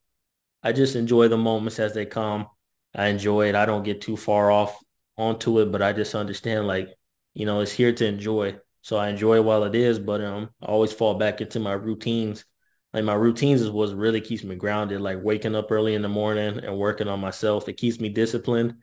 I 0.68 0.72
just 0.74 0.96
enjoy 0.96 1.28
the 1.28 1.38
moments 1.38 1.80
as 1.80 1.94
they 1.94 2.06
come. 2.06 2.48
I 2.96 3.08
enjoy 3.08 3.50
it. 3.50 3.56
I 3.56 3.66
don't 3.66 3.84
get 3.84 4.02
too 4.02 4.18
far 4.18 4.52
off 4.52 4.78
onto 5.18 5.60
it, 5.60 5.72
but 5.72 5.82
I 5.82 5.94
just 5.94 6.16
understand 6.16 6.68
like, 6.68 6.90
you 7.34 7.46
know, 7.46 7.62
it's 7.62 7.72
here 7.72 7.94
to 7.94 8.06
enjoy. 8.06 8.58
So 8.82 8.98
I 8.98 9.10
enjoy 9.10 9.38
it 9.38 9.44
while 9.44 9.64
it 9.64 9.76
is, 9.76 10.00
but 10.00 10.22
um 10.22 10.50
I 10.62 10.68
always 10.68 10.94
fall 10.94 11.16
back 11.16 11.42
into 11.42 11.60
my 11.60 11.74
routines. 11.74 12.46
Like 12.94 13.04
my 13.04 13.14
routines 13.14 13.62
is 13.62 13.70
what 13.70 13.96
really 13.96 14.22
keeps 14.22 14.44
me 14.44 14.56
grounded, 14.56 15.02
like 15.02 15.24
waking 15.24 15.56
up 15.56 15.72
early 15.72 15.94
in 15.96 16.02
the 16.02 16.10
morning 16.10 16.60
and 16.64 16.78
working 16.78 17.08
on 17.08 17.20
myself. 17.20 17.68
It 17.68 17.78
keeps 17.78 18.00
me 18.00 18.10
disciplined 18.10 18.76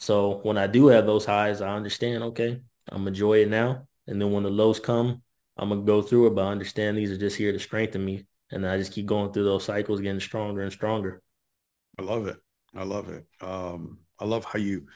so 0.00 0.40
when 0.44 0.56
I 0.56 0.66
do 0.66 0.86
have 0.86 1.06
those 1.06 1.26
highs, 1.26 1.60
I 1.60 1.74
understand, 1.76 2.24
okay, 2.24 2.62
I'm 2.88 3.06
enjoy 3.06 3.42
it 3.42 3.50
now. 3.50 3.86
And 4.06 4.20
then 4.20 4.32
when 4.32 4.42
the 4.42 4.50
lows 4.50 4.80
come, 4.80 5.22
I'm 5.58 5.68
gonna 5.68 5.82
go 5.82 6.00
through 6.00 6.28
it, 6.28 6.34
but 6.34 6.46
I 6.46 6.50
understand 6.50 6.96
these 6.96 7.10
are 7.12 7.18
just 7.18 7.36
here 7.36 7.52
to 7.52 7.58
strengthen 7.58 8.04
me. 8.04 8.26
And 8.50 8.66
I 8.66 8.78
just 8.78 8.92
keep 8.92 9.06
going 9.06 9.32
through 9.32 9.44
those 9.44 9.64
cycles, 9.64 10.00
getting 10.00 10.18
stronger 10.18 10.62
and 10.62 10.72
stronger. 10.72 11.22
I 12.00 12.02
love 12.02 12.26
it. 12.28 12.38
I 12.74 12.84
love 12.84 13.10
it. 13.10 13.26
Um, 13.42 13.98
I 14.18 14.24
love 14.24 14.46
how 14.46 14.58
you 14.58 14.86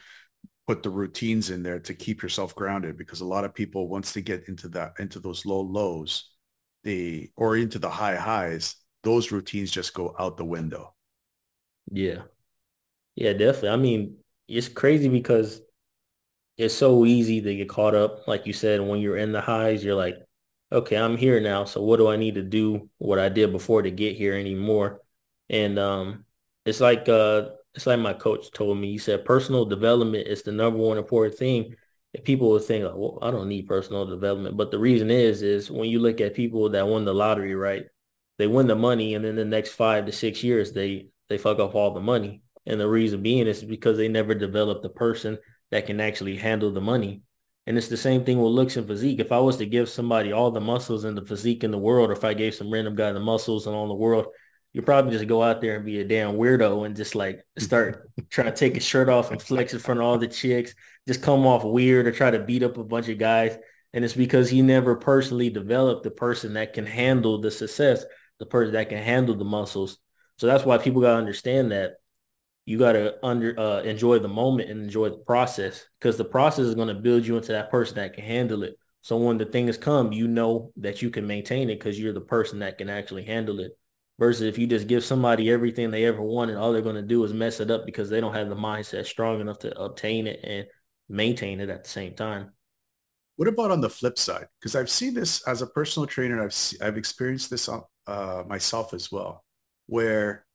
put 0.65 0.81
the 0.81 0.89
routines 0.89 1.51
in 1.51 1.61
there 1.61 1.79
to 1.81 1.93
keep 1.93 2.23
yourself 2.23 2.55
grounded 2.55 2.97
because 2.97 3.21
a 3.21 3.25
lot 3.25 3.45
of 3.45 3.53
people 3.53 3.87
once 3.87 4.11
they 4.11 4.23
get 4.23 4.47
into 4.47 4.67
that 4.69 4.93
into 4.97 5.19
those 5.19 5.45
low 5.45 5.61
lows, 5.61 6.31
they 6.83 7.29
or 7.35 7.57
into 7.57 7.77
the 7.77 7.91
high 7.91 8.15
highs, 8.15 8.75
those 9.03 9.31
routines 9.31 9.69
just 9.69 9.93
go 9.93 10.15
out 10.17 10.37
the 10.37 10.45
window. 10.45 10.95
Yeah. 11.91 12.23
Yeah, 13.15 13.33
definitely. 13.33 13.69
I 13.69 13.77
mean, 13.77 14.17
it's 14.47 14.69
crazy 14.69 15.09
because 15.09 15.61
it's 16.57 16.73
so 16.73 17.05
easy 17.05 17.41
to 17.41 17.55
get 17.55 17.69
caught 17.69 17.95
up. 17.95 18.27
Like 18.27 18.45
you 18.47 18.53
said, 18.53 18.81
when 18.81 18.99
you're 19.01 19.17
in 19.17 19.31
the 19.31 19.41
highs, 19.41 19.83
you're 19.83 19.95
like, 19.95 20.17
okay, 20.71 20.97
I'm 20.97 21.17
here 21.17 21.39
now. 21.39 21.65
So 21.65 21.81
what 21.81 21.97
do 21.97 22.07
I 22.07 22.15
need 22.17 22.35
to 22.35 22.43
do 22.43 22.89
what 22.97 23.19
I 23.19 23.29
did 23.29 23.51
before 23.51 23.81
to 23.81 23.91
get 23.91 24.15
here 24.15 24.33
anymore? 24.33 25.01
And 25.49 25.77
um, 25.77 26.24
It's 26.65 26.81
like 26.81 27.07
uh, 27.07 27.49
it's 27.73 27.85
like 27.85 27.99
my 27.99 28.13
coach 28.13 28.51
told 28.51 28.77
me. 28.77 28.91
He 28.91 28.97
said 28.97 29.25
personal 29.25 29.65
development 29.65 30.27
is 30.27 30.43
the 30.43 30.51
number 30.51 30.79
one 30.79 30.97
important 30.97 31.37
thing. 31.37 31.75
And 32.13 32.23
people 32.23 32.49
would 32.51 32.63
think, 32.63 32.85
like, 32.85 32.95
well, 32.95 33.19
I 33.21 33.31
don't 33.31 33.49
need 33.49 33.67
personal 33.67 34.05
development. 34.05 34.57
But 34.57 34.71
the 34.71 34.79
reason 34.79 35.11
is, 35.11 35.41
is 35.41 35.69
when 35.69 35.89
you 35.89 35.99
look 35.99 36.21
at 36.21 36.33
people 36.33 36.69
that 36.69 36.87
won 36.87 37.05
the 37.05 37.13
lottery, 37.13 37.55
right? 37.55 37.85
They 38.37 38.47
win 38.47 38.67
the 38.67 38.75
money, 38.75 39.15
and 39.15 39.23
then 39.23 39.35
the 39.35 39.45
next 39.45 39.73
five 39.73 40.05
to 40.05 40.11
six 40.11 40.43
years, 40.43 40.71
they 40.71 41.09
they 41.29 41.37
fuck 41.37 41.59
off 41.59 41.75
all 41.75 41.93
the 41.93 41.99
money. 42.01 42.41
And 42.65 42.79
the 42.79 42.89
reason 42.89 43.21
being 43.21 43.47
is 43.47 43.63
because 43.63 43.97
they 43.97 44.07
never 44.07 44.33
developed 44.33 44.81
the 44.81 44.89
person 44.89 45.37
that 45.71 45.85
can 45.85 45.99
actually 46.01 46.37
handle 46.37 46.71
the 46.71 46.81
money. 46.81 47.21
And 47.67 47.77
it's 47.77 47.87
the 47.87 47.97
same 47.97 48.23
thing 48.23 48.39
with 48.39 48.51
looks 48.51 48.77
and 48.77 48.87
physique. 48.87 49.19
If 49.19 49.31
I 49.31 49.39
was 49.39 49.57
to 49.57 49.65
give 49.65 49.89
somebody 49.89 50.31
all 50.31 50.51
the 50.51 50.61
muscles 50.61 51.03
and 51.03 51.17
the 51.17 51.25
physique 51.25 51.63
in 51.63 51.71
the 51.71 51.77
world, 51.77 52.09
or 52.09 52.13
if 52.13 52.23
I 52.23 52.33
gave 52.33 52.55
some 52.55 52.71
random 52.71 52.95
guy 52.95 53.11
the 53.11 53.19
muscles 53.19 53.65
and 53.67 53.75
all 53.75 53.87
the 53.87 53.93
world, 53.93 54.27
you 54.75 54.81
probably 54.81 55.13
just 55.13 55.25
go 55.25 55.41
out 55.41 55.61
there 55.61 55.77
and 55.77 55.85
be 55.85 56.01
a 56.01 56.03
damn 56.03 56.35
weirdo 56.35 56.85
and 56.85 56.97
just 56.97 57.15
like 57.15 57.45
start 57.57 58.11
trying 58.29 58.47
to 58.47 58.53
take 58.53 58.75
his 58.75 58.83
shirt 58.83 59.07
off 59.07 59.31
and 59.31 59.41
flex 59.41 59.71
in 59.71 59.79
front 59.79 60.01
of 60.01 60.05
all 60.05 60.17
the 60.17 60.27
chicks, 60.27 60.75
just 61.07 61.21
come 61.21 61.47
off 61.47 61.63
weird 61.63 62.05
or 62.05 62.11
try 62.11 62.29
to 62.29 62.39
beat 62.39 62.61
up 62.61 62.77
a 62.77 62.83
bunch 62.83 63.07
of 63.07 63.17
guys. 63.17 63.57
And 63.93 64.03
it's 64.03 64.13
because 64.13 64.49
he 64.49 64.61
never 64.61 64.97
personally 64.97 65.49
developed 65.49 66.03
the 66.03 66.11
person 66.11 66.55
that 66.55 66.73
can 66.73 66.85
handle 66.85 67.39
the 67.39 67.51
success, 67.51 68.03
the 68.37 68.45
person 68.45 68.73
that 68.73 68.89
can 68.89 68.97
handle 69.01 69.33
the 69.33 69.45
muscles. 69.45 69.97
So 70.39 70.45
that's 70.45 70.65
why 70.65 70.77
people 70.77 70.99
got 70.99 71.13
to 71.13 71.19
understand 71.19 71.71
that 71.71 71.93
you 72.65 72.77
got 72.77 72.93
to 72.93 73.15
under 73.25 73.57
uh, 73.57 73.81
enjoy 73.83 74.19
the 74.19 74.27
moment 74.27 74.69
and 74.69 74.83
enjoy 74.83 75.07
the 75.07 75.19
process 75.19 75.85
because 76.01 76.17
the 76.17 76.25
process 76.25 76.65
is 76.65 76.75
going 76.75 76.89
to 76.89 76.95
build 76.95 77.25
you 77.25 77.37
into 77.37 77.53
that 77.53 77.71
person 77.71 77.95
that 77.95 78.13
can 78.13 78.25
handle 78.25 78.63
it. 78.63 78.77
So 78.99 79.15
when 79.15 79.37
the 79.37 79.45
things 79.45 79.77
come, 79.77 80.11
you 80.11 80.27
know 80.27 80.73
that 80.75 81.01
you 81.01 81.11
can 81.11 81.25
maintain 81.25 81.69
it 81.69 81.79
because 81.79 81.97
you're 81.97 82.11
the 82.11 82.19
person 82.19 82.59
that 82.59 82.77
can 82.77 82.89
actually 82.89 83.23
handle 83.23 83.61
it. 83.61 83.71
Versus 84.17 84.43
if 84.43 84.57
you 84.57 84.65
just 84.65 84.87
give 84.87 85.03
somebody 85.03 85.51
everything 85.51 85.91
they 85.91 86.05
ever 86.05 86.21
wanted, 86.21 86.55
all 86.55 86.71
they're 86.71 86.81
going 86.81 86.95
to 86.95 87.01
do 87.01 87.23
is 87.25 87.33
mess 87.33 87.59
it 87.59 87.69
up 87.69 87.85
because 87.85 88.09
they 88.09 88.21
don't 88.21 88.33
have 88.33 88.47
the 88.47 88.55
mindset 88.55 89.05
strong 89.05 89.41
enough 89.41 89.59
to 89.59 89.77
obtain 89.77 90.25
it 90.25 90.39
and 90.41 90.65
maintain 91.09 91.59
it 91.59 91.69
at 91.69 91.83
the 91.83 91.89
same 91.89 92.15
time. 92.15 92.51
What 93.35 93.49
about 93.49 93.71
on 93.71 93.81
the 93.81 93.89
flip 93.89 94.17
side? 94.17 94.47
Because 94.59 94.75
I've 94.75 94.89
seen 94.89 95.13
this 95.13 95.45
as 95.45 95.61
a 95.61 95.67
personal 95.67 96.07
trainer. 96.07 96.41
I've 96.41 96.55
I've 96.81 96.97
experienced 96.97 97.49
this 97.49 97.67
uh, 97.67 98.43
myself 98.47 98.93
as 98.93 99.11
well, 99.11 99.43
where 99.87 100.45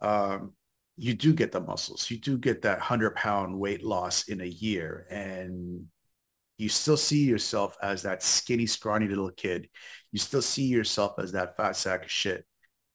um, 0.00 0.52
you 0.96 1.14
do 1.14 1.32
get 1.32 1.50
the 1.50 1.60
muscles. 1.60 2.10
You 2.10 2.18
do 2.18 2.36
get 2.36 2.62
that 2.62 2.78
100 2.78 3.14
pound 3.14 3.58
weight 3.58 3.82
loss 3.82 4.28
in 4.28 4.42
a 4.42 4.46
year. 4.46 5.06
And 5.10 5.86
you 6.58 6.68
still 6.68 6.98
see 6.98 7.24
yourself 7.24 7.74
as 7.82 8.02
that 8.02 8.22
skinny, 8.22 8.66
scrawny 8.66 9.08
little 9.08 9.30
kid. 9.30 9.70
You 10.12 10.18
still 10.18 10.42
see 10.42 10.66
yourself 10.66 11.14
as 11.18 11.32
that 11.32 11.56
fat 11.56 11.76
sack 11.76 12.04
of 12.04 12.10
shit. 12.10 12.44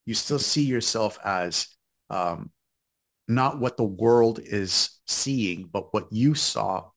You 0.06 0.14
still 0.14 0.38
see 0.38 0.62
yourself 0.62 1.18
as 1.24 1.68
um, 2.10 2.50
not 3.28 3.60
what 3.60 3.76
the 3.76 3.84
world 3.84 4.38
is 4.42 4.90
seeing, 5.06 5.68
but 5.70 5.92
what 5.92 6.12
you 6.12 6.34
saw 6.34 6.90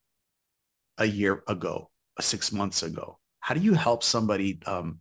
a 0.97 1.05
year 1.05 1.43
ago, 1.47 1.89
six 2.20 2.51
months 2.51 2.84
ago. 2.84 3.20
How 3.39 3.55
do 3.55 3.62
you 3.62 3.74
help 3.74 4.03
somebody 4.03 4.60
um, 4.66 4.99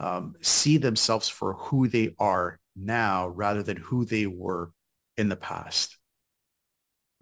um, 0.00 0.34
see 0.40 0.76
themselves 0.76 1.28
for 1.28 1.54
who 1.54 1.88
they 1.88 2.14
are 2.18 2.58
now 2.74 3.28
rather 3.28 3.62
than 3.62 3.76
who 3.76 4.04
they 4.04 4.26
were 4.26 4.72
in 5.16 5.28
the 5.28 5.36
past? 5.36 5.96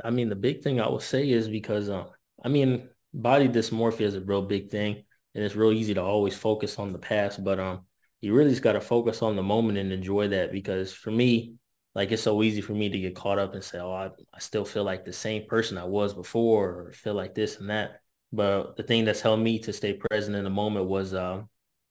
I 0.02 0.10
mean, 0.10 0.28
the 0.28 0.36
big 0.36 0.62
thing 0.62 0.80
I 0.80 0.88
would 0.88 1.02
say 1.02 1.28
is 1.28 1.48
because, 1.48 1.90
um, 1.90 2.06
I 2.42 2.48
mean, 2.48 2.88
body 3.12 3.48
dysmorphia 3.48 4.02
is 4.02 4.14
a 4.14 4.20
real 4.20 4.42
big 4.42 4.70
thing, 4.70 5.02
and 5.34 5.44
it's 5.44 5.56
real 5.56 5.72
easy 5.72 5.94
to 5.94 6.02
always 6.02 6.36
focus 6.36 6.78
on 6.78 6.92
the 6.92 6.98
past, 6.98 7.42
but 7.42 7.58
um, 7.58 7.80
you 8.20 8.34
really 8.34 8.50
just 8.50 8.62
got 8.62 8.72
to 8.72 8.80
focus 8.80 9.22
on 9.22 9.36
the 9.36 9.42
moment 9.42 9.78
and 9.78 9.92
enjoy 9.92 10.28
that. 10.28 10.52
Because 10.52 10.92
for 10.92 11.10
me, 11.10 11.54
like 11.94 12.12
it's 12.12 12.22
so 12.22 12.42
easy 12.42 12.60
for 12.60 12.72
me 12.72 12.88
to 12.88 12.98
get 12.98 13.14
caught 13.16 13.38
up 13.38 13.54
and 13.54 13.64
say, 13.64 13.78
"Oh, 13.78 13.92
I, 13.92 14.10
I 14.32 14.38
still 14.38 14.64
feel 14.64 14.84
like 14.84 15.04
the 15.04 15.12
same 15.12 15.46
person 15.46 15.78
I 15.78 15.84
was 15.84 16.14
before," 16.14 16.68
or 16.68 16.92
feel 16.92 17.14
like 17.14 17.34
this 17.34 17.58
and 17.58 17.70
that. 17.70 18.00
But 18.32 18.76
the 18.76 18.82
thing 18.82 19.04
that's 19.04 19.20
helped 19.20 19.42
me 19.42 19.58
to 19.60 19.72
stay 19.72 19.94
present 19.94 20.36
in 20.36 20.44
the 20.44 20.50
moment 20.50 20.86
was 20.86 21.14
uh, 21.14 21.42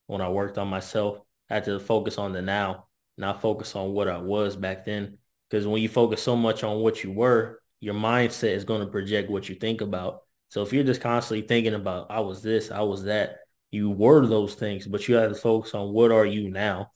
when 0.06 0.20
I 0.20 0.28
worked 0.28 0.58
on 0.58 0.68
myself. 0.68 1.18
I 1.50 1.54
had 1.54 1.64
to 1.64 1.80
focus 1.80 2.18
on 2.18 2.32
the 2.32 2.42
now, 2.42 2.88
not 3.16 3.40
focus 3.40 3.74
on 3.74 3.92
what 3.92 4.08
I 4.08 4.18
was 4.18 4.54
back 4.54 4.84
then 4.84 5.18
because 5.48 5.66
when 5.66 5.82
you 5.82 5.88
focus 5.88 6.22
so 6.22 6.36
much 6.36 6.62
on 6.62 6.80
what 6.80 7.02
you 7.02 7.12
were, 7.12 7.60
your 7.80 7.94
mindset 7.94 8.54
is 8.54 8.64
going 8.64 8.80
to 8.80 8.86
project 8.86 9.30
what 9.30 9.48
you 9.48 9.54
think 9.54 9.80
about. 9.80 10.22
So 10.48 10.62
if 10.62 10.72
you're 10.72 10.84
just 10.84 11.00
constantly 11.00 11.46
thinking 11.46 11.74
about, 11.74 12.10
I 12.10 12.20
was 12.20 12.42
this, 12.42 12.70
I 12.70 12.80
was 12.82 13.04
that, 13.04 13.38
you 13.70 13.90
were 13.90 14.26
those 14.26 14.54
things, 14.54 14.86
but 14.86 15.08
you 15.08 15.16
have 15.16 15.30
to 15.30 15.38
focus 15.38 15.74
on 15.74 15.92
what 15.92 16.10
are 16.10 16.26
you 16.26 16.50
now? 16.50 16.90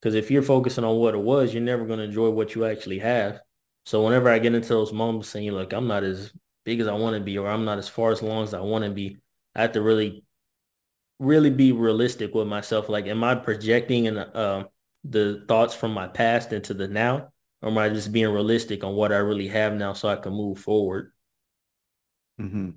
Because 0.00 0.14
if 0.14 0.30
you're 0.30 0.42
focusing 0.42 0.84
on 0.84 0.96
what 0.96 1.14
it 1.14 1.20
was, 1.20 1.52
you're 1.52 1.62
never 1.62 1.84
going 1.84 1.98
to 1.98 2.04
enjoy 2.04 2.30
what 2.30 2.54
you 2.54 2.64
actually 2.64 2.98
have. 3.00 3.40
So 3.84 4.04
whenever 4.04 4.28
I 4.28 4.38
get 4.38 4.54
into 4.54 4.68
those 4.68 4.92
moments 4.92 5.28
saying, 5.28 5.50
look, 5.52 5.72
I'm 5.72 5.86
not 5.86 6.04
as 6.04 6.32
big 6.64 6.80
as 6.80 6.86
I 6.86 6.92
want 6.92 7.16
to 7.16 7.20
be, 7.20 7.38
or 7.38 7.48
I'm 7.48 7.64
not 7.64 7.78
as 7.78 7.88
far 7.88 8.12
as 8.12 8.22
long 8.22 8.44
as 8.44 8.54
I 8.54 8.60
want 8.60 8.84
to 8.84 8.90
be, 8.90 9.18
I 9.54 9.62
have 9.62 9.72
to 9.72 9.82
really, 9.82 10.24
really 11.18 11.50
be 11.50 11.72
realistic 11.72 12.34
with 12.34 12.46
myself. 12.46 12.88
Like, 12.88 13.06
am 13.06 13.24
I 13.24 13.34
projecting 13.34 14.06
and 14.06 14.18
uh, 14.18 14.64
the 15.04 15.44
thoughts 15.48 15.74
from 15.74 15.92
my 15.92 16.08
past 16.08 16.52
into 16.52 16.74
the 16.74 16.88
now? 16.88 17.32
or 17.62 17.70
am 17.70 17.78
I 17.78 17.88
just 17.88 18.12
being 18.12 18.28
realistic 18.28 18.84
on 18.84 18.94
what 18.94 19.12
I 19.12 19.18
really 19.18 19.48
have 19.48 19.72
now 19.74 19.92
so 19.92 20.08
I 20.08 20.16
can 20.16 20.32
move 20.32 20.58
forward? 20.58 21.12
Mm-hmm. 22.40 22.70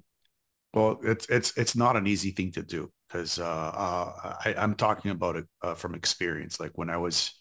Well, 0.74 1.00
it's 1.04 1.28
it's 1.28 1.58
it's 1.58 1.76
not 1.76 1.96
an 1.96 2.06
easy 2.06 2.32
thing 2.32 2.52
to 2.52 2.62
do 2.62 2.92
because 3.16 3.40
uh, 3.40 3.44
uh, 3.44 4.36
I, 4.46 4.56
am 4.58 4.76
talking 4.76 5.12
about 5.12 5.38
it 5.38 5.46
uh, 5.62 5.74
from 5.74 5.96
experience. 5.96 6.60
Like 6.60 6.72
when 6.76 6.90
I 6.90 6.98
was 6.98 7.32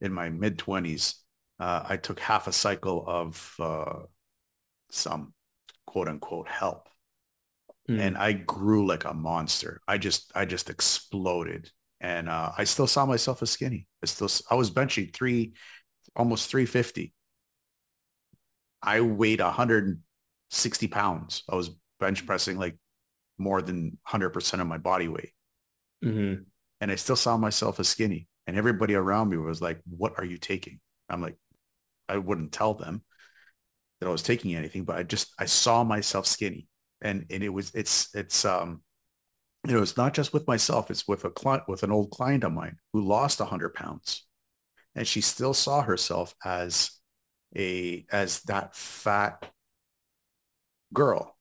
in 0.00 0.12
my 0.12 0.30
mid 0.30 0.58
twenties, 0.58 1.16
uh, 1.58 1.84
I 1.86 1.96
took 1.98 2.18
half 2.20 2.46
a 2.46 2.52
cycle 2.52 3.04
of 3.06 3.54
uh, 3.58 4.00
some 4.90 5.34
quote 5.86 6.08
unquote 6.08 6.48
help, 6.48 6.88
mm. 7.88 8.00
and 8.00 8.16
I 8.16 8.32
grew 8.32 8.86
like 8.86 9.04
a 9.04 9.12
monster. 9.12 9.82
I 9.86 9.98
just 9.98 10.32
I 10.34 10.46
just 10.46 10.70
exploded, 10.70 11.70
and 12.00 12.28
uh, 12.28 12.52
I 12.56 12.64
still 12.64 12.86
saw 12.86 13.04
myself 13.04 13.42
as 13.42 13.50
skinny. 13.50 13.86
I 14.02 14.06
still 14.06 14.30
I 14.50 14.54
was 14.54 14.70
benching 14.70 15.12
three 15.12 15.52
almost 16.16 16.50
350. 16.50 17.12
I 18.82 19.02
weighed 19.02 19.40
160 19.40 20.88
pounds. 20.88 21.42
I 21.46 21.56
was 21.56 21.70
bench 21.98 22.24
pressing 22.24 22.56
like 22.56 22.76
more 23.40 23.62
than 23.62 23.98
100% 24.08 24.60
of 24.60 24.66
my 24.66 24.78
body 24.78 25.08
weight. 25.08 25.32
Mm-hmm. 26.04 26.42
And 26.80 26.90
I 26.90 26.94
still 26.94 27.16
saw 27.16 27.36
myself 27.36 27.80
as 27.80 27.88
skinny. 27.88 28.28
And 28.46 28.56
everybody 28.56 28.94
around 28.94 29.30
me 29.30 29.36
was 29.36 29.60
like, 29.60 29.80
what 29.88 30.14
are 30.18 30.24
you 30.24 30.38
taking? 30.38 30.80
I'm 31.08 31.20
like, 31.20 31.36
I 32.08 32.18
wouldn't 32.18 32.52
tell 32.52 32.74
them 32.74 33.02
that 34.00 34.06
I 34.06 34.10
was 34.10 34.22
taking 34.22 34.54
anything, 34.54 34.84
but 34.84 34.96
I 34.96 35.02
just, 35.02 35.32
I 35.38 35.44
saw 35.44 35.84
myself 35.84 36.26
skinny. 36.26 36.68
And, 37.02 37.26
and 37.30 37.42
it 37.42 37.48
was, 37.48 37.72
it's, 37.74 38.14
it's, 38.14 38.44
um, 38.44 38.82
you 39.66 39.74
know, 39.74 39.82
it's 39.82 39.96
not 39.96 40.14
just 40.14 40.32
with 40.32 40.46
myself. 40.46 40.90
It's 40.90 41.06
with 41.06 41.24
a 41.24 41.30
client, 41.30 41.64
with 41.68 41.82
an 41.82 41.92
old 41.92 42.10
client 42.10 42.44
of 42.44 42.52
mine 42.52 42.76
who 42.92 43.06
lost 43.06 43.40
100 43.40 43.74
pounds 43.74 44.26
and 44.94 45.06
she 45.06 45.20
still 45.20 45.54
saw 45.54 45.82
herself 45.82 46.34
as 46.44 46.90
a 47.56 48.04
as 48.10 48.42
that 48.42 48.74
fat 48.74 49.50
girl 50.92 51.36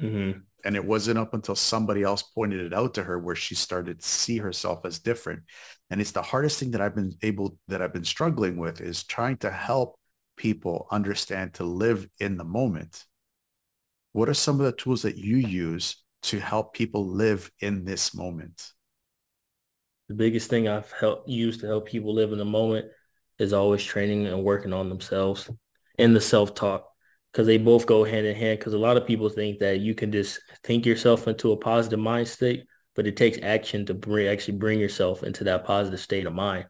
mm-hmm. 0.00 0.38
And 0.64 0.74
it 0.76 0.84
wasn't 0.84 1.18
up 1.18 1.34
until 1.34 1.54
somebody 1.54 2.02
else 2.02 2.22
pointed 2.22 2.60
it 2.60 2.74
out 2.74 2.94
to 2.94 3.02
her 3.02 3.18
where 3.18 3.36
she 3.36 3.54
started 3.54 4.00
to 4.00 4.06
see 4.06 4.38
herself 4.38 4.84
as 4.84 4.98
different. 4.98 5.42
And 5.90 6.00
it's 6.00 6.12
the 6.12 6.22
hardest 6.22 6.58
thing 6.58 6.72
that 6.72 6.80
i've 6.80 6.94
been 6.94 7.14
able 7.22 7.58
that 7.68 7.80
i've 7.80 7.92
been 7.92 8.04
struggling 8.04 8.56
with 8.56 8.80
is 8.80 9.04
trying 9.04 9.36
to 9.38 9.50
help 9.50 9.98
people 10.36 10.86
understand 10.90 11.54
to 11.54 11.64
live 11.64 12.08
in 12.20 12.36
the 12.36 12.44
moment. 12.44 13.04
What 14.12 14.28
are 14.28 14.34
some 14.34 14.58
of 14.58 14.66
the 14.66 14.72
tools 14.72 15.02
that 15.02 15.16
you 15.16 15.36
use 15.36 16.02
to 16.22 16.40
help 16.40 16.74
people 16.74 17.06
live 17.06 17.50
in 17.60 17.84
this 17.84 18.14
moment? 18.14 18.72
The 20.08 20.14
biggest 20.14 20.48
thing 20.48 20.68
I've 20.68 20.90
helped 20.92 21.28
used 21.28 21.60
to 21.60 21.66
help 21.66 21.86
people 21.86 22.14
live 22.14 22.32
in 22.32 22.38
the 22.38 22.44
moment 22.44 22.86
is 23.38 23.52
always 23.52 23.84
training 23.84 24.26
and 24.26 24.42
working 24.42 24.72
on 24.72 24.88
themselves 24.88 25.50
and 25.98 26.16
the 26.16 26.20
self-talk 26.20 26.88
because 27.32 27.46
they 27.46 27.58
both 27.58 27.86
go 27.86 28.04
hand 28.04 28.26
in 28.26 28.36
hand 28.36 28.58
because 28.58 28.74
a 28.74 28.78
lot 28.78 28.96
of 28.96 29.06
people 29.06 29.28
think 29.28 29.58
that 29.58 29.80
you 29.80 29.94
can 29.94 30.10
just 30.12 30.40
think 30.64 30.86
yourself 30.86 31.28
into 31.28 31.52
a 31.52 31.56
positive 31.56 31.98
mind 31.98 32.28
state 32.28 32.64
but 32.94 33.06
it 33.06 33.16
takes 33.16 33.38
action 33.42 33.86
to 33.86 33.94
bring 33.94 34.28
actually 34.28 34.56
bring 34.56 34.80
yourself 34.80 35.22
into 35.22 35.44
that 35.44 35.64
positive 35.64 36.00
state 36.00 36.26
of 36.26 36.32
mind 36.32 36.66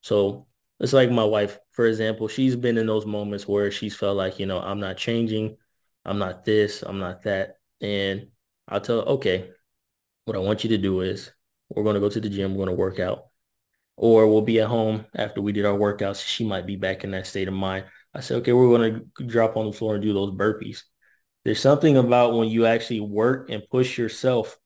so 0.00 0.46
it's 0.80 0.92
like 0.92 1.10
my 1.10 1.24
wife 1.24 1.58
for 1.72 1.86
example 1.86 2.28
she's 2.28 2.56
been 2.56 2.78
in 2.78 2.86
those 2.86 3.06
moments 3.06 3.46
where 3.46 3.70
she's 3.70 3.96
felt 3.96 4.16
like 4.16 4.38
you 4.38 4.46
know 4.46 4.60
i'm 4.60 4.80
not 4.80 4.96
changing 4.96 5.56
i'm 6.04 6.18
not 6.18 6.44
this 6.44 6.82
i'm 6.82 6.98
not 6.98 7.22
that 7.22 7.56
and 7.80 8.26
i'll 8.68 8.80
tell 8.80 9.00
her 9.00 9.08
okay 9.08 9.50
what 10.24 10.36
i 10.36 10.40
want 10.40 10.64
you 10.64 10.70
to 10.70 10.78
do 10.78 11.00
is 11.00 11.30
we're 11.68 11.82
going 11.82 11.94
to 11.94 12.00
go 12.00 12.08
to 12.08 12.20
the 12.20 12.28
gym. 12.28 12.52
We're 12.52 12.64
going 12.64 12.76
to 12.76 12.80
work 12.80 12.98
out. 12.98 13.26
Or 13.96 14.28
we'll 14.28 14.42
be 14.42 14.60
at 14.60 14.68
home 14.68 15.06
after 15.14 15.42
we 15.42 15.52
did 15.52 15.66
our 15.66 15.76
workouts. 15.76 16.24
She 16.24 16.44
might 16.44 16.66
be 16.66 16.76
back 16.76 17.04
in 17.04 17.10
that 17.10 17.26
state 17.26 17.48
of 17.48 17.54
mind. 17.54 17.84
I 18.14 18.20
said, 18.20 18.38
okay, 18.38 18.52
we're 18.52 18.76
going 18.76 19.08
to 19.16 19.24
drop 19.24 19.56
on 19.56 19.66
the 19.66 19.72
floor 19.72 19.94
and 19.94 20.02
do 20.02 20.12
those 20.12 20.32
burpees. 20.32 20.82
There's 21.44 21.60
something 21.60 21.96
about 21.96 22.34
when 22.34 22.48
you 22.48 22.66
actually 22.66 23.00
work 23.00 23.50
and 23.50 23.62
push 23.70 23.96
yourself 23.96 24.58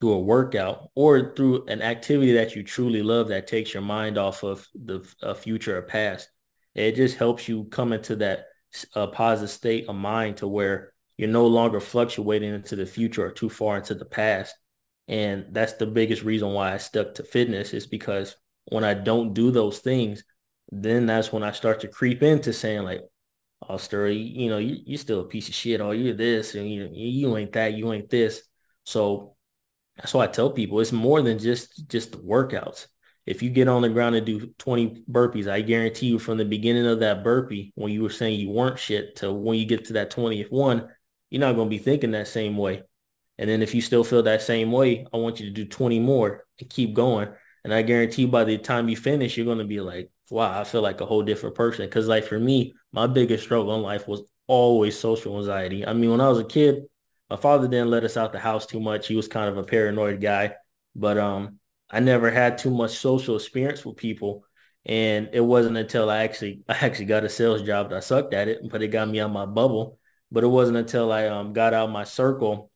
through 0.00 0.12
a 0.12 0.20
workout 0.20 0.90
or 0.94 1.34
through 1.34 1.66
an 1.66 1.82
activity 1.82 2.32
that 2.32 2.54
you 2.54 2.62
truly 2.62 3.02
love 3.02 3.28
that 3.28 3.46
takes 3.46 3.72
your 3.72 3.82
mind 3.82 4.18
off 4.18 4.42
of 4.42 4.66
the 4.74 5.00
future 5.36 5.78
or 5.78 5.82
past. 5.82 6.28
It 6.74 6.96
just 6.96 7.16
helps 7.16 7.48
you 7.48 7.64
come 7.64 7.92
into 7.92 8.16
that 8.16 8.46
uh, 8.94 9.06
positive 9.06 9.50
state 9.50 9.88
of 9.88 9.94
mind 9.94 10.38
to 10.38 10.48
where 10.48 10.92
you're 11.16 11.28
no 11.28 11.46
longer 11.46 11.80
fluctuating 11.80 12.52
into 12.52 12.76
the 12.76 12.86
future 12.86 13.26
or 13.26 13.30
too 13.30 13.48
far 13.48 13.76
into 13.76 13.94
the 13.94 14.04
past. 14.04 14.54
And 15.06 15.46
that's 15.52 15.74
the 15.74 15.86
biggest 15.86 16.22
reason 16.22 16.48
why 16.52 16.72
I 16.72 16.78
stuck 16.78 17.14
to 17.14 17.22
fitness 17.22 17.72
is 17.72 17.86
because 17.86 18.34
when 18.66 18.84
I 18.84 18.94
don't 18.94 19.34
do 19.34 19.50
those 19.50 19.78
things, 19.78 20.24
then 20.70 21.06
that's 21.06 21.32
when 21.32 21.42
I 21.42 21.52
start 21.52 21.80
to 21.80 21.88
creep 21.88 22.22
into 22.22 22.52
saying 22.52 22.82
like, 22.82 23.02
oh, 23.68 23.74
Sturry, 23.74 24.34
you 24.34 24.48
know, 24.48 24.58
you, 24.58 24.78
you're 24.84 24.98
still 24.98 25.20
a 25.20 25.24
piece 25.24 25.48
of 25.48 25.54
shit. 25.54 25.80
Oh, 25.80 25.92
you're 25.92 26.14
this 26.14 26.54
and 26.54 26.70
you, 26.70 26.88
you 26.92 27.36
ain't 27.36 27.52
that, 27.52 27.74
you 27.74 27.92
ain't 27.92 28.10
this. 28.10 28.42
So 28.84 29.36
that's 29.96 30.14
why 30.14 30.24
I 30.24 30.28
tell 30.28 30.50
people 30.50 30.80
it's 30.80 30.92
more 30.92 31.22
than 31.22 31.38
just 31.38 31.88
just 31.88 32.12
the 32.12 32.18
workouts. 32.18 32.86
If 33.26 33.42
you 33.42 33.48
get 33.48 33.68
on 33.68 33.82
the 33.82 33.88
ground 33.88 34.16
and 34.16 34.26
do 34.26 34.52
20 34.58 35.04
burpees, 35.10 35.48
I 35.48 35.62
guarantee 35.62 36.06
you 36.06 36.18
from 36.18 36.36
the 36.36 36.44
beginning 36.44 36.86
of 36.86 37.00
that 37.00 37.24
burpee, 37.24 37.72
when 37.74 37.90
you 37.90 38.02
were 38.02 38.10
saying 38.10 38.38
you 38.38 38.50
weren't 38.50 38.78
shit 38.78 39.16
to 39.16 39.32
when 39.32 39.58
you 39.58 39.64
get 39.64 39.86
to 39.86 39.94
that 39.94 40.10
20th 40.10 40.50
one, 40.50 40.88
you're 41.30 41.40
not 41.40 41.54
going 41.54 41.68
to 41.68 41.76
be 41.76 41.82
thinking 41.82 42.10
that 42.10 42.28
same 42.28 42.58
way. 42.58 42.82
And 43.38 43.48
then 43.48 43.62
if 43.62 43.74
you 43.74 43.80
still 43.80 44.04
feel 44.04 44.22
that 44.24 44.42
same 44.42 44.70
way, 44.72 45.06
I 45.12 45.16
want 45.16 45.40
you 45.40 45.46
to 45.46 45.52
do 45.52 45.64
20 45.64 46.00
more 46.00 46.44
and 46.60 46.68
keep 46.68 46.94
going. 46.94 47.30
And 47.64 47.72
I 47.72 47.82
guarantee 47.82 48.26
by 48.26 48.44
the 48.44 48.58
time 48.58 48.88
you 48.88 48.96
finish, 48.96 49.36
you're 49.36 49.46
going 49.46 49.58
to 49.58 49.64
be 49.64 49.80
like, 49.80 50.10
wow, 50.30 50.60
I 50.60 50.64
feel 50.64 50.82
like 50.82 51.00
a 51.00 51.06
whole 51.06 51.22
different 51.22 51.54
person. 51.54 51.86
Because 51.86 52.08
like 52.08 52.24
for 52.24 52.38
me, 52.38 52.74
my 52.92 53.06
biggest 53.06 53.44
struggle 53.44 53.74
in 53.74 53.82
life 53.82 54.08
was 54.08 54.22
always 54.46 54.98
social 54.98 55.38
anxiety. 55.38 55.86
I 55.86 55.92
mean, 55.92 56.10
when 56.10 56.20
I 56.20 56.28
was 56.28 56.38
a 56.38 56.44
kid, 56.44 56.84
my 57.30 57.36
father 57.36 57.68
didn't 57.68 57.90
let 57.90 58.04
us 58.04 58.16
out 58.16 58.32
the 58.32 58.38
house 58.38 58.66
too 58.66 58.80
much. 58.80 59.06
He 59.08 59.16
was 59.16 59.28
kind 59.28 59.48
of 59.48 59.56
a 59.56 59.64
paranoid 59.64 60.20
guy, 60.20 60.54
but 60.94 61.18
um, 61.18 61.58
I 61.90 62.00
never 62.00 62.30
had 62.30 62.58
too 62.58 62.70
much 62.70 62.98
social 62.98 63.36
experience 63.36 63.84
with 63.84 63.96
people. 63.96 64.44
And 64.86 65.30
it 65.32 65.40
wasn't 65.40 65.78
until 65.78 66.10
I 66.10 66.24
actually 66.24 66.62
I 66.68 66.74
actually 66.74 67.06
got 67.06 67.24
a 67.24 67.28
sales 67.28 67.62
job 67.62 67.90
that 67.90 67.96
I 67.96 68.00
sucked 68.00 68.34
at 68.34 68.48
it, 68.48 68.60
but 68.70 68.82
it 68.82 68.88
got 68.88 69.08
me 69.08 69.20
out 69.20 69.32
my 69.32 69.46
bubble. 69.46 69.98
But 70.30 70.44
it 70.44 70.48
wasn't 70.48 70.78
until 70.78 71.12
I 71.12 71.26
um, 71.28 71.52
got 71.52 71.74
out 71.74 71.90
my 71.90 72.04
circle 72.04 72.70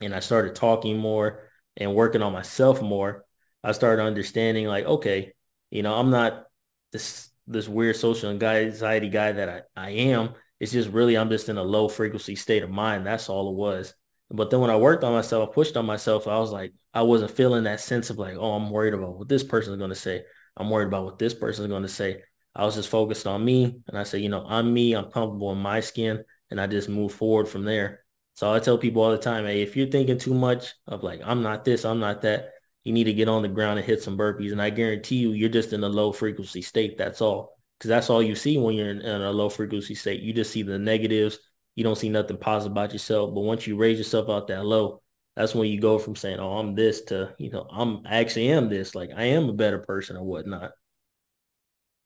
and 0.00 0.14
I 0.14 0.20
started 0.20 0.54
talking 0.54 0.98
more 0.98 1.48
and 1.76 1.94
working 1.94 2.22
on 2.22 2.32
myself 2.32 2.82
more, 2.82 3.24
I 3.62 3.72
started 3.72 4.02
understanding 4.02 4.66
like, 4.66 4.84
okay, 4.84 5.32
you 5.70 5.82
know, 5.82 5.94
I'm 5.94 6.10
not 6.10 6.47
this 6.92 7.30
this 7.46 7.68
weird 7.68 7.96
social 7.96 8.30
anxiety 8.30 9.08
guy 9.08 9.32
that 9.32 9.66
I, 9.76 9.86
I 9.86 9.90
am. 9.90 10.34
It's 10.60 10.72
just 10.72 10.90
really 10.90 11.16
I'm 11.16 11.30
just 11.30 11.48
in 11.48 11.56
a 11.56 11.62
low 11.62 11.88
frequency 11.88 12.36
state 12.36 12.62
of 12.62 12.70
mind. 12.70 13.06
That's 13.06 13.28
all 13.28 13.50
it 13.50 13.56
was. 13.56 13.94
But 14.30 14.50
then 14.50 14.60
when 14.60 14.70
I 14.70 14.76
worked 14.76 15.04
on 15.04 15.12
myself, 15.12 15.48
I 15.48 15.52
pushed 15.52 15.76
on 15.76 15.86
myself, 15.86 16.26
I 16.28 16.38
was 16.38 16.52
like, 16.52 16.74
I 16.92 17.02
wasn't 17.02 17.30
feeling 17.30 17.64
that 17.64 17.80
sense 17.80 18.10
of 18.10 18.18
like, 18.18 18.36
oh, 18.36 18.52
I'm 18.52 18.70
worried 18.70 18.94
about 18.94 19.18
what 19.18 19.28
this 19.28 19.42
person 19.42 19.72
is 19.72 19.78
going 19.78 19.90
to 19.90 19.96
say. 19.96 20.24
I'm 20.56 20.68
worried 20.68 20.88
about 20.88 21.04
what 21.04 21.18
this 21.18 21.32
person 21.32 21.64
is 21.64 21.70
going 21.70 21.82
to 21.82 21.88
say. 21.88 22.22
I 22.54 22.64
was 22.64 22.74
just 22.74 22.90
focused 22.90 23.26
on 23.26 23.44
me. 23.44 23.80
And 23.86 23.96
I 23.96 24.02
said, 24.02 24.20
you 24.20 24.28
know, 24.28 24.44
I'm 24.46 24.74
me. 24.74 24.92
I'm 24.94 25.10
comfortable 25.10 25.52
in 25.52 25.58
my 25.58 25.80
skin. 25.80 26.24
And 26.50 26.60
I 26.60 26.66
just 26.66 26.88
move 26.88 27.12
forward 27.12 27.48
from 27.48 27.64
there. 27.64 28.04
So 28.34 28.52
I 28.52 28.58
tell 28.58 28.78
people 28.78 29.02
all 29.02 29.10
the 29.10 29.18
time, 29.18 29.46
hey, 29.46 29.62
if 29.62 29.76
you're 29.76 29.88
thinking 29.88 30.18
too 30.18 30.34
much 30.34 30.74
of 30.86 31.02
like, 31.02 31.20
I'm 31.24 31.42
not 31.42 31.64
this, 31.64 31.84
I'm 31.84 32.00
not 32.00 32.22
that, 32.22 32.50
you 32.88 32.94
need 32.94 33.04
to 33.04 33.12
get 33.12 33.28
on 33.28 33.42
the 33.42 33.48
ground 33.48 33.78
and 33.78 33.86
hit 33.86 34.02
some 34.02 34.16
burpees. 34.16 34.50
And 34.50 34.62
I 34.62 34.70
guarantee 34.70 35.16
you, 35.16 35.32
you're 35.32 35.50
just 35.50 35.74
in 35.74 35.84
a 35.84 35.88
low 35.90 36.10
frequency 36.10 36.62
state. 36.62 36.96
That's 36.96 37.20
all 37.20 37.58
because 37.78 37.90
that's 37.90 38.08
all 38.08 38.22
you 38.22 38.34
see 38.34 38.56
when 38.56 38.74
you're 38.74 38.88
in, 38.88 39.02
in, 39.02 39.20
a 39.20 39.30
low 39.30 39.50
frequency 39.50 39.94
state. 39.94 40.22
You 40.22 40.32
just 40.32 40.50
see 40.50 40.62
the 40.62 40.78
negatives. 40.78 41.38
You 41.76 41.84
don't 41.84 41.98
see 41.98 42.08
nothing 42.08 42.38
positive 42.38 42.72
about 42.72 42.94
yourself. 42.94 43.34
But 43.34 43.42
once 43.42 43.66
you 43.66 43.76
raise 43.76 43.98
yourself 43.98 44.30
out 44.30 44.48
that 44.48 44.64
low, 44.64 45.02
that's 45.36 45.54
when 45.54 45.68
you 45.68 45.78
go 45.78 45.98
from 45.98 46.16
saying, 46.16 46.38
"Oh, 46.38 46.56
I'm 46.56 46.74
this" 46.74 47.02
to 47.02 47.34
you 47.36 47.50
know, 47.50 47.66
"I'm 47.70 48.06
I 48.06 48.20
actually 48.20 48.48
am 48.48 48.70
this." 48.70 48.94
Like 48.94 49.10
I 49.14 49.24
am 49.24 49.50
a 49.50 49.52
better 49.52 49.80
person 49.80 50.16
or 50.16 50.24
whatnot. 50.24 50.70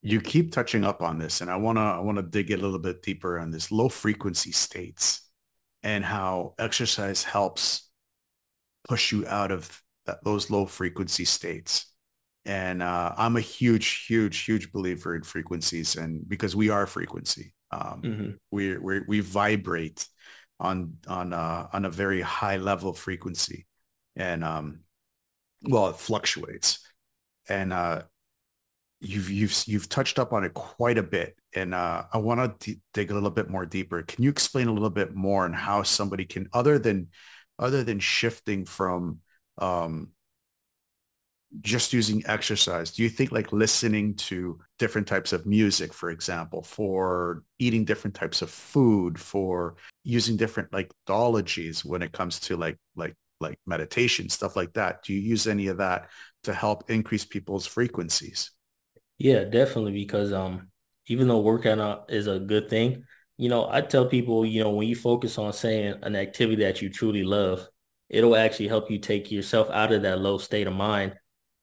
You 0.01 0.19
keep 0.19 0.51
touching 0.51 0.83
up 0.83 1.01
on 1.01 1.17
this, 1.17 1.39
and 1.39 1.49
I 1.49 1.55
wanna 1.55 1.79
I 1.79 1.99
wanna 1.99 2.23
dig 2.23 2.51
a 2.51 2.57
little 2.57 2.77
bit 2.77 3.03
deeper 3.03 3.39
on 3.39 3.51
this 3.51 3.71
low 3.71 3.87
frequency 3.87 4.51
states 4.51 5.21
and 5.81 6.03
how 6.03 6.55
exercise 6.59 7.23
helps 7.23 7.89
push 8.89 9.13
you 9.13 9.25
out 9.25 9.49
of 9.49 9.81
that, 10.05 10.23
those 10.23 10.49
low 10.49 10.65
frequency 10.65 11.25
states. 11.25 11.93
And 12.45 12.83
uh, 12.83 13.13
I'm 13.17 13.37
a 13.37 13.41
huge, 13.41 14.05
huge, 14.05 14.39
huge 14.39 14.71
believer 14.71 15.15
in 15.15 15.23
frequencies, 15.23 15.95
and 15.95 16.27
because 16.27 16.57
we 16.57 16.69
are 16.69 16.85
frequency, 16.85 17.53
um, 17.71 18.01
mm-hmm. 18.03 18.29
we 18.51 18.77
we 18.77 18.99
we 19.07 19.19
vibrate 19.21 20.05
on 20.59 20.97
on 21.07 21.31
uh, 21.31 21.67
on 21.71 21.85
a 21.85 21.89
very 21.89 22.19
high 22.19 22.57
level 22.57 22.91
frequency, 22.91 23.65
and 24.17 24.43
um, 24.43 24.81
well, 25.61 25.87
it 25.87 25.95
fluctuates, 25.95 26.79
and 27.47 27.71
uh, 27.71 28.01
you've 28.99 29.29
you've 29.29 29.63
you've 29.65 29.87
touched 29.89 30.19
up 30.19 30.33
on 30.33 30.43
it 30.43 30.53
quite 30.53 30.97
a 30.97 31.03
bit, 31.03 31.35
and 31.55 31.73
uh, 31.73 32.03
I 32.11 32.17
want 32.17 32.59
to 32.59 32.73
d- 32.73 32.81
dig 32.93 33.11
a 33.11 33.13
little 33.13 33.31
bit 33.31 33.49
more 33.49 33.65
deeper. 33.65 34.01
Can 34.01 34.23
you 34.23 34.29
explain 34.29 34.67
a 34.67 34.73
little 34.73 34.89
bit 34.89 35.15
more 35.15 35.45
on 35.45 35.53
how 35.53 35.83
somebody 35.83 36.25
can, 36.25 36.49
other 36.53 36.77
than 36.77 37.07
other 37.57 37.83
than 37.83 37.99
shifting 37.99 38.65
from 38.65 39.19
um, 39.57 40.09
just 41.61 41.93
using 41.93 42.23
exercise? 42.25 42.91
Do 42.91 43.03
you 43.03 43.09
think 43.09 43.31
like 43.31 43.51
listening 43.51 44.15
to 44.15 44.59
different 44.79 45.07
types 45.07 45.33
of 45.33 45.45
music 45.45 45.93
for 45.93 46.09
example 46.09 46.63
for 46.63 47.43
eating 47.59 47.85
different 47.85 48.15
types 48.15 48.41
of 48.41 48.49
food 48.49 49.19
for 49.19 49.75
using 50.03 50.35
different 50.35 50.73
like 50.73 50.91
methodologies 51.07 51.85
when 51.85 52.01
it 52.01 52.11
comes 52.11 52.39
to 52.41 52.57
like 52.57 52.77
like 52.95 53.15
like 53.39 53.59
meditation 53.65 54.29
stuff 54.29 54.55
like 54.55 54.73
that? 54.73 55.03
Do 55.03 55.13
you 55.13 55.19
use 55.19 55.47
any 55.47 55.67
of 55.67 55.77
that 55.77 56.09
to 56.43 56.53
help 56.53 56.89
increase 56.89 57.25
people's 57.25 57.67
frequencies? 57.67 58.51
Yeah 59.19 59.43
definitely 59.43 59.91
because 59.91 60.33
um 60.33 60.69
even 61.07 61.27
though 61.27 61.41
workout 61.41 62.09
is 62.11 62.27
a 62.27 62.39
good 62.39 62.69
thing 62.69 63.03
you 63.37 63.49
know 63.49 63.67
i 63.69 63.81
tell 63.81 64.07
people 64.07 64.45
you 64.45 64.63
know 64.63 64.71
when 64.71 64.87
you 64.87 64.95
focus 64.95 65.37
on 65.37 65.53
saying 65.53 65.95
an 66.01 66.15
activity 66.15 66.63
that 66.63 66.81
you 66.81 66.89
truly 66.89 67.23
love 67.23 67.67
it'll 68.09 68.35
actually 68.35 68.67
help 68.67 68.91
you 68.91 68.99
take 68.99 69.31
yourself 69.31 69.69
out 69.69 69.91
of 69.91 70.03
that 70.03 70.19
low 70.19 70.37
state 70.37 70.67
of 70.67 70.73
mind 70.73 71.13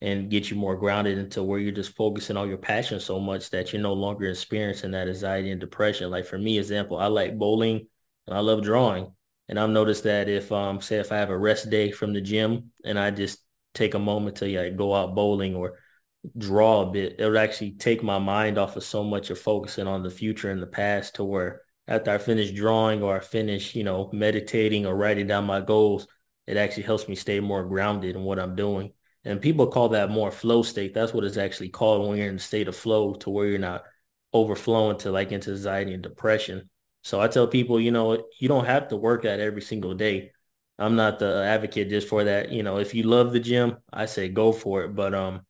and 0.02 0.30
get 0.30 0.50
you 0.50 0.56
more 0.56 0.76
grounded 0.76 1.18
into 1.18 1.42
where 1.42 1.58
you're 1.58 1.72
just 1.72 1.94
focusing 1.94 2.36
on 2.36 2.48
your 2.48 2.58
passion 2.58 2.98
so 2.98 3.20
much 3.20 3.50
that 3.50 3.72
you're 3.72 3.82
no 3.82 3.92
longer 3.92 4.26
experiencing 4.26 4.92
that 4.92 5.08
anxiety 5.08 5.50
and 5.50 5.60
depression. 5.60 6.10
Like 6.10 6.26
for 6.26 6.38
me, 6.38 6.58
example, 6.58 6.96
I 6.96 7.06
like 7.06 7.36
bowling 7.36 7.86
and 8.26 8.36
I 8.36 8.40
love 8.40 8.62
drawing. 8.62 9.12
And 9.48 9.58
I've 9.58 9.70
noticed 9.70 10.04
that 10.04 10.28
if 10.28 10.50
um 10.52 10.80
say 10.80 10.98
if 10.98 11.12
I 11.12 11.16
have 11.16 11.30
a 11.30 11.36
rest 11.36 11.70
day 11.70 11.90
from 11.90 12.12
the 12.12 12.20
gym 12.20 12.70
and 12.84 12.98
I 12.98 13.10
just 13.10 13.40
take 13.74 13.94
a 13.94 13.98
moment 13.98 14.36
to 14.36 14.46
like 14.46 14.76
go 14.76 14.94
out 14.94 15.14
bowling 15.14 15.54
or 15.54 15.78
draw 16.38 16.82
a 16.82 16.90
bit, 16.90 17.16
it 17.18 17.26
would 17.26 17.36
actually 17.36 17.72
take 17.72 18.02
my 18.02 18.18
mind 18.18 18.58
off 18.58 18.76
of 18.76 18.84
so 18.84 19.04
much 19.04 19.30
of 19.30 19.38
focusing 19.38 19.86
on 19.86 20.02
the 20.02 20.10
future 20.10 20.50
and 20.50 20.62
the 20.62 20.66
past 20.66 21.16
to 21.16 21.24
where 21.24 21.62
after 21.88 22.12
I 22.12 22.18
finish 22.18 22.52
drawing 22.52 23.02
or 23.02 23.16
I 23.16 23.20
finish, 23.20 23.74
you 23.74 23.84
know, 23.84 24.08
meditating 24.12 24.86
or 24.86 24.96
writing 24.96 25.26
down 25.26 25.44
my 25.44 25.60
goals, 25.60 26.06
it 26.50 26.56
actually 26.56 26.82
helps 26.82 27.06
me 27.06 27.14
stay 27.14 27.38
more 27.38 27.64
grounded 27.64 28.16
in 28.16 28.22
what 28.22 28.40
I'm 28.40 28.56
doing. 28.56 28.92
And 29.24 29.40
people 29.40 29.68
call 29.68 29.90
that 29.90 30.10
more 30.10 30.32
flow 30.32 30.64
state. 30.64 30.94
That's 30.94 31.14
what 31.14 31.22
it's 31.22 31.36
actually 31.36 31.68
called 31.68 32.08
when 32.08 32.18
you're 32.18 32.26
in 32.26 32.36
a 32.36 32.40
state 32.40 32.66
of 32.66 32.74
flow 32.74 33.14
to 33.14 33.30
where 33.30 33.46
you're 33.46 33.60
not 33.60 33.84
overflowing 34.32 34.98
to 34.98 35.12
like 35.12 35.30
into 35.30 35.52
anxiety 35.52 35.94
and 35.94 36.02
depression. 36.02 36.68
So 37.02 37.20
I 37.20 37.28
tell 37.28 37.46
people, 37.46 37.80
you 37.80 37.92
know, 37.92 38.24
you 38.40 38.48
don't 38.48 38.64
have 38.64 38.88
to 38.88 38.96
work 38.96 39.24
out 39.24 39.38
every 39.38 39.62
single 39.62 39.94
day. 39.94 40.32
I'm 40.76 40.96
not 40.96 41.20
the 41.20 41.44
advocate 41.44 41.88
just 41.88 42.08
for 42.08 42.24
that. 42.24 42.50
You 42.50 42.64
know, 42.64 42.78
if 42.78 42.94
you 42.94 43.04
love 43.04 43.32
the 43.32 43.38
gym, 43.38 43.76
I 43.92 44.06
say 44.06 44.28
go 44.28 44.52
for 44.52 44.82
it. 44.82 44.96
But 44.96 45.14
um, 45.14 45.42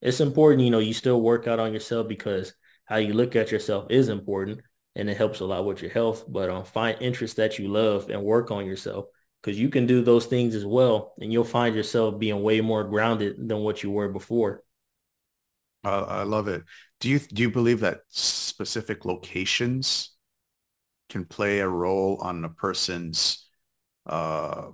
it's 0.00 0.20
important, 0.20 0.62
you 0.62 0.70
know, 0.70 0.78
you 0.78 0.94
still 0.94 1.20
work 1.20 1.48
out 1.48 1.58
on 1.58 1.72
yourself 1.72 2.06
because 2.06 2.54
how 2.84 2.98
you 2.98 3.12
look 3.12 3.34
at 3.34 3.50
yourself 3.50 3.86
is 3.90 4.08
important 4.08 4.60
and 4.94 5.10
it 5.10 5.16
helps 5.16 5.40
a 5.40 5.46
lot 5.46 5.64
with 5.64 5.82
your 5.82 5.90
health. 5.90 6.24
But 6.28 6.48
um, 6.48 6.64
find 6.64 6.96
interests 7.00 7.38
that 7.38 7.58
you 7.58 7.66
love 7.66 8.08
and 8.08 8.22
work 8.22 8.52
on 8.52 8.66
yourself 8.66 9.06
because 9.44 9.60
you 9.60 9.68
can 9.68 9.86
do 9.86 10.02
those 10.02 10.24
things 10.24 10.54
as 10.54 10.64
well 10.64 11.12
and 11.20 11.30
you'll 11.30 11.44
find 11.44 11.76
yourself 11.76 12.18
being 12.18 12.42
way 12.42 12.62
more 12.62 12.82
grounded 12.82 13.36
than 13.46 13.58
what 13.58 13.82
you 13.82 13.90
were 13.90 14.08
before. 14.08 14.62
Uh, 15.84 16.06
i 16.08 16.22
love 16.22 16.48
it. 16.48 16.64
Do 17.00 17.10
you 17.10 17.18
do 17.18 17.42
you 17.42 17.50
believe 17.50 17.80
that 17.80 18.00
specific 18.08 19.04
locations 19.04 20.16
can 21.10 21.26
play 21.26 21.60
a 21.60 21.68
role 21.68 22.18
on 22.22 22.42
a 22.44 22.48
person's 22.48 23.46
uh, 24.06 24.68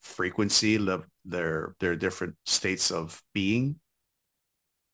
frequency 0.00 0.78
their 1.26 1.74
their 1.80 1.96
different 1.96 2.36
states 2.46 2.90
of 2.90 3.22
being? 3.34 3.76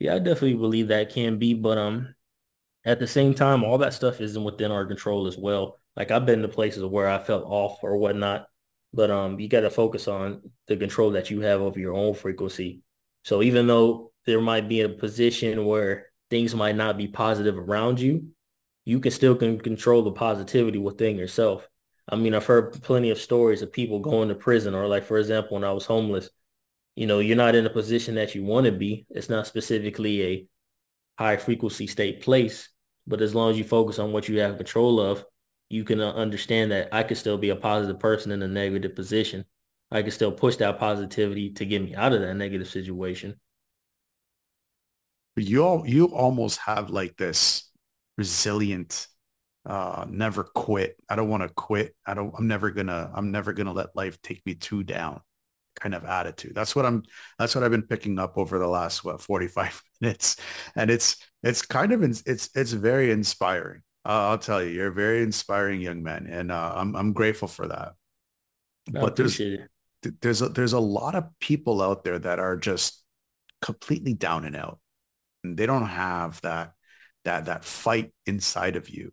Yeah 0.01 0.17
i 0.17 0.19
definitely 0.19 0.55
believe 0.55 0.89
that 0.89 1.11
can 1.11 1.39
be 1.39 1.55
but 1.55 1.79
um 1.79 2.15
at 2.85 2.99
the 2.99 3.07
same 3.07 3.35
time 3.35 3.63
all 3.63 3.79
that 3.79 3.95
stuff 3.95 4.21
isn't 4.21 4.45
within 4.45 4.73
our 4.73 4.87
control 4.87 5.29
as 5.29 5.39
well. 5.39 5.79
Like 5.97 6.11
i've 6.11 6.27
been 6.27 6.43
to 6.43 6.49
places 6.49 6.83
where 6.85 7.09
i 7.09 7.23
felt 7.23 7.45
off 7.47 7.79
or 7.85 7.97
whatnot 7.97 8.49
but 8.95 9.11
um, 9.11 9.41
you 9.41 9.49
got 9.49 9.63
to 9.63 9.71
focus 9.71 10.09
on 10.09 10.43
the 10.69 10.77
control 10.77 11.11
that 11.13 11.31
you 11.31 11.41
have 11.41 11.61
over 11.61 11.81
your 11.81 11.95
own 11.95 12.15
frequency. 12.15 12.83
So 13.25 13.43
even 13.43 13.67
though 13.67 14.13
there 14.25 14.41
might 14.41 14.69
be 14.69 14.83
a 14.83 14.89
position 14.89 15.67
where 15.67 16.07
things 16.31 16.55
might 16.55 16.77
not 16.77 16.97
be 16.97 17.09
positive 17.09 17.59
around 17.59 18.01
you, 18.01 18.29
you 18.85 19.01
can 19.01 19.11
still 19.11 19.35
can 19.35 19.59
control 19.59 20.03
the 20.03 20.13
positivity 20.13 20.79
within 20.79 21.17
yourself. 21.17 21.69
I 22.09 22.17
mean, 22.17 22.35
I've 22.35 22.47
heard 22.47 22.83
plenty 22.83 23.11
of 23.11 23.19
stories 23.19 23.63
of 23.63 23.73
people 23.73 23.99
going 23.99 24.29
to 24.29 24.35
prison 24.35 24.75
or 24.75 24.87
like, 24.87 25.05
for 25.05 25.19
example, 25.19 25.55
when 25.57 25.65
I 25.65 25.73
was 25.73 25.87
homeless, 25.87 26.31
you 26.95 27.07
know, 27.07 27.19
you're 27.19 27.37
not 27.37 27.55
in 27.57 27.67
a 27.67 27.71
position 27.71 28.15
that 28.17 28.35
you 28.35 28.45
want 28.45 28.67
to 28.67 28.73
be. 28.73 29.07
It's 29.11 29.31
not 29.31 29.47
specifically 29.47 30.23
a 30.23 30.47
high 31.19 31.37
frequency 31.39 31.87
state 31.87 32.23
place, 32.23 32.69
But 33.07 33.21
as 33.21 33.35
long 33.35 33.51
as 33.51 33.59
you 33.59 33.65
focus 33.65 33.99
on 33.99 34.13
what 34.13 34.29
you 34.29 34.41
have 34.41 34.57
control 34.57 35.01
of, 35.01 35.25
you 35.69 35.85
can 35.85 36.01
uh, 36.01 36.13
understand 36.13 36.71
that 36.73 36.89
I 36.93 37.03
could 37.03 37.17
still 37.17 37.39
be 37.39 37.51
a 37.51 37.57
positive 37.57 37.99
person 37.99 38.33
in 38.33 38.43
a 38.43 38.49
negative 38.49 38.95
position. 38.95 39.45
I 39.91 40.03
could 40.03 40.13
still 40.13 40.33
push 40.33 40.57
that 40.57 40.79
positivity 40.79 41.51
to 41.51 41.65
get 41.65 41.83
me 41.83 41.95
out 41.95 42.13
of 42.13 42.21
that 42.21 42.35
negative 42.35 42.69
situation. 42.69 43.41
You 45.37 45.65
all, 45.65 45.87
you 45.87 46.07
almost 46.07 46.59
have 46.59 46.91
like 46.91 47.17
this 47.17 47.71
resilient, 48.17 49.09
uh, 49.67 50.07
never 50.09 50.45
quit. 50.45 50.97
I 51.09 51.17
don't 51.17 51.29
want 51.29 51.43
to 51.43 51.49
quit. 51.49 51.95
I 52.07 52.15
don't, 52.15 52.33
I'm 52.37 52.47
never 52.47 52.71
gonna, 52.71 53.11
I'm 53.15 53.31
never 53.33 53.53
gonna 53.53 53.73
let 53.73 53.97
life 53.97 54.21
take 54.23 54.45
me 54.47 54.55
too 54.55 54.85
down 54.85 55.21
kind 55.75 55.95
of 55.95 56.05
attitude. 56.05 56.55
That's 56.55 56.77
what 56.77 56.87
I'm, 56.87 57.03
that's 57.39 57.55
what 57.55 57.65
I've 57.65 57.71
been 57.71 57.83
picking 57.83 58.19
up 58.19 58.39
over 58.39 58.59
the 58.59 58.69
last, 58.69 59.05
what, 59.05 59.21
45 59.21 59.83
minutes. 60.01 60.37
And 60.77 60.91
it's, 60.91 61.17
it's 61.43 61.63
kind 61.63 61.93
of, 61.93 62.03
it's, 62.03 62.51
it's 62.55 62.73
very 62.73 63.11
inspiring. 63.11 63.83
Uh, 64.07 64.29
I'll 64.29 64.39
tell 64.39 64.63
you, 64.63 64.71
you're 64.71 64.89
a 64.89 64.93
very 64.93 65.23
inspiring 65.23 65.81
young 65.81 66.03
man, 66.03 66.27
and 66.27 66.53
uh, 66.53 66.73
I'm 66.77 66.95
I'm 66.95 67.13
grateful 67.15 67.49
for 67.49 67.67
that. 67.69 67.95
I 68.95 69.01
but 69.01 69.17
there's 69.17 69.41
it. 69.41 69.71
there's 70.21 70.43
a, 70.43 70.51
there's 70.51 70.75
a 70.75 70.81
lot 70.81 71.15
of 71.15 71.25
people 71.41 71.81
out 71.81 72.05
there 72.05 72.19
that 72.19 72.39
are 72.39 72.57
just 72.57 73.03
completely 73.63 74.13
down 74.13 74.45
and 74.45 74.57
out, 74.57 74.79
and 75.43 75.57
they 75.57 75.65
don't 75.65 75.87
have 75.87 76.39
that 76.43 76.75
that 77.25 77.47
that 77.47 77.65
fight 77.65 78.13
inside 78.27 78.77
of 78.77 78.91
you, 78.91 79.13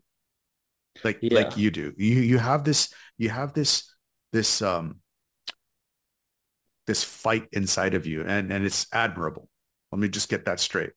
like 1.04 1.20
yeah. 1.22 1.34
like 1.34 1.56
you 1.56 1.70
do. 1.70 1.94
You 1.96 2.20
you 2.20 2.36
have 2.36 2.64
this 2.64 2.92
you 3.16 3.30
have 3.30 3.54
this 3.54 3.90
this 4.34 4.60
um 4.60 4.96
this 6.86 7.02
fight 7.02 7.48
inside 7.52 7.94
of 7.94 8.06
you, 8.06 8.24
and 8.26 8.52
and 8.52 8.62
it's 8.66 8.86
admirable. 8.92 9.48
Let 9.90 10.00
me 10.00 10.10
just 10.10 10.28
get 10.28 10.44
that 10.44 10.60
straight. 10.60 10.92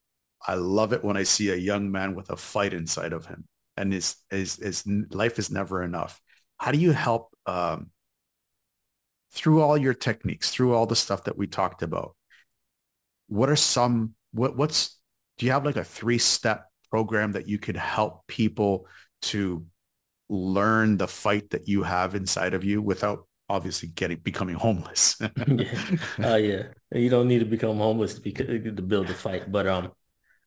I 0.45 0.55
love 0.55 0.91
it 0.91 1.03
when 1.03 1.15
I 1.15 1.23
see 1.23 1.49
a 1.49 1.55
young 1.55 1.91
man 1.93 2.13
with 2.13 2.29
a 2.29 2.35
fight 2.35 2.73
inside 2.73 3.13
of 3.13 3.25
him 3.25 3.45
and 3.77 3.93
is 3.93 4.17
is 4.31 4.59
is 4.59 4.83
life 5.09 5.39
is 5.39 5.51
never 5.51 5.83
enough. 5.83 6.19
How 6.57 6.71
do 6.71 6.77
you 6.77 6.91
help 6.91 7.35
um, 7.45 7.91
through 9.31 9.61
all 9.61 9.77
your 9.77 9.93
techniques, 9.93 10.49
through 10.51 10.73
all 10.73 10.85
the 10.85 10.95
stuff 10.95 11.25
that 11.25 11.37
we 11.37 11.47
talked 11.47 11.81
about? 11.81 12.15
What 13.27 13.49
are 13.49 13.55
some 13.55 14.15
what 14.31 14.55
what's 14.55 14.97
do 15.37 15.45
you 15.45 15.51
have 15.51 15.65
like 15.65 15.77
a 15.77 15.83
three 15.83 16.17
step 16.17 16.67
program 16.89 17.33
that 17.33 17.47
you 17.47 17.57
could 17.57 17.75
help 17.75 18.25
people 18.27 18.87
to 19.21 19.65
learn 20.29 20.97
the 20.97 21.07
fight 21.07 21.49
that 21.51 21.67
you 21.67 21.83
have 21.83 22.15
inside 22.15 22.53
of 22.53 22.63
you 22.63 22.81
without 22.81 23.27
obviously 23.49 23.89
getting 23.89 24.17
becoming 24.17 24.55
homeless. 24.55 25.17
yeah. 25.47 25.97
Uh, 26.23 26.35
yeah. 26.35 26.63
You 26.91 27.09
don't 27.09 27.27
need 27.27 27.39
to 27.39 27.45
become 27.45 27.77
homeless 27.77 28.19
to, 28.19 28.31
to 28.31 28.81
build 28.81 29.09
a 29.09 29.13
fight, 29.13 29.51
but 29.51 29.67
um, 29.67 29.91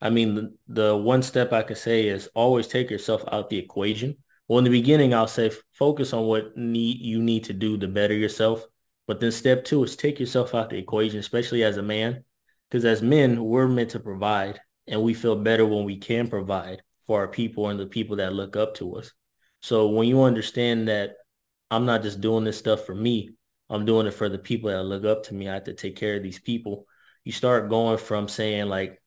I 0.01 0.11
mean, 0.11 0.35
the, 0.35 0.55
the 0.69 0.97
one 0.97 1.23
step 1.23 1.53
I 1.53 1.63
could 1.63 1.79
say 1.79 2.09
is 2.09 2.29
always 2.35 2.69
take 2.69 2.91
yourself 2.91 3.25
out 3.33 3.51
the 3.51 3.59
equation. 3.59 4.17
Well, 4.47 4.59
in 4.59 4.65
the 4.65 4.71
beginning, 4.71 5.13
I'll 5.13 5.27
say 5.27 5.51
focus 5.73 6.13
on 6.13 6.25
what 6.25 6.57
need 6.57 7.01
you 7.01 7.21
need 7.21 7.45
to 7.45 7.53
do 7.53 7.77
to 7.79 7.89
better 7.89 8.15
yourself. 8.15 8.65
But 9.07 9.21
then 9.21 9.33
step 9.33 9.65
two 9.65 9.83
is 9.85 9.97
take 9.97 10.21
yourself 10.21 10.55
out 10.55 10.71
the 10.71 10.79
equation, 10.79 11.19
especially 11.19 11.65
as 11.65 11.77
a 11.77 11.83
man. 11.83 12.25
Because 12.71 12.85
as 12.85 13.03
men, 13.03 13.43
we're 13.43 13.67
meant 13.67 13.91
to 13.91 14.01
provide 14.01 14.61
and 14.87 15.03
we 15.03 15.15
feel 15.15 15.37
better 15.37 15.67
when 15.67 15.85
we 15.85 15.97
can 15.97 16.29
provide 16.29 16.83
for 17.07 17.21
our 17.21 17.29
people 17.29 17.69
and 17.69 17.81
the 17.81 17.87
people 17.87 18.17
that 18.17 18.35
look 18.35 18.57
up 18.57 18.75
to 18.77 18.97
us. 18.97 19.13
So 19.61 19.89
when 19.89 20.09
you 20.09 20.23
understand 20.23 20.89
that 20.89 21.15
I'm 21.71 21.87
not 21.87 22.03
just 22.03 22.21
doing 22.21 22.45
this 22.45 22.59
stuff 22.59 22.85
for 22.85 22.95
me, 22.95 23.31
I'm 23.71 23.85
doing 23.85 24.07
it 24.07 24.15
for 24.15 24.29
the 24.29 24.39
people 24.39 24.71
that 24.71 24.83
look 24.85 25.05
up 25.05 25.25
to 25.25 25.35
me. 25.35 25.49
I 25.49 25.55
have 25.55 25.65
to 25.65 25.75
take 25.75 25.97
care 25.97 26.17
of 26.17 26.23
these 26.23 26.39
people. 26.39 26.87
You 27.25 27.33
start 27.33 27.69
going 27.69 27.99
from 27.99 28.29
saying 28.29 28.67
like, 28.69 28.98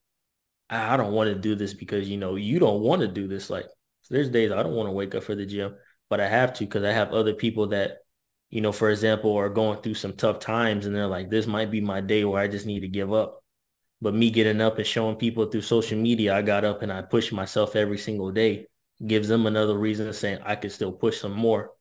I 0.72 0.96
don't 0.96 1.12
want 1.12 1.28
to 1.28 1.34
do 1.34 1.54
this 1.54 1.74
because, 1.74 2.08
you 2.08 2.16
know, 2.16 2.36
you 2.36 2.58
don't 2.58 2.80
want 2.80 3.02
to 3.02 3.08
do 3.08 3.28
this. 3.28 3.50
Like 3.50 3.66
there's 4.10 4.30
days 4.30 4.52
I 4.52 4.62
don't 4.62 4.74
want 4.74 4.88
to 4.88 4.92
wake 4.92 5.14
up 5.14 5.24
for 5.24 5.34
the 5.34 5.46
gym, 5.46 5.74
but 6.08 6.20
I 6.20 6.28
have 6.28 6.54
to 6.54 6.64
because 6.64 6.84
I 6.84 6.92
have 6.92 7.12
other 7.12 7.34
people 7.34 7.68
that, 7.68 7.98
you 8.50 8.60
know, 8.60 8.72
for 8.72 8.90
example, 8.90 9.34
are 9.36 9.48
going 9.48 9.82
through 9.82 9.94
some 9.94 10.14
tough 10.14 10.38
times 10.38 10.86
and 10.86 10.94
they're 10.94 11.06
like, 11.06 11.30
this 11.30 11.46
might 11.46 11.70
be 11.70 11.80
my 11.80 12.00
day 12.00 12.24
where 12.24 12.42
I 12.42 12.48
just 12.48 12.66
need 12.66 12.80
to 12.80 12.88
give 12.88 13.12
up. 13.12 13.42
But 14.00 14.14
me 14.14 14.30
getting 14.30 14.60
up 14.60 14.78
and 14.78 14.86
showing 14.86 15.16
people 15.16 15.46
through 15.46 15.62
social 15.62 15.98
media, 15.98 16.34
I 16.34 16.42
got 16.42 16.64
up 16.64 16.82
and 16.82 16.92
I 16.92 17.02
pushed 17.02 17.32
myself 17.32 17.76
every 17.76 17.98
single 17.98 18.32
day 18.32 18.66
gives 19.06 19.28
them 19.28 19.46
another 19.46 19.76
reason 19.76 20.06
to 20.06 20.12
say 20.12 20.38
I 20.44 20.56
could 20.56 20.72
still 20.72 20.92
push 20.92 21.20
some 21.20 21.32
more. 21.32 21.72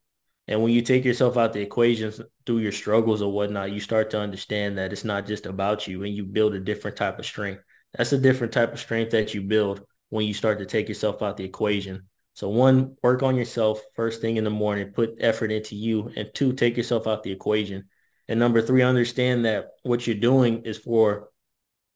And 0.47 0.61
when 0.61 0.73
you 0.73 0.81
take 0.81 1.05
yourself 1.05 1.37
out 1.37 1.53
the 1.53 1.61
equations 1.61 2.19
through 2.45 2.59
your 2.59 2.71
struggles 2.71 3.21
or 3.21 3.31
whatnot, 3.31 3.71
you 3.71 3.79
start 3.79 4.09
to 4.11 4.19
understand 4.19 4.77
that 4.77 4.91
it's 4.91 5.03
not 5.03 5.27
just 5.27 5.45
about 5.45 5.87
you 5.87 6.03
and 6.03 6.13
you 6.13 6.25
build 6.25 6.55
a 6.55 6.59
different 6.59 6.97
type 6.97 7.19
of 7.19 7.25
strength 7.25 7.61
that's 7.93 8.13
a 8.13 8.17
different 8.17 8.53
type 8.53 8.73
of 8.73 8.79
strength 8.79 9.11
that 9.11 9.33
you 9.33 9.41
build 9.41 9.81
when 10.09 10.25
you 10.25 10.33
start 10.33 10.59
to 10.59 10.65
take 10.65 10.87
yourself 10.87 11.21
out 11.21 11.37
the 11.37 11.43
equation. 11.43 12.07
So 12.33 12.49
one, 12.49 12.95
work 13.03 13.23
on 13.23 13.35
yourself 13.35 13.81
first 13.95 14.21
thing 14.21 14.37
in 14.37 14.43
the 14.43 14.49
morning, 14.49 14.91
put 14.91 15.17
effort 15.19 15.51
into 15.51 15.75
you. 15.75 16.11
And 16.15 16.29
two, 16.33 16.53
take 16.53 16.77
yourself 16.77 17.07
out 17.07 17.23
the 17.23 17.31
equation. 17.31 17.85
And 18.27 18.39
number 18.39 18.61
three, 18.61 18.81
understand 18.81 19.45
that 19.45 19.71
what 19.83 20.07
you're 20.07 20.15
doing 20.15 20.63
is 20.63 20.77
for 20.77 21.29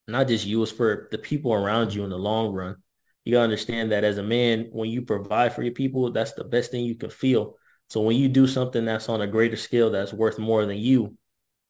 not 0.08 0.28
just 0.28 0.46
you, 0.46 0.62
it's 0.62 0.72
for 0.72 1.08
the 1.12 1.18
people 1.18 1.54
around 1.54 1.94
you 1.94 2.04
in 2.04 2.10
the 2.10 2.18
long 2.18 2.54
run. 2.54 2.76
You 3.24 3.34
gotta 3.34 3.46
understand 3.46 3.92
that 3.92 4.04
as 4.04 4.18
a 4.18 4.24
man, 4.24 4.68
when 4.72 4.90
you 4.90 5.02
provide 5.02 5.54
for 5.54 5.64
your 5.64 5.74
people, 5.74 6.12
that's 6.12 6.34
the 6.34 6.44
best 6.44 6.72
thing 6.72 6.86
you 6.86 6.96
can 6.96 7.10
feel. 7.10 7.56
So 7.90 8.02
when 8.02 8.18
you 8.18 8.28
do 8.28 8.48
something 8.48 8.86
that's 8.86 9.10
on 9.10 9.22
a 9.22 9.28
greater 9.28 9.56
scale 9.56 9.90
that's 9.90 10.14
worth 10.14 10.38
more 10.38 10.66
than 10.66 10.78
you, 10.78 11.18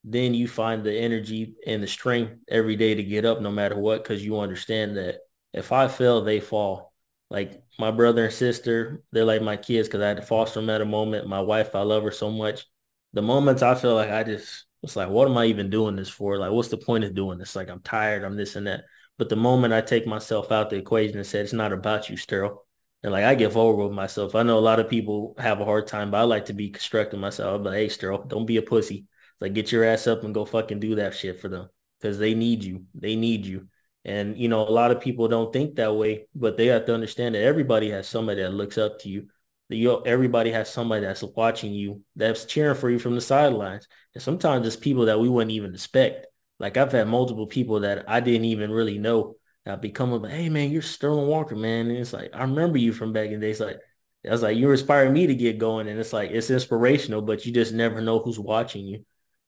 then 0.08 0.36
you 0.36 0.48
find 0.48 0.84
the 0.84 0.96
energy 0.96 1.56
and 1.66 1.82
the 1.82 1.88
strength 1.88 2.36
every 2.48 2.76
day 2.76 2.94
to 2.94 3.04
get 3.04 3.26
up 3.26 3.42
no 3.42 3.52
matter 3.52 3.76
what 3.76 4.04
because 4.04 4.24
you 4.24 4.40
understand 4.40 4.98
that 4.98 5.18
if 5.52 5.72
I 5.72 5.88
fail, 5.88 6.22
they 6.22 6.40
fall. 6.40 6.94
Like 7.32 7.64
my 7.80 7.90
brother 7.90 8.26
and 8.26 8.34
sister, 8.34 9.02
they're 9.12 9.26
like 9.26 9.42
my 9.42 9.58
kids 9.58 9.88
because 9.88 10.02
I 10.02 10.10
had 10.10 10.18
to 10.18 10.24
foster 10.24 10.62
them 10.62 10.70
at 10.70 10.82
a 10.82 10.86
moment. 10.86 11.28
My 11.28 11.42
wife, 11.42 11.74
I 11.74 11.82
love 11.82 12.04
her 12.04 12.12
so 12.12 12.30
much. 12.30 12.68
The 13.14 13.24
moments 13.24 13.64
I 13.64 13.74
feel 13.74 13.96
like 13.96 14.12
I 14.12 14.24
just, 14.24 14.66
it's 14.84 14.96
like, 14.96 15.10
what 15.10 15.28
am 15.28 15.38
I 15.38 15.46
even 15.46 15.72
doing 15.72 15.96
this 15.96 16.10
for? 16.10 16.38
Like, 16.38 16.52
what's 16.52 16.70
the 16.70 16.78
point 16.78 17.04
of 17.04 17.16
doing 17.16 17.40
this? 17.40 17.56
Like, 17.56 17.70
I'm 17.70 17.80
tired, 17.80 18.24
I'm 18.24 18.36
this 18.36 18.56
and 18.56 18.68
that. 18.68 18.84
But 19.18 19.30
the 19.30 19.36
moment 19.36 19.74
I 19.74 19.82
take 19.82 20.06
myself 20.06 20.52
out 20.52 20.70
the 20.70 20.76
equation 20.76 21.18
and 21.18 21.26
said, 21.26 21.46
it's 21.46 21.54
not 21.54 21.74
about 21.74 22.12
you, 22.12 22.16
Sterl. 22.16 22.58
And 23.02 23.12
like, 23.12 23.24
I 23.24 23.34
get 23.34 23.54
vulnerable 23.54 23.88
with 23.88 23.96
myself. 23.96 24.36
I 24.36 24.44
know 24.44 24.60
a 24.60 24.60
lot 24.60 24.80
of 24.80 24.88
people 24.88 25.34
have 25.40 25.62
a 25.62 25.66
hard 25.66 25.88
time, 25.88 26.12
but 26.12 26.18
I 26.18 26.24
like 26.24 26.46
to 26.46 26.54
be 26.54 26.70
constructive 26.70 27.20
myself. 27.20 27.64
But 27.64 27.74
hey, 27.74 27.88
Sterl, 27.88 28.28
don't 28.28 28.46
be 28.46 28.58
a 28.58 28.62
pussy 28.62 29.08
like 29.42 29.54
get 29.54 29.72
your 29.72 29.84
ass 29.84 30.08
up 30.08 30.24
and 30.24 30.34
go 30.34 30.46
fucking 30.46 30.80
do 30.80 30.96
that 30.96 31.14
shit 31.14 31.40
for 31.40 31.50
them 31.50 31.70
because 32.00 32.18
they 32.18 32.34
need 32.34 32.64
you. 32.64 32.86
They 32.94 33.16
need 33.16 33.46
you. 33.46 33.68
And 34.04 34.38
you 34.38 34.48
know, 34.48 34.62
a 34.62 34.70
lot 34.70 34.92
of 34.92 35.02
people 35.02 35.28
don't 35.28 35.52
think 35.52 35.76
that 35.76 35.96
way, 35.96 36.28
but 36.36 36.58
they 36.58 36.68
have 36.68 36.86
to 36.86 36.94
understand 36.94 37.36
that 37.36 37.44
everybody 37.44 37.90
has 37.92 38.08
somebody 38.08 38.42
that 38.42 38.54
looks 38.54 38.78
up 38.78 39.00
to 39.00 39.10
you. 39.10 39.28
That 39.70 39.78
you 39.78 40.04
everybody 40.06 40.52
has 40.52 40.70
somebody 40.72 41.02
that's 41.02 41.24
watching 41.24 41.74
you, 41.74 42.04
that's 42.16 42.46
cheering 42.46 42.76
for 42.76 42.90
you 42.90 43.00
from 43.00 43.16
the 43.16 43.22
sidelines. 43.22 43.88
And 44.14 44.22
sometimes 44.22 44.68
it's 44.68 44.76
people 44.76 45.06
that 45.06 45.20
we 45.20 45.28
wouldn't 45.28 45.52
even 45.52 45.74
expect. 45.74 46.28
Like 46.60 46.78
I've 46.78 46.92
had 46.92 47.08
multiple 47.08 47.48
people 47.48 47.80
that 47.82 48.06
I 48.08 48.20
didn't 48.20 48.46
even 48.46 48.72
really 48.72 49.00
know 49.00 49.38
that 49.66 49.82
become 49.82 50.12
like, 50.12 50.32
hey 50.32 50.50
man, 50.50 50.72
you're 50.72 50.82
Sterling 50.82 51.28
Walker, 51.28 51.56
man. 51.56 51.90
And 51.90 51.98
it's 51.98 52.14
like, 52.14 52.30
I 52.34 52.42
remember 52.42 52.78
you 52.78 52.94
from 52.94 53.12
back 53.12 53.28
in 53.28 53.40
the 53.40 53.48
days. 53.48 53.60
Like, 53.60 53.80
I 54.26 54.30
was 54.30 54.44
like, 54.44 54.58
you 54.58 54.72
inspired 54.72 55.12
me 55.12 55.28
to 55.28 55.36
get 55.36 55.58
going. 55.58 55.88
And 55.88 56.00
it's 56.00 56.14
like, 56.14 56.32
it's 56.32 56.50
inspirational, 56.50 57.22
but 57.22 57.46
you 57.46 57.52
just 57.52 57.74
never 57.74 58.02
know 58.02 58.20
who's 58.20 58.40
watching 58.40 58.86
you. 58.86 59.06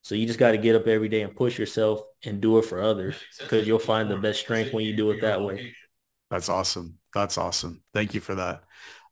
So 0.07 0.15
you 0.15 0.25
just 0.25 0.39
got 0.39 0.51
to 0.51 0.57
get 0.57 0.73
up 0.73 0.87
every 0.87 1.09
day 1.09 1.23
and 1.23 1.35
push 1.35 1.59
yourself 1.59 1.99
and 2.23 2.39
do 2.39 2.59
it 2.59 2.61
for 2.63 2.81
others 2.81 3.17
because 3.41 3.67
you'll 3.67 3.77
find 3.77 4.09
the 4.09 4.15
best 4.15 4.39
strength 4.39 4.71
when 4.71 4.85
you 4.85 4.95
do 4.95 5.11
it 5.11 5.19
that 5.19 5.41
way. 5.41 5.73
That's 6.31 6.47
awesome. 6.47 6.97
That's 7.13 7.37
awesome. 7.37 7.83
Thank 7.93 8.13
you 8.13 8.21
for 8.21 8.35
that. 8.35 8.63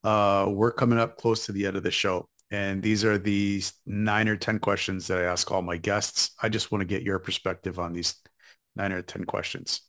Uh, 0.05 0.45
we're 0.47 0.71
coming 0.71 0.97
up 0.97 1.17
close 1.17 1.47
to 1.47 1.51
the 1.51 1.65
end 1.65 1.75
of 1.75 1.83
the 1.83 1.91
show. 1.91 2.29
And 2.49 2.81
these 2.81 3.03
are 3.03 3.17
the 3.17 3.61
nine 3.85 4.29
or 4.29 4.37
10 4.37 4.59
questions 4.59 5.07
that 5.07 5.17
I 5.17 5.23
ask 5.23 5.51
all 5.51 5.61
my 5.61 5.75
guests. 5.75 6.31
I 6.41 6.47
just 6.47 6.71
want 6.71 6.79
to 6.79 6.85
get 6.85 7.03
your 7.03 7.19
perspective 7.19 7.77
on 7.77 7.91
these 7.91 8.15
nine 8.77 8.93
or 8.93 9.01
10 9.01 9.25
questions. 9.25 9.81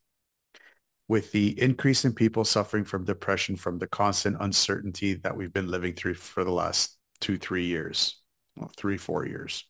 With 1.07 1.31
the 1.31 1.51
increase 1.63 2.05
in 2.05 2.15
people 2.15 2.45
suffering 2.45 2.83
from 2.83 3.05
depression 3.05 3.55
from 3.55 3.79
the 3.79 3.87
constant 3.87 4.39
uncertainty 4.41 5.15
that 5.15 5.37
we've 5.37 5.53
been 5.53 5.71
living 5.71 5.95
through 5.95 6.15
for 6.15 6.43
the 6.43 6.51
last 6.51 6.99
two, 7.21 7.39
three 7.39 7.67
years, 7.67 8.21
well, 8.57 8.73
three, 8.77 8.99
four 8.99 9.25
years, 9.25 9.65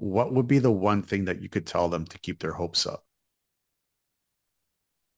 what 0.00 0.32
would 0.32 0.46
be 0.46 0.58
the 0.58 0.72
one 0.72 1.02
thing 1.02 1.26
that 1.26 1.42
you 1.42 1.48
could 1.50 1.66
tell 1.66 1.90
them 1.90 2.06
to 2.06 2.18
keep 2.18 2.40
their 2.40 2.52
hopes 2.52 2.86
up? 2.86 3.04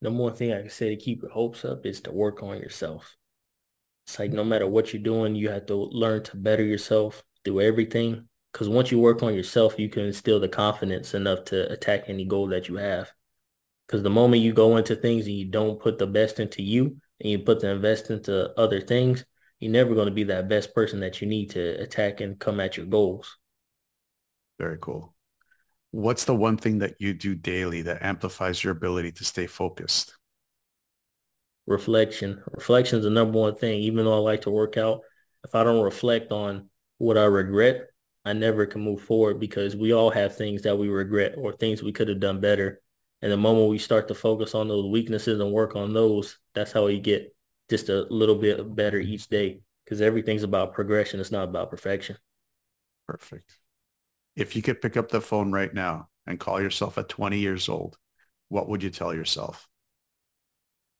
The 0.00 0.10
one 0.10 0.34
thing 0.34 0.52
I 0.52 0.62
can 0.62 0.70
say 0.70 0.88
to 0.88 0.96
keep 0.96 1.22
your 1.22 1.30
hopes 1.30 1.64
up 1.64 1.86
is 1.86 2.00
to 2.00 2.10
work 2.10 2.42
on 2.42 2.58
yourself. 2.58 3.16
It's 4.06 4.18
like 4.18 4.32
no 4.32 4.42
matter 4.42 4.66
what 4.66 4.92
you're 4.92 5.00
doing, 5.00 5.36
you 5.36 5.50
have 5.50 5.66
to 5.66 5.76
learn 5.76 6.24
to 6.24 6.36
better 6.36 6.64
yourself 6.64 7.22
through 7.44 7.60
everything. 7.60 8.28
Because 8.52 8.68
once 8.68 8.90
you 8.90 8.98
work 8.98 9.22
on 9.22 9.34
yourself, 9.34 9.78
you 9.78 9.88
can 9.88 10.06
instill 10.06 10.40
the 10.40 10.48
confidence 10.48 11.14
enough 11.14 11.44
to 11.46 11.70
attack 11.70 12.04
any 12.08 12.24
goal 12.24 12.48
that 12.48 12.66
you 12.66 12.74
have. 12.74 13.12
Because 13.86 14.02
the 14.02 14.10
moment 14.10 14.42
you 14.42 14.52
go 14.52 14.76
into 14.78 14.96
things 14.96 15.26
and 15.26 15.36
you 15.36 15.44
don't 15.44 15.80
put 15.80 15.98
the 15.98 16.08
best 16.08 16.40
into 16.40 16.60
you 16.60 16.96
and 17.20 17.30
you 17.30 17.38
put 17.38 17.60
the 17.60 17.70
invest 17.70 18.10
into 18.10 18.50
other 18.58 18.80
things, 18.80 19.24
you're 19.60 19.70
never 19.70 19.94
going 19.94 20.08
to 20.08 20.12
be 20.12 20.24
that 20.24 20.48
best 20.48 20.74
person 20.74 20.98
that 21.00 21.20
you 21.20 21.28
need 21.28 21.50
to 21.50 21.80
attack 21.80 22.20
and 22.20 22.40
come 22.40 22.58
at 22.58 22.76
your 22.76 22.86
goals. 22.86 23.38
Very 24.62 24.78
cool. 24.80 25.12
What's 25.90 26.24
the 26.24 26.36
one 26.36 26.56
thing 26.56 26.78
that 26.78 26.94
you 27.00 27.14
do 27.14 27.34
daily 27.34 27.82
that 27.82 28.04
amplifies 28.04 28.62
your 28.62 28.70
ability 28.72 29.10
to 29.10 29.24
stay 29.24 29.48
focused? 29.48 30.14
reflection. 31.66 32.40
Reflection 32.52 32.98
is 32.98 33.04
the 33.04 33.10
number 33.10 33.40
one 33.40 33.56
thing. 33.56 33.80
Even 33.80 34.04
though 34.04 34.14
I 34.14 34.18
like 34.18 34.42
to 34.42 34.50
work 34.50 34.76
out, 34.76 35.00
if 35.42 35.56
I 35.56 35.64
don't 35.64 35.82
reflect 35.82 36.30
on 36.30 36.70
what 36.98 37.18
I 37.18 37.24
regret, 37.24 37.88
I 38.24 38.34
never 38.34 38.64
can 38.66 38.82
move 38.82 39.02
forward 39.02 39.40
because 39.40 39.74
we 39.74 39.92
all 39.92 40.10
have 40.10 40.36
things 40.36 40.62
that 40.62 40.78
we 40.78 40.88
regret 40.88 41.34
or 41.36 41.52
things 41.52 41.82
we 41.82 41.92
could 41.92 42.08
have 42.08 42.20
done 42.20 42.40
better. 42.40 42.80
And 43.20 43.32
the 43.32 43.36
moment 43.36 43.70
we 43.70 43.78
start 43.78 44.06
to 44.08 44.14
focus 44.14 44.54
on 44.54 44.68
those 44.68 44.86
weaknesses 44.86 45.40
and 45.40 45.52
work 45.52 45.74
on 45.74 45.92
those, 45.92 46.38
that's 46.54 46.70
how 46.70 46.86
we 46.86 47.00
get 47.00 47.34
just 47.68 47.88
a 47.88 48.06
little 48.10 48.36
bit 48.36 48.76
better 48.76 49.00
each 49.00 49.26
day 49.26 49.62
because 49.84 50.00
everything's 50.00 50.44
about 50.44 50.72
progression. 50.72 51.18
It's 51.18 51.32
not 51.32 51.48
about 51.48 51.70
perfection. 51.70 52.16
Perfect. 53.08 53.58
If 54.36 54.56
you 54.56 54.62
could 54.62 54.80
pick 54.80 54.96
up 54.96 55.10
the 55.10 55.20
phone 55.20 55.52
right 55.52 55.72
now 55.72 56.08
and 56.26 56.40
call 56.40 56.60
yourself 56.60 56.98
at 56.98 57.08
20 57.08 57.38
years 57.38 57.68
old, 57.68 57.98
what 58.48 58.68
would 58.68 58.82
you 58.82 58.90
tell 58.90 59.14
yourself? 59.14 59.68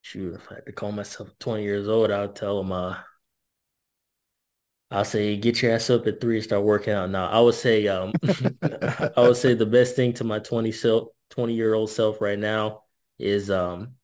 Shoot, 0.01 0.35
if 0.35 0.51
I 0.51 0.55
had 0.55 0.65
to 0.65 0.71
call 0.71 0.91
myself 0.91 1.29
20 1.39 1.63
years 1.63 1.87
old, 1.87 2.11
I 2.11 2.21
would 2.21 2.35
tell 2.35 2.61
them, 2.61 2.71
uh, 2.71 2.97
I'll 4.91 5.05
say 5.05 5.37
get 5.37 5.61
your 5.61 5.73
ass 5.73 5.89
up 5.89 6.05
at 6.05 6.21
three 6.21 6.35
and 6.35 6.43
start 6.43 6.63
working 6.63 6.93
out. 6.93 7.09
Now, 7.09 7.27
I 7.27 7.39
would 7.39 7.55
say, 7.55 7.87
um, 7.87 8.13
I 8.61 9.11
would 9.17 9.37
say 9.37 9.55
the 9.55 9.65
best 9.65 9.95
thing 9.95 10.13
to 10.13 10.23
my 10.23 10.37
20 10.39 10.71
self, 10.71 11.07
20 11.31 11.53
year 11.55 11.73
old 11.73 11.89
self 11.89 12.21
right 12.21 12.37
now 12.37 12.83
is 13.17 13.49
um, 13.49 13.95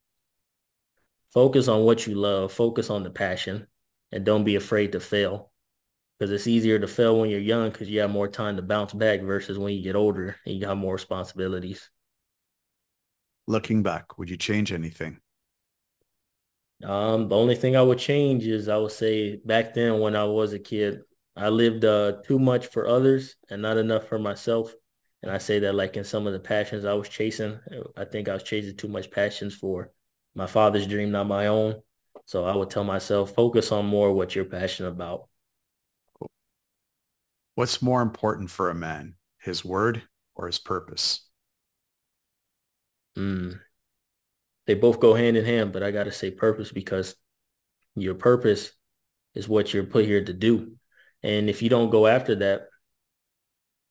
focus 1.32 1.68
on 1.68 1.84
what 1.84 2.08
you 2.08 2.16
love, 2.16 2.52
focus 2.52 2.90
on 2.90 3.04
the 3.04 3.12
passion, 3.12 3.68
and 4.12 4.26
don't 4.26 4.44
be 4.44 4.56
afraid 4.56 4.94
to 4.94 5.00
fail. 5.00 5.52
Because 6.20 6.32
it's 6.34 6.48
easier 6.48 6.78
to 6.78 6.88
fail 6.88 7.20
when 7.20 7.30
you're 7.30 7.40
young 7.40 7.70
because 7.70 7.90
you 7.90 8.02
have 8.02 8.12
more 8.12 8.28
time 8.28 8.58
to 8.58 8.62
bounce 8.62 8.92
back 8.92 9.22
versus 9.22 9.58
when 9.58 9.74
you 9.74 9.82
get 9.82 9.96
older 9.96 10.36
and 10.46 10.54
you 10.54 10.62
got 10.62 10.76
more 10.76 10.94
responsibilities. 10.94 11.90
Looking 13.48 13.84
back, 13.84 14.18
would 14.18 14.30
you 14.30 14.36
change 14.36 14.74
anything? 14.74 15.22
Um, 16.84 17.28
the 17.30 17.36
only 17.36 17.56
thing 17.56 17.76
I 17.76 17.82
would 17.82 18.00
change 18.00 18.46
is 18.46 18.68
I 18.68 18.78
would 18.78 18.92
say 18.92 19.38
back 19.38 19.74
then 19.74 20.00
when 20.00 20.16
I 20.16 20.26
was 20.26 20.54
a 20.54 20.60
kid, 20.60 21.02
I 21.36 21.50
lived 21.50 21.86
uh, 21.86 22.18
too 22.26 22.38
much 22.38 22.68
for 22.68 22.88
others 22.88 23.36
and 23.50 23.62
not 23.62 23.78
enough 23.78 24.08
for 24.08 24.20
myself. 24.20 24.74
And 25.24 25.32
I 25.32 25.38
say 25.38 25.60
that 25.60 25.74
like 25.76 25.96
in 25.96 26.04
some 26.04 26.28
of 26.28 26.34
the 26.34 26.40
passions 26.40 26.84
I 26.84 26.94
was 26.94 27.08
chasing, 27.08 27.60
I 27.96 28.04
think 28.04 28.28
I 28.28 28.34
was 28.34 28.44
chasing 28.44 28.76
too 28.76 28.90
much 28.90 29.10
passions 29.10 29.56
for 29.56 29.92
my 30.36 30.48
father's 30.48 30.88
dream, 30.88 31.12
not 31.12 31.28
my 31.28 31.48
own. 31.48 31.82
So 32.26 32.44
I 32.46 32.56
would 32.56 32.70
tell 32.70 32.84
myself, 32.84 33.34
focus 33.34 33.72
on 33.72 33.86
more 33.86 34.12
what 34.12 34.36
you're 34.36 34.46
passionate 34.46 34.90
about. 34.90 35.29
What's 37.60 37.82
more 37.82 38.02
important 38.02 38.50
for 38.50 38.70
a 38.70 38.74
man, 38.74 39.16
his 39.42 39.66
word 39.66 40.04
or 40.34 40.48
his 40.48 40.58
purpose? 40.58 41.28
Mm, 43.18 43.60
they 44.66 44.76
both 44.76 45.02
go 45.02 45.14
hand 45.14 45.36
in 45.36 45.44
hand, 45.44 45.74
but 45.74 45.84
I 45.84 45.92
got 45.92 46.06
to 46.06 46.12
say 46.14 46.32
purpose 46.32 46.72
because 46.72 47.18
your 47.98 48.16
purpose 48.16 48.72
is 49.36 49.50
what 49.50 49.74
you're 49.74 49.84
put 49.84 50.06
here 50.06 50.24
to 50.24 50.32
do. 50.32 50.78
And 51.22 51.50
if 51.50 51.62
you 51.62 51.68
don't 51.68 51.90
go 51.90 52.08
after 52.08 52.34
that, 52.36 52.70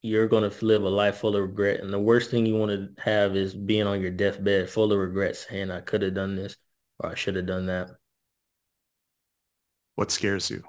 you're 0.00 0.28
going 0.28 0.50
to 0.50 0.64
live 0.64 0.82
a 0.84 0.88
life 0.88 1.18
full 1.18 1.36
of 1.36 1.42
regret. 1.42 1.80
And 1.80 1.92
the 1.92 2.00
worst 2.00 2.30
thing 2.30 2.46
you 2.46 2.56
want 2.56 2.70
to 2.70 3.02
have 3.02 3.36
is 3.36 3.54
being 3.54 3.86
on 3.86 4.00
your 4.00 4.12
deathbed 4.12 4.70
full 4.70 4.94
of 4.94 4.98
regrets 4.98 5.46
saying 5.46 5.70
I 5.70 5.82
could 5.82 6.00
have 6.00 6.14
done 6.14 6.36
this 6.36 6.56
or 7.00 7.10
I 7.10 7.14
should 7.14 7.36
have 7.36 7.44
done 7.44 7.66
that. 7.66 7.90
What 9.96 10.10
scares 10.10 10.48
you? 10.48 10.64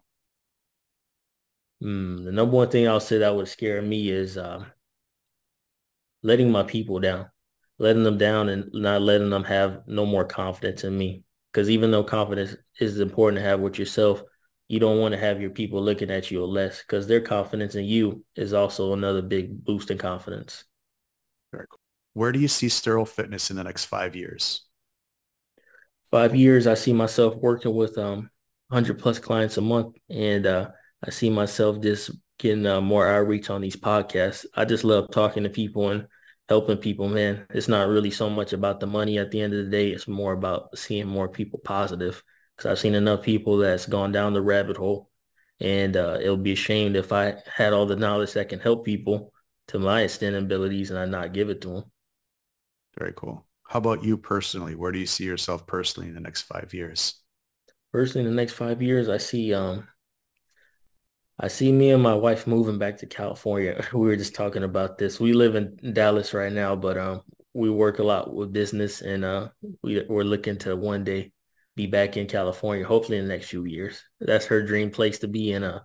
Mm, 1.84 2.26
the 2.26 2.32
number 2.32 2.56
one 2.56 2.70
thing 2.70 2.88
I'll 2.88 3.00
say 3.00 3.20
that 3.20 3.36
would 3.36 3.48
scare 3.48 3.82
me 3.82 4.10
is 4.10 4.38
uh, 4.38 4.66
letting 6.22 6.52
my 6.52 6.64
people 6.64 7.00
down 7.00 7.30
letting 7.80 8.04
them 8.04 8.18
down 8.18 8.50
and 8.50 8.70
not 8.74 9.02
letting 9.02 9.30
them 9.30 9.46
have 9.46 9.82
no 9.88 10.06
more 10.06 10.26
confidence 10.26 10.84
in 10.84 10.96
me. 10.96 11.24
Because 11.52 11.70
even 11.70 11.90
though 11.90 12.04
confidence 12.04 12.56
is 12.80 13.00
important 13.00 13.42
to 13.42 13.50
have 13.50 13.62
with 13.62 13.80
yourself, 13.80 14.22
you 14.68 14.80
don't 14.80 15.00
want 15.00 15.14
to 15.14 15.20
have 15.20 15.42
your 15.42 15.50
people 15.50 15.82
looking 15.82 16.12
at 16.12 16.30
you 16.30 16.46
less 16.46 16.82
because 16.82 17.08
their 17.08 17.22
confidence 17.22 17.74
in 17.74 17.86
you 17.86 18.24
is 18.36 18.54
also 18.54 18.94
another 18.94 19.24
big 19.24 19.64
boost 19.64 19.90
in 19.90 19.98
confidence. 19.98 20.66
Very 21.52 21.66
cool. 21.68 21.80
Where 22.14 22.32
do 22.32 22.40
you 22.40 22.48
see 22.48 22.70
Sterl's 22.70 23.12
Fitness 23.12 23.50
in 23.50 23.56
the 23.56 23.64
next 23.64 23.86
five 23.86 24.16
years? 24.16 24.66
Five 26.12 26.36
years, 26.36 26.68
I 26.68 26.74
see 26.76 26.94
myself 26.94 27.36
working 27.36 27.74
with 27.74 27.98
um 27.98 28.30
100 28.68 29.00
plus 29.00 29.18
clients 29.18 29.58
a 29.58 29.62
month, 29.62 29.96
and 30.10 30.46
uh, 30.46 30.70
I 31.04 31.12
see 31.12 31.30
myself 31.30 31.82
just 31.82 32.12
getting 32.38 32.66
uh, 32.66 32.82
more 32.82 33.08
outreach 33.08 33.50
on 33.50 33.62
these 33.62 33.76
podcasts. 33.76 34.45
I 34.56 34.66
just 34.66 34.84
love 34.84 35.12
talking 35.12 35.43
to 35.43 35.50
people 35.50 35.89
and 35.89 36.08
helping 36.47 36.78
people, 36.78 37.08
man. 37.08 37.45
It's 37.52 37.68
not 37.68 37.88
really 37.88 38.12
so 38.12 38.30
much 38.30 38.54
about 38.54 38.80
the 38.80 38.88
money 38.88 39.18
at 39.18 39.32
the 39.32 39.41
end 39.41 39.54
of 39.54 39.64
the 39.66 39.72
day. 39.72 39.89
It's 39.89 40.08
more 40.08 40.34
about 40.34 40.78
seeing 40.78 41.08
more 41.08 41.30
people 41.30 41.60
positive. 41.64 42.24
Because 42.56 42.72
I've 42.72 42.80
seen 42.80 42.95
enough 42.95 43.22
people 43.22 43.58
that's 43.58 43.86
gone 43.86 44.12
down 44.12 44.34
the 44.34 44.41
rabbit 44.41 44.76
hole, 44.76 45.10
and 45.62 45.95
uh, 45.95 46.18
it'll 46.22 46.36
be 46.36 46.52
ashamed 46.52 46.97
if 46.97 47.14
I 47.14 47.36
had 47.54 47.72
all 47.72 47.86
the 47.86 47.95
knowledge 47.95 48.34
that 48.34 48.50
can 48.50 48.60
help 48.60 48.84
people 48.84 49.32
to 49.70 49.80
my 49.80 50.02
extent 50.02 50.36
and 50.36 50.45
abilities, 50.45 50.89
and 50.89 51.00
I 51.00 51.06
not 51.06 51.32
give 51.32 51.50
it 51.50 51.62
to 51.62 51.68
them. 51.70 51.84
Very 52.97 53.14
cool. 53.16 53.45
How 53.66 53.80
about 53.80 54.04
you 54.04 54.18
personally? 54.18 54.76
Where 54.76 54.91
do 54.91 55.00
you 55.00 55.06
see 55.06 55.24
yourself 55.24 55.68
personally 55.68 56.10
in 56.10 56.16
the 56.16 56.20
next 56.20 56.41
five 56.41 56.74
years? 56.74 57.22
Personally, 57.93 58.28
in 58.28 58.36
the 58.36 58.41
next 58.41 58.54
five 58.54 58.82
years, 58.82 59.08
I 59.08 59.18
see 59.18 59.54
um, 59.54 59.88
I 61.42 61.48
see 61.48 61.72
me 61.72 61.92
and 61.92 62.04
my 62.04 62.16
wife 62.16 62.48
moving 62.48 62.78
back 62.78 62.98
to 62.98 63.06
California. 63.06 63.86
We 63.94 64.08
were 64.08 64.18
just 64.18 64.36
talking 64.36 64.64
about 64.64 64.98
this. 64.98 65.20
We 65.20 65.32
live 65.34 65.56
in 65.56 65.94
Dallas 65.94 66.34
right 66.34 66.52
now, 66.52 66.76
but 66.76 66.98
um, 66.98 67.22
we 67.54 67.70
work 67.70 68.00
a 68.00 68.04
lot 68.04 68.34
with 68.34 68.52
business, 68.52 69.02
and 69.02 69.24
uh, 69.24 69.50
we 69.82 70.04
we're 70.08 70.24
looking 70.24 70.58
to 70.60 70.76
one 70.76 71.06
day 71.06 71.32
be 71.76 71.88
back 71.88 72.18
in 72.18 72.28
California, 72.28 72.86
hopefully 72.86 73.18
in 73.18 73.26
the 73.26 73.34
next 73.34 73.48
few 73.48 73.64
years. 73.64 74.04
That's 74.20 74.48
her 74.48 74.62
dream 74.62 74.92
place 74.92 75.20
to 75.20 75.30
be, 75.30 75.54
and 75.54 75.64
uh, 75.64 75.80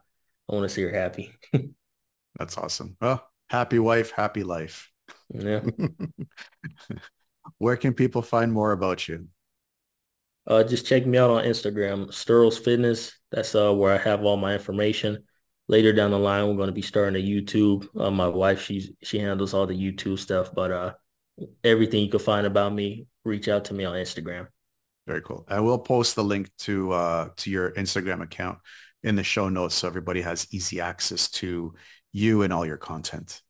I 0.50 0.54
want 0.54 0.64
to 0.64 0.74
see 0.74 0.82
her 0.82 0.92
happy. 0.92 1.32
That's 2.38 2.58
awesome. 2.58 2.96
Well, 3.00 3.24
happy 3.48 3.78
wife, 3.78 4.10
happy 4.10 4.42
life. 4.42 4.90
Yeah. 5.32 5.60
Where 7.58 7.76
can 7.76 7.94
people 7.94 8.22
find 8.22 8.52
more 8.52 8.72
about 8.72 9.06
you? 9.06 9.28
Uh, 10.46 10.64
just 10.64 10.86
check 10.86 11.06
me 11.06 11.16
out 11.16 11.30
on 11.30 11.44
Instagram, 11.44 12.12
Sterl's 12.12 12.58
Fitness. 12.58 13.12
That's 13.30 13.54
uh, 13.54 13.72
where 13.72 13.94
I 13.94 13.98
have 13.98 14.24
all 14.24 14.36
my 14.36 14.54
information 14.54 15.24
later 15.68 15.92
down 15.92 16.10
the 16.10 16.18
line, 16.18 16.46
we're 16.46 16.56
going 16.56 16.68
to 16.68 16.72
be 16.72 16.82
starting 16.82 17.22
a 17.22 17.26
YouTube. 17.26 17.86
Uh, 17.98 18.10
my 18.10 18.28
wife, 18.28 18.62
she's 18.62 18.90
she 19.02 19.18
handles 19.18 19.54
all 19.54 19.66
the 19.66 19.74
YouTube 19.74 20.18
stuff, 20.18 20.54
but 20.54 20.70
uh, 20.70 20.92
everything 21.62 22.04
you 22.04 22.10
can 22.10 22.20
find 22.20 22.46
about 22.46 22.72
me, 22.72 23.06
reach 23.24 23.48
out 23.48 23.66
to 23.66 23.74
me 23.74 23.84
on 23.84 23.94
Instagram. 23.94 24.48
Very 25.06 25.22
cool. 25.22 25.44
I 25.48 25.60
will 25.60 25.78
post 25.78 26.16
the 26.16 26.24
link 26.24 26.50
to 26.60 26.92
uh, 26.92 27.28
to 27.36 27.50
your 27.50 27.72
Instagram 27.72 28.22
account 28.22 28.58
in 29.02 29.16
the 29.16 29.22
show 29.22 29.48
notes 29.48 29.74
so 29.74 29.86
everybody 29.86 30.22
has 30.22 30.46
easy 30.50 30.80
access 30.80 31.28
to 31.28 31.74
you 32.12 32.42
and 32.42 32.52
all 32.52 32.64
your 32.64 32.78
content. 32.78 33.42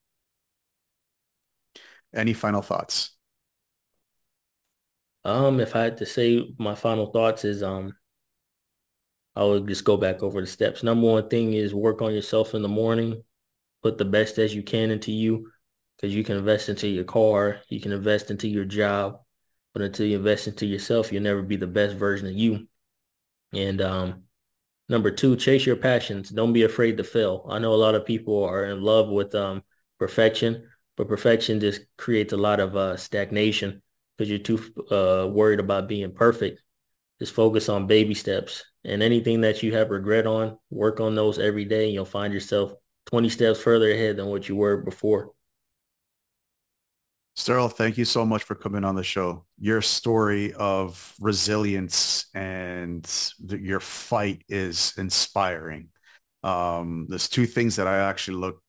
Any 2.12 2.32
final 2.32 2.62
thoughts? 2.62 3.10
Um, 5.24 5.60
if 5.60 5.74
I 5.74 5.82
had 5.82 5.96
to 5.98 6.06
say 6.06 6.54
my 6.58 6.74
final 6.74 7.06
thoughts 7.06 7.44
is 7.44 7.62
um 7.62 7.94
I 9.36 9.44
would 9.44 9.66
just 9.66 9.84
go 9.84 9.96
back 9.96 10.22
over 10.22 10.40
the 10.40 10.46
steps. 10.46 10.82
Number 10.82 11.06
one 11.06 11.28
thing 11.28 11.54
is 11.54 11.74
work 11.74 12.02
on 12.02 12.14
yourself 12.14 12.54
in 12.54 12.62
the 12.62 12.68
morning. 12.68 13.22
Put 13.82 13.98
the 13.98 14.04
best 14.04 14.38
as 14.38 14.54
you 14.54 14.62
can 14.62 14.90
into 14.90 15.12
you 15.12 15.50
because 15.96 16.14
you 16.14 16.22
can 16.22 16.36
invest 16.36 16.68
into 16.68 16.88
your 16.88 17.04
car. 17.04 17.60
You 17.68 17.80
can 17.80 17.92
invest 17.92 18.30
into 18.30 18.48
your 18.48 18.64
job. 18.64 19.18
But 19.72 19.82
until 19.82 20.06
you 20.06 20.18
invest 20.18 20.46
into 20.46 20.66
yourself, 20.66 21.12
you'll 21.12 21.24
never 21.24 21.42
be 21.42 21.56
the 21.56 21.66
best 21.66 21.96
version 21.96 22.28
of 22.28 22.34
you. 22.34 22.68
And 23.52 23.80
um, 23.82 24.22
number 24.88 25.10
two, 25.10 25.34
chase 25.34 25.66
your 25.66 25.76
passions. 25.76 26.30
Don't 26.30 26.52
be 26.52 26.62
afraid 26.62 26.96
to 26.98 27.04
fail. 27.04 27.44
I 27.50 27.58
know 27.58 27.74
a 27.74 27.76
lot 27.76 27.96
of 27.96 28.06
people 28.06 28.44
are 28.44 28.66
in 28.66 28.82
love 28.82 29.08
with 29.08 29.34
um, 29.34 29.64
perfection, 29.98 30.68
but 30.96 31.08
perfection 31.08 31.58
just 31.58 31.82
creates 31.98 32.32
a 32.32 32.36
lot 32.36 32.60
of 32.60 32.76
uh, 32.76 32.96
stagnation 32.96 33.82
because 34.16 34.30
you're 34.30 34.38
too 34.38 34.60
uh, 34.92 35.26
worried 35.28 35.58
about 35.58 35.88
being 35.88 36.12
perfect. 36.14 36.62
Just 37.18 37.32
focus 37.32 37.68
on 37.68 37.88
baby 37.88 38.14
steps 38.14 38.64
and 38.84 39.02
anything 39.02 39.40
that 39.42 39.62
you 39.62 39.74
have 39.74 39.90
regret 39.90 40.26
on, 40.26 40.58
work 40.70 41.00
on 41.00 41.14
those 41.14 41.38
every 41.38 41.64
day. 41.64 41.84
And 41.84 41.94
you'll 41.94 42.04
find 42.04 42.32
yourself 42.32 42.72
20 43.06 43.28
steps 43.28 43.60
further 43.60 43.90
ahead 43.90 44.16
than 44.16 44.26
what 44.26 44.48
you 44.48 44.56
were 44.56 44.78
before. 44.78 45.32
Sterl, 47.36 47.72
thank 47.72 47.98
you 47.98 48.04
so 48.04 48.24
much 48.24 48.44
for 48.44 48.54
coming 48.54 48.84
on 48.84 48.94
the 48.94 49.02
show. 49.02 49.44
Your 49.58 49.82
story 49.82 50.52
of 50.52 51.14
resilience 51.18 52.26
and 52.32 53.10
your 53.48 53.80
fight 53.80 54.44
is 54.48 54.94
inspiring. 54.96 55.88
Um, 56.44 57.06
there's 57.08 57.28
two 57.28 57.46
things 57.46 57.76
that 57.76 57.88
I 57.88 58.08
actually 58.08 58.36
look 58.36 58.62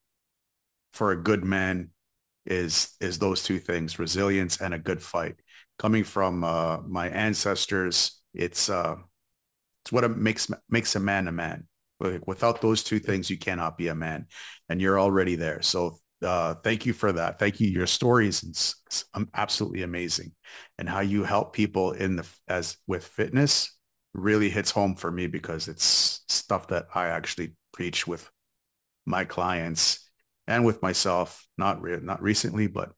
for 0.92 1.12
a 1.12 1.22
good 1.22 1.44
man 1.44 1.90
is 2.46 2.94
is 3.00 3.18
those 3.18 3.42
two 3.42 3.58
things, 3.58 3.98
resilience 3.98 4.60
and 4.60 4.72
a 4.72 4.78
good 4.78 5.02
fight. 5.02 5.36
Coming 5.78 6.04
from 6.04 6.42
uh, 6.42 6.78
my 6.86 7.08
ancestors, 7.10 8.20
it's 8.34 8.70
uh, 8.70 8.96
it's 9.86 9.92
what 9.92 10.18
makes 10.18 10.50
makes 10.68 10.96
a 10.96 11.00
man 11.00 11.28
a 11.28 11.32
man. 11.32 11.68
Without 12.26 12.60
those 12.60 12.82
two 12.82 12.98
things, 12.98 13.30
you 13.30 13.38
cannot 13.38 13.78
be 13.78 13.88
a 13.88 13.94
man, 13.94 14.26
and 14.68 14.80
you're 14.80 14.98
already 15.00 15.36
there. 15.36 15.62
So 15.62 15.96
uh, 16.22 16.56
thank 16.56 16.84
you 16.84 16.92
for 16.92 17.12
that. 17.12 17.38
Thank 17.38 17.60
you. 17.60 17.68
Your 17.68 17.86
story 17.86 18.26
is 18.26 18.74
absolutely 19.32 19.82
amazing, 19.82 20.32
and 20.76 20.88
how 20.88 21.00
you 21.00 21.22
help 21.22 21.52
people 21.52 21.92
in 21.92 22.16
the 22.16 22.26
as 22.48 22.76
with 22.88 23.06
fitness 23.06 23.78
really 24.12 24.50
hits 24.50 24.72
home 24.72 24.96
for 24.96 25.12
me 25.12 25.28
because 25.28 25.68
it's 25.68 26.24
stuff 26.28 26.66
that 26.68 26.86
I 26.92 27.06
actually 27.06 27.54
preach 27.72 28.08
with 28.08 28.28
my 29.04 29.24
clients 29.24 30.10
and 30.48 30.64
with 30.64 30.82
myself, 30.82 31.46
not 31.56 31.80
re- 31.80 32.00
not 32.02 32.20
recently, 32.22 32.66
but 32.66 32.92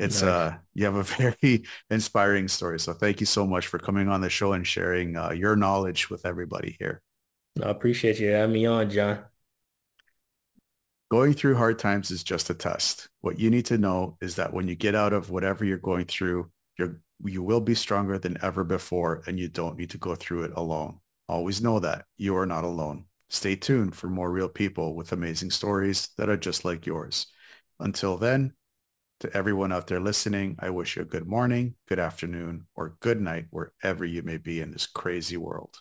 it's 0.00 0.22
nice. 0.22 0.30
uh 0.30 0.56
you 0.74 0.84
have 0.84 0.96
a 0.96 1.02
very 1.42 1.64
inspiring 1.90 2.48
story. 2.48 2.80
So 2.80 2.92
thank 2.92 3.20
you 3.20 3.26
so 3.26 3.46
much 3.46 3.66
for 3.66 3.78
coming 3.78 4.08
on 4.08 4.20
the 4.20 4.30
show 4.30 4.52
and 4.52 4.66
sharing 4.66 5.16
uh, 5.16 5.30
your 5.30 5.56
knowledge 5.56 6.10
with 6.10 6.26
everybody 6.26 6.76
here. 6.78 7.02
I 7.62 7.68
appreciate 7.68 8.18
you 8.18 8.30
having 8.30 8.54
me 8.54 8.66
on, 8.66 8.90
John. 8.90 9.24
Going 11.10 11.34
through 11.34 11.56
hard 11.56 11.78
times 11.78 12.10
is 12.12 12.22
just 12.22 12.50
a 12.50 12.54
test. 12.54 13.08
What 13.20 13.38
you 13.38 13.50
need 13.50 13.66
to 13.66 13.78
know 13.78 14.16
is 14.20 14.36
that 14.36 14.52
when 14.52 14.68
you 14.68 14.76
get 14.76 14.94
out 14.94 15.12
of 15.12 15.30
whatever 15.30 15.64
you're 15.64 15.76
going 15.76 16.06
through, 16.06 16.50
you're 16.78 17.00
you 17.24 17.42
will 17.42 17.60
be 17.60 17.74
stronger 17.74 18.18
than 18.18 18.38
ever 18.42 18.64
before 18.64 19.22
and 19.26 19.38
you 19.38 19.48
don't 19.48 19.76
need 19.76 19.90
to 19.90 19.98
go 19.98 20.14
through 20.14 20.44
it 20.44 20.52
alone. 20.56 21.00
Always 21.28 21.60
know 21.60 21.78
that 21.80 22.06
you 22.16 22.36
are 22.36 22.46
not 22.46 22.64
alone. 22.64 23.04
Stay 23.28 23.56
tuned 23.56 23.94
for 23.94 24.08
more 24.08 24.30
real 24.30 24.48
people 24.48 24.94
with 24.94 25.12
amazing 25.12 25.50
stories 25.50 26.08
that 26.16 26.28
are 26.30 26.36
just 26.36 26.64
like 26.64 26.86
yours. 26.86 27.26
Until 27.78 28.16
then, 28.16 28.54
to 29.20 29.36
everyone 29.36 29.70
out 29.70 29.86
there 29.86 30.00
listening, 30.00 30.56
I 30.58 30.70
wish 30.70 30.96
you 30.96 31.02
a 31.02 31.06
good 31.06 31.26
morning, 31.26 31.74
good 31.88 31.98
afternoon, 31.98 32.66
or 32.74 32.96
good 33.00 33.20
night 33.20 33.46
wherever 33.50 34.04
you 34.04 34.22
may 34.22 34.38
be 34.38 34.60
in 34.60 34.70
this 34.70 34.86
crazy 34.86 35.36
world. 35.36 35.76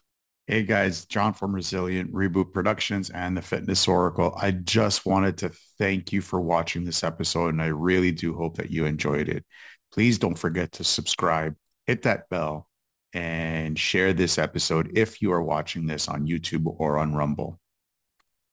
Hey 0.45 0.63
guys, 0.63 1.05
John 1.05 1.33
from 1.33 1.55
Resilient 1.55 2.11
Reboot 2.11 2.51
Productions 2.51 3.09
and 3.11 3.37
the 3.37 3.41
Fitness 3.41 3.87
Oracle. 3.87 4.37
I 4.41 4.51
just 4.51 5.05
wanted 5.05 5.37
to 5.37 5.51
thank 5.77 6.11
you 6.11 6.21
for 6.21 6.41
watching 6.41 6.83
this 6.83 7.03
episode 7.03 7.49
and 7.49 7.61
I 7.61 7.67
really 7.67 8.11
do 8.11 8.33
hope 8.33 8.57
that 8.57 8.71
you 8.71 8.85
enjoyed 8.85 9.29
it. 9.29 9.45
Please 9.93 10.19
don't 10.19 10.37
forget 10.37 10.73
to 10.73 10.83
subscribe, 10.83 11.55
hit 11.85 12.01
that 12.01 12.27
bell, 12.29 12.67
and 13.13 13.79
share 13.79 14.11
this 14.11 14.37
episode 14.37 14.91
if 14.97 15.21
you 15.21 15.31
are 15.31 15.41
watching 15.41 15.85
this 15.85 16.09
on 16.09 16.27
YouTube 16.27 16.65
or 16.65 16.97
on 16.97 17.15
Rumble. 17.15 17.59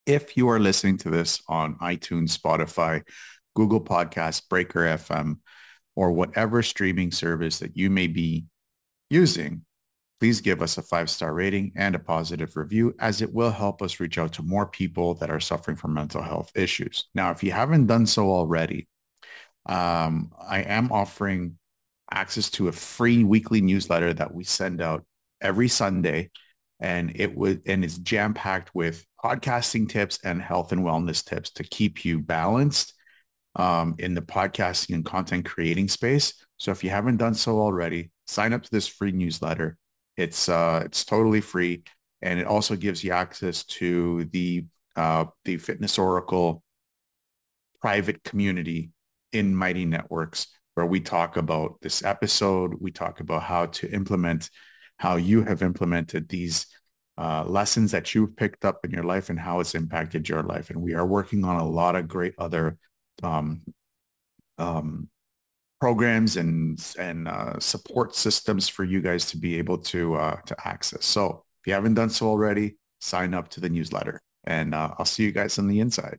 If 0.05 0.37
you 0.37 0.49
are 0.51 0.61
listening 0.61 0.99
to 0.99 1.11
this 1.11 1.43
on 1.49 1.76
iTunes, 1.78 2.39
Spotify, 2.39 3.03
Google 3.57 3.80
Podcasts, 3.80 4.46
Breaker 4.48 4.80
FM, 4.80 5.38
or 5.96 6.12
whatever 6.12 6.62
streaming 6.62 7.11
service 7.11 7.59
that 7.59 7.76
you 7.76 7.88
may 7.90 8.07
be 8.07 8.44
using, 9.09 9.64
please 10.20 10.42
give 10.42 10.61
us 10.61 10.76
a 10.76 10.82
five-star 10.82 11.32
rating 11.32 11.72
and 11.74 11.94
a 11.94 11.98
positive 11.98 12.54
review 12.54 12.94
as 13.00 13.22
it 13.22 13.32
will 13.32 13.50
help 13.50 13.80
us 13.80 13.98
reach 13.98 14.18
out 14.18 14.34
to 14.34 14.42
more 14.42 14.66
people 14.66 15.14
that 15.14 15.30
are 15.30 15.40
suffering 15.40 15.76
from 15.76 15.94
mental 15.94 16.22
health 16.22 16.52
issues. 16.54 17.09
Now, 17.14 17.30
if 17.30 17.42
you 17.42 17.50
haven't 17.50 17.86
done 17.86 18.07
so 18.07 18.30
already, 18.30 18.88
um, 19.64 20.32
I 20.38 20.61
am 20.61 20.92
offering 20.92 21.59
access 22.12 22.50
to 22.50 22.68
a 22.68 22.72
free 22.72 23.24
weekly 23.24 23.62
newsletter 23.62 24.12
that 24.14 24.34
we 24.34 24.44
send 24.44 24.82
out 24.82 25.04
every 25.40 25.68
Sunday. 25.68 26.30
And 26.78 27.12
it 27.14 27.34
would 27.34 27.62
and 27.64 27.82
it's 27.82 27.96
jam 27.96 28.34
packed 28.34 28.74
with 28.74 29.04
podcasting 29.24 29.88
tips 29.88 30.18
and 30.22 30.42
health 30.42 30.72
and 30.72 30.82
wellness 30.82 31.24
tips 31.24 31.50
to 31.52 31.64
keep 31.64 32.04
you 32.04 32.20
balanced 32.20 32.92
um, 33.57 33.94
in 33.98 34.14
the 34.14 34.22
podcasting 34.22 34.94
and 34.94 35.04
content 35.04 35.44
creating 35.44 35.88
space. 35.88 36.34
So 36.59 36.70
if 36.70 36.84
you 36.84 36.90
haven't 36.90 37.16
done 37.16 37.34
so 37.34 37.59
already, 37.59 38.11
sign 38.26 38.52
up 38.52 38.62
to 38.62 38.70
this 38.70 38.86
free 38.86 39.12
newsletter. 39.12 39.76
It's 40.16 40.48
uh, 40.48 40.82
it's 40.84 41.04
totally 41.04 41.40
free, 41.40 41.82
and 42.22 42.38
it 42.38 42.46
also 42.46 42.76
gives 42.76 43.02
you 43.02 43.12
access 43.12 43.64
to 43.64 44.24
the 44.26 44.64
uh, 44.94 45.26
the 45.44 45.59
Fitness 45.59 45.98
Oracle 45.98 46.62
private 47.80 48.22
community 48.24 48.90
in 49.32 49.54
Mighty 49.54 49.84
Networks, 49.84 50.46
where 50.74 50.86
we 50.86 51.00
talk 51.00 51.36
about 51.36 51.80
this 51.82 52.02
episode. 52.02 52.74
We 52.80 52.92
talk 52.92 53.20
about 53.20 53.42
how 53.42 53.66
to 53.66 53.90
implement, 53.90 54.50
how 54.96 55.16
you 55.16 55.42
have 55.42 55.62
implemented 55.62 56.28
these 56.28 56.66
uh, 57.18 57.44
lessons 57.46 57.92
that 57.92 58.14
you've 58.14 58.36
picked 58.36 58.64
up 58.64 58.84
in 58.84 58.90
your 58.90 59.04
life 59.04 59.28
and 59.28 59.38
how 59.38 59.61
it's 59.61 59.74
impacted 59.74 60.28
your 60.28 60.42
life. 60.42 60.70
And 60.70 60.80
we 60.80 60.94
are 60.94 61.07
working 61.07 61.44
on 61.44 61.57
a 61.57 61.68
lot 61.68 61.96
of 61.96 62.09
great 62.09 62.34
other 62.38 62.78
um, 63.22 63.62
um, 64.58 65.08
programs 65.80 66.36
and 66.36 66.78
and 66.98 67.28
uh, 67.28 67.58
support 67.58 68.14
systems 68.16 68.68
for 68.68 68.84
you 68.84 69.00
guys 69.00 69.26
to 69.26 69.36
be 69.36 69.58
able 69.58 69.78
to 69.78 70.14
uh, 70.16 70.36
to 70.46 70.56
access. 70.66 71.04
So 71.04 71.44
if 71.60 71.66
you 71.66 71.72
haven't 71.74 71.94
done 71.94 72.10
so 72.10 72.26
already, 72.28 72.76
sign 73.00 73.34
up 73.34 73.48
to 73.50 73.60
the 73.60 73.68
newsletter, 73.68 74.22
and 74.44 74.74
uh, 74.74 74.94
I'll 74.98 75.04
see 75.04 75.24
you 75.24 75.32
guys 75.32 75.58
on 75.58 75.68
the 75.68 75.80
inside. 75.80 76.18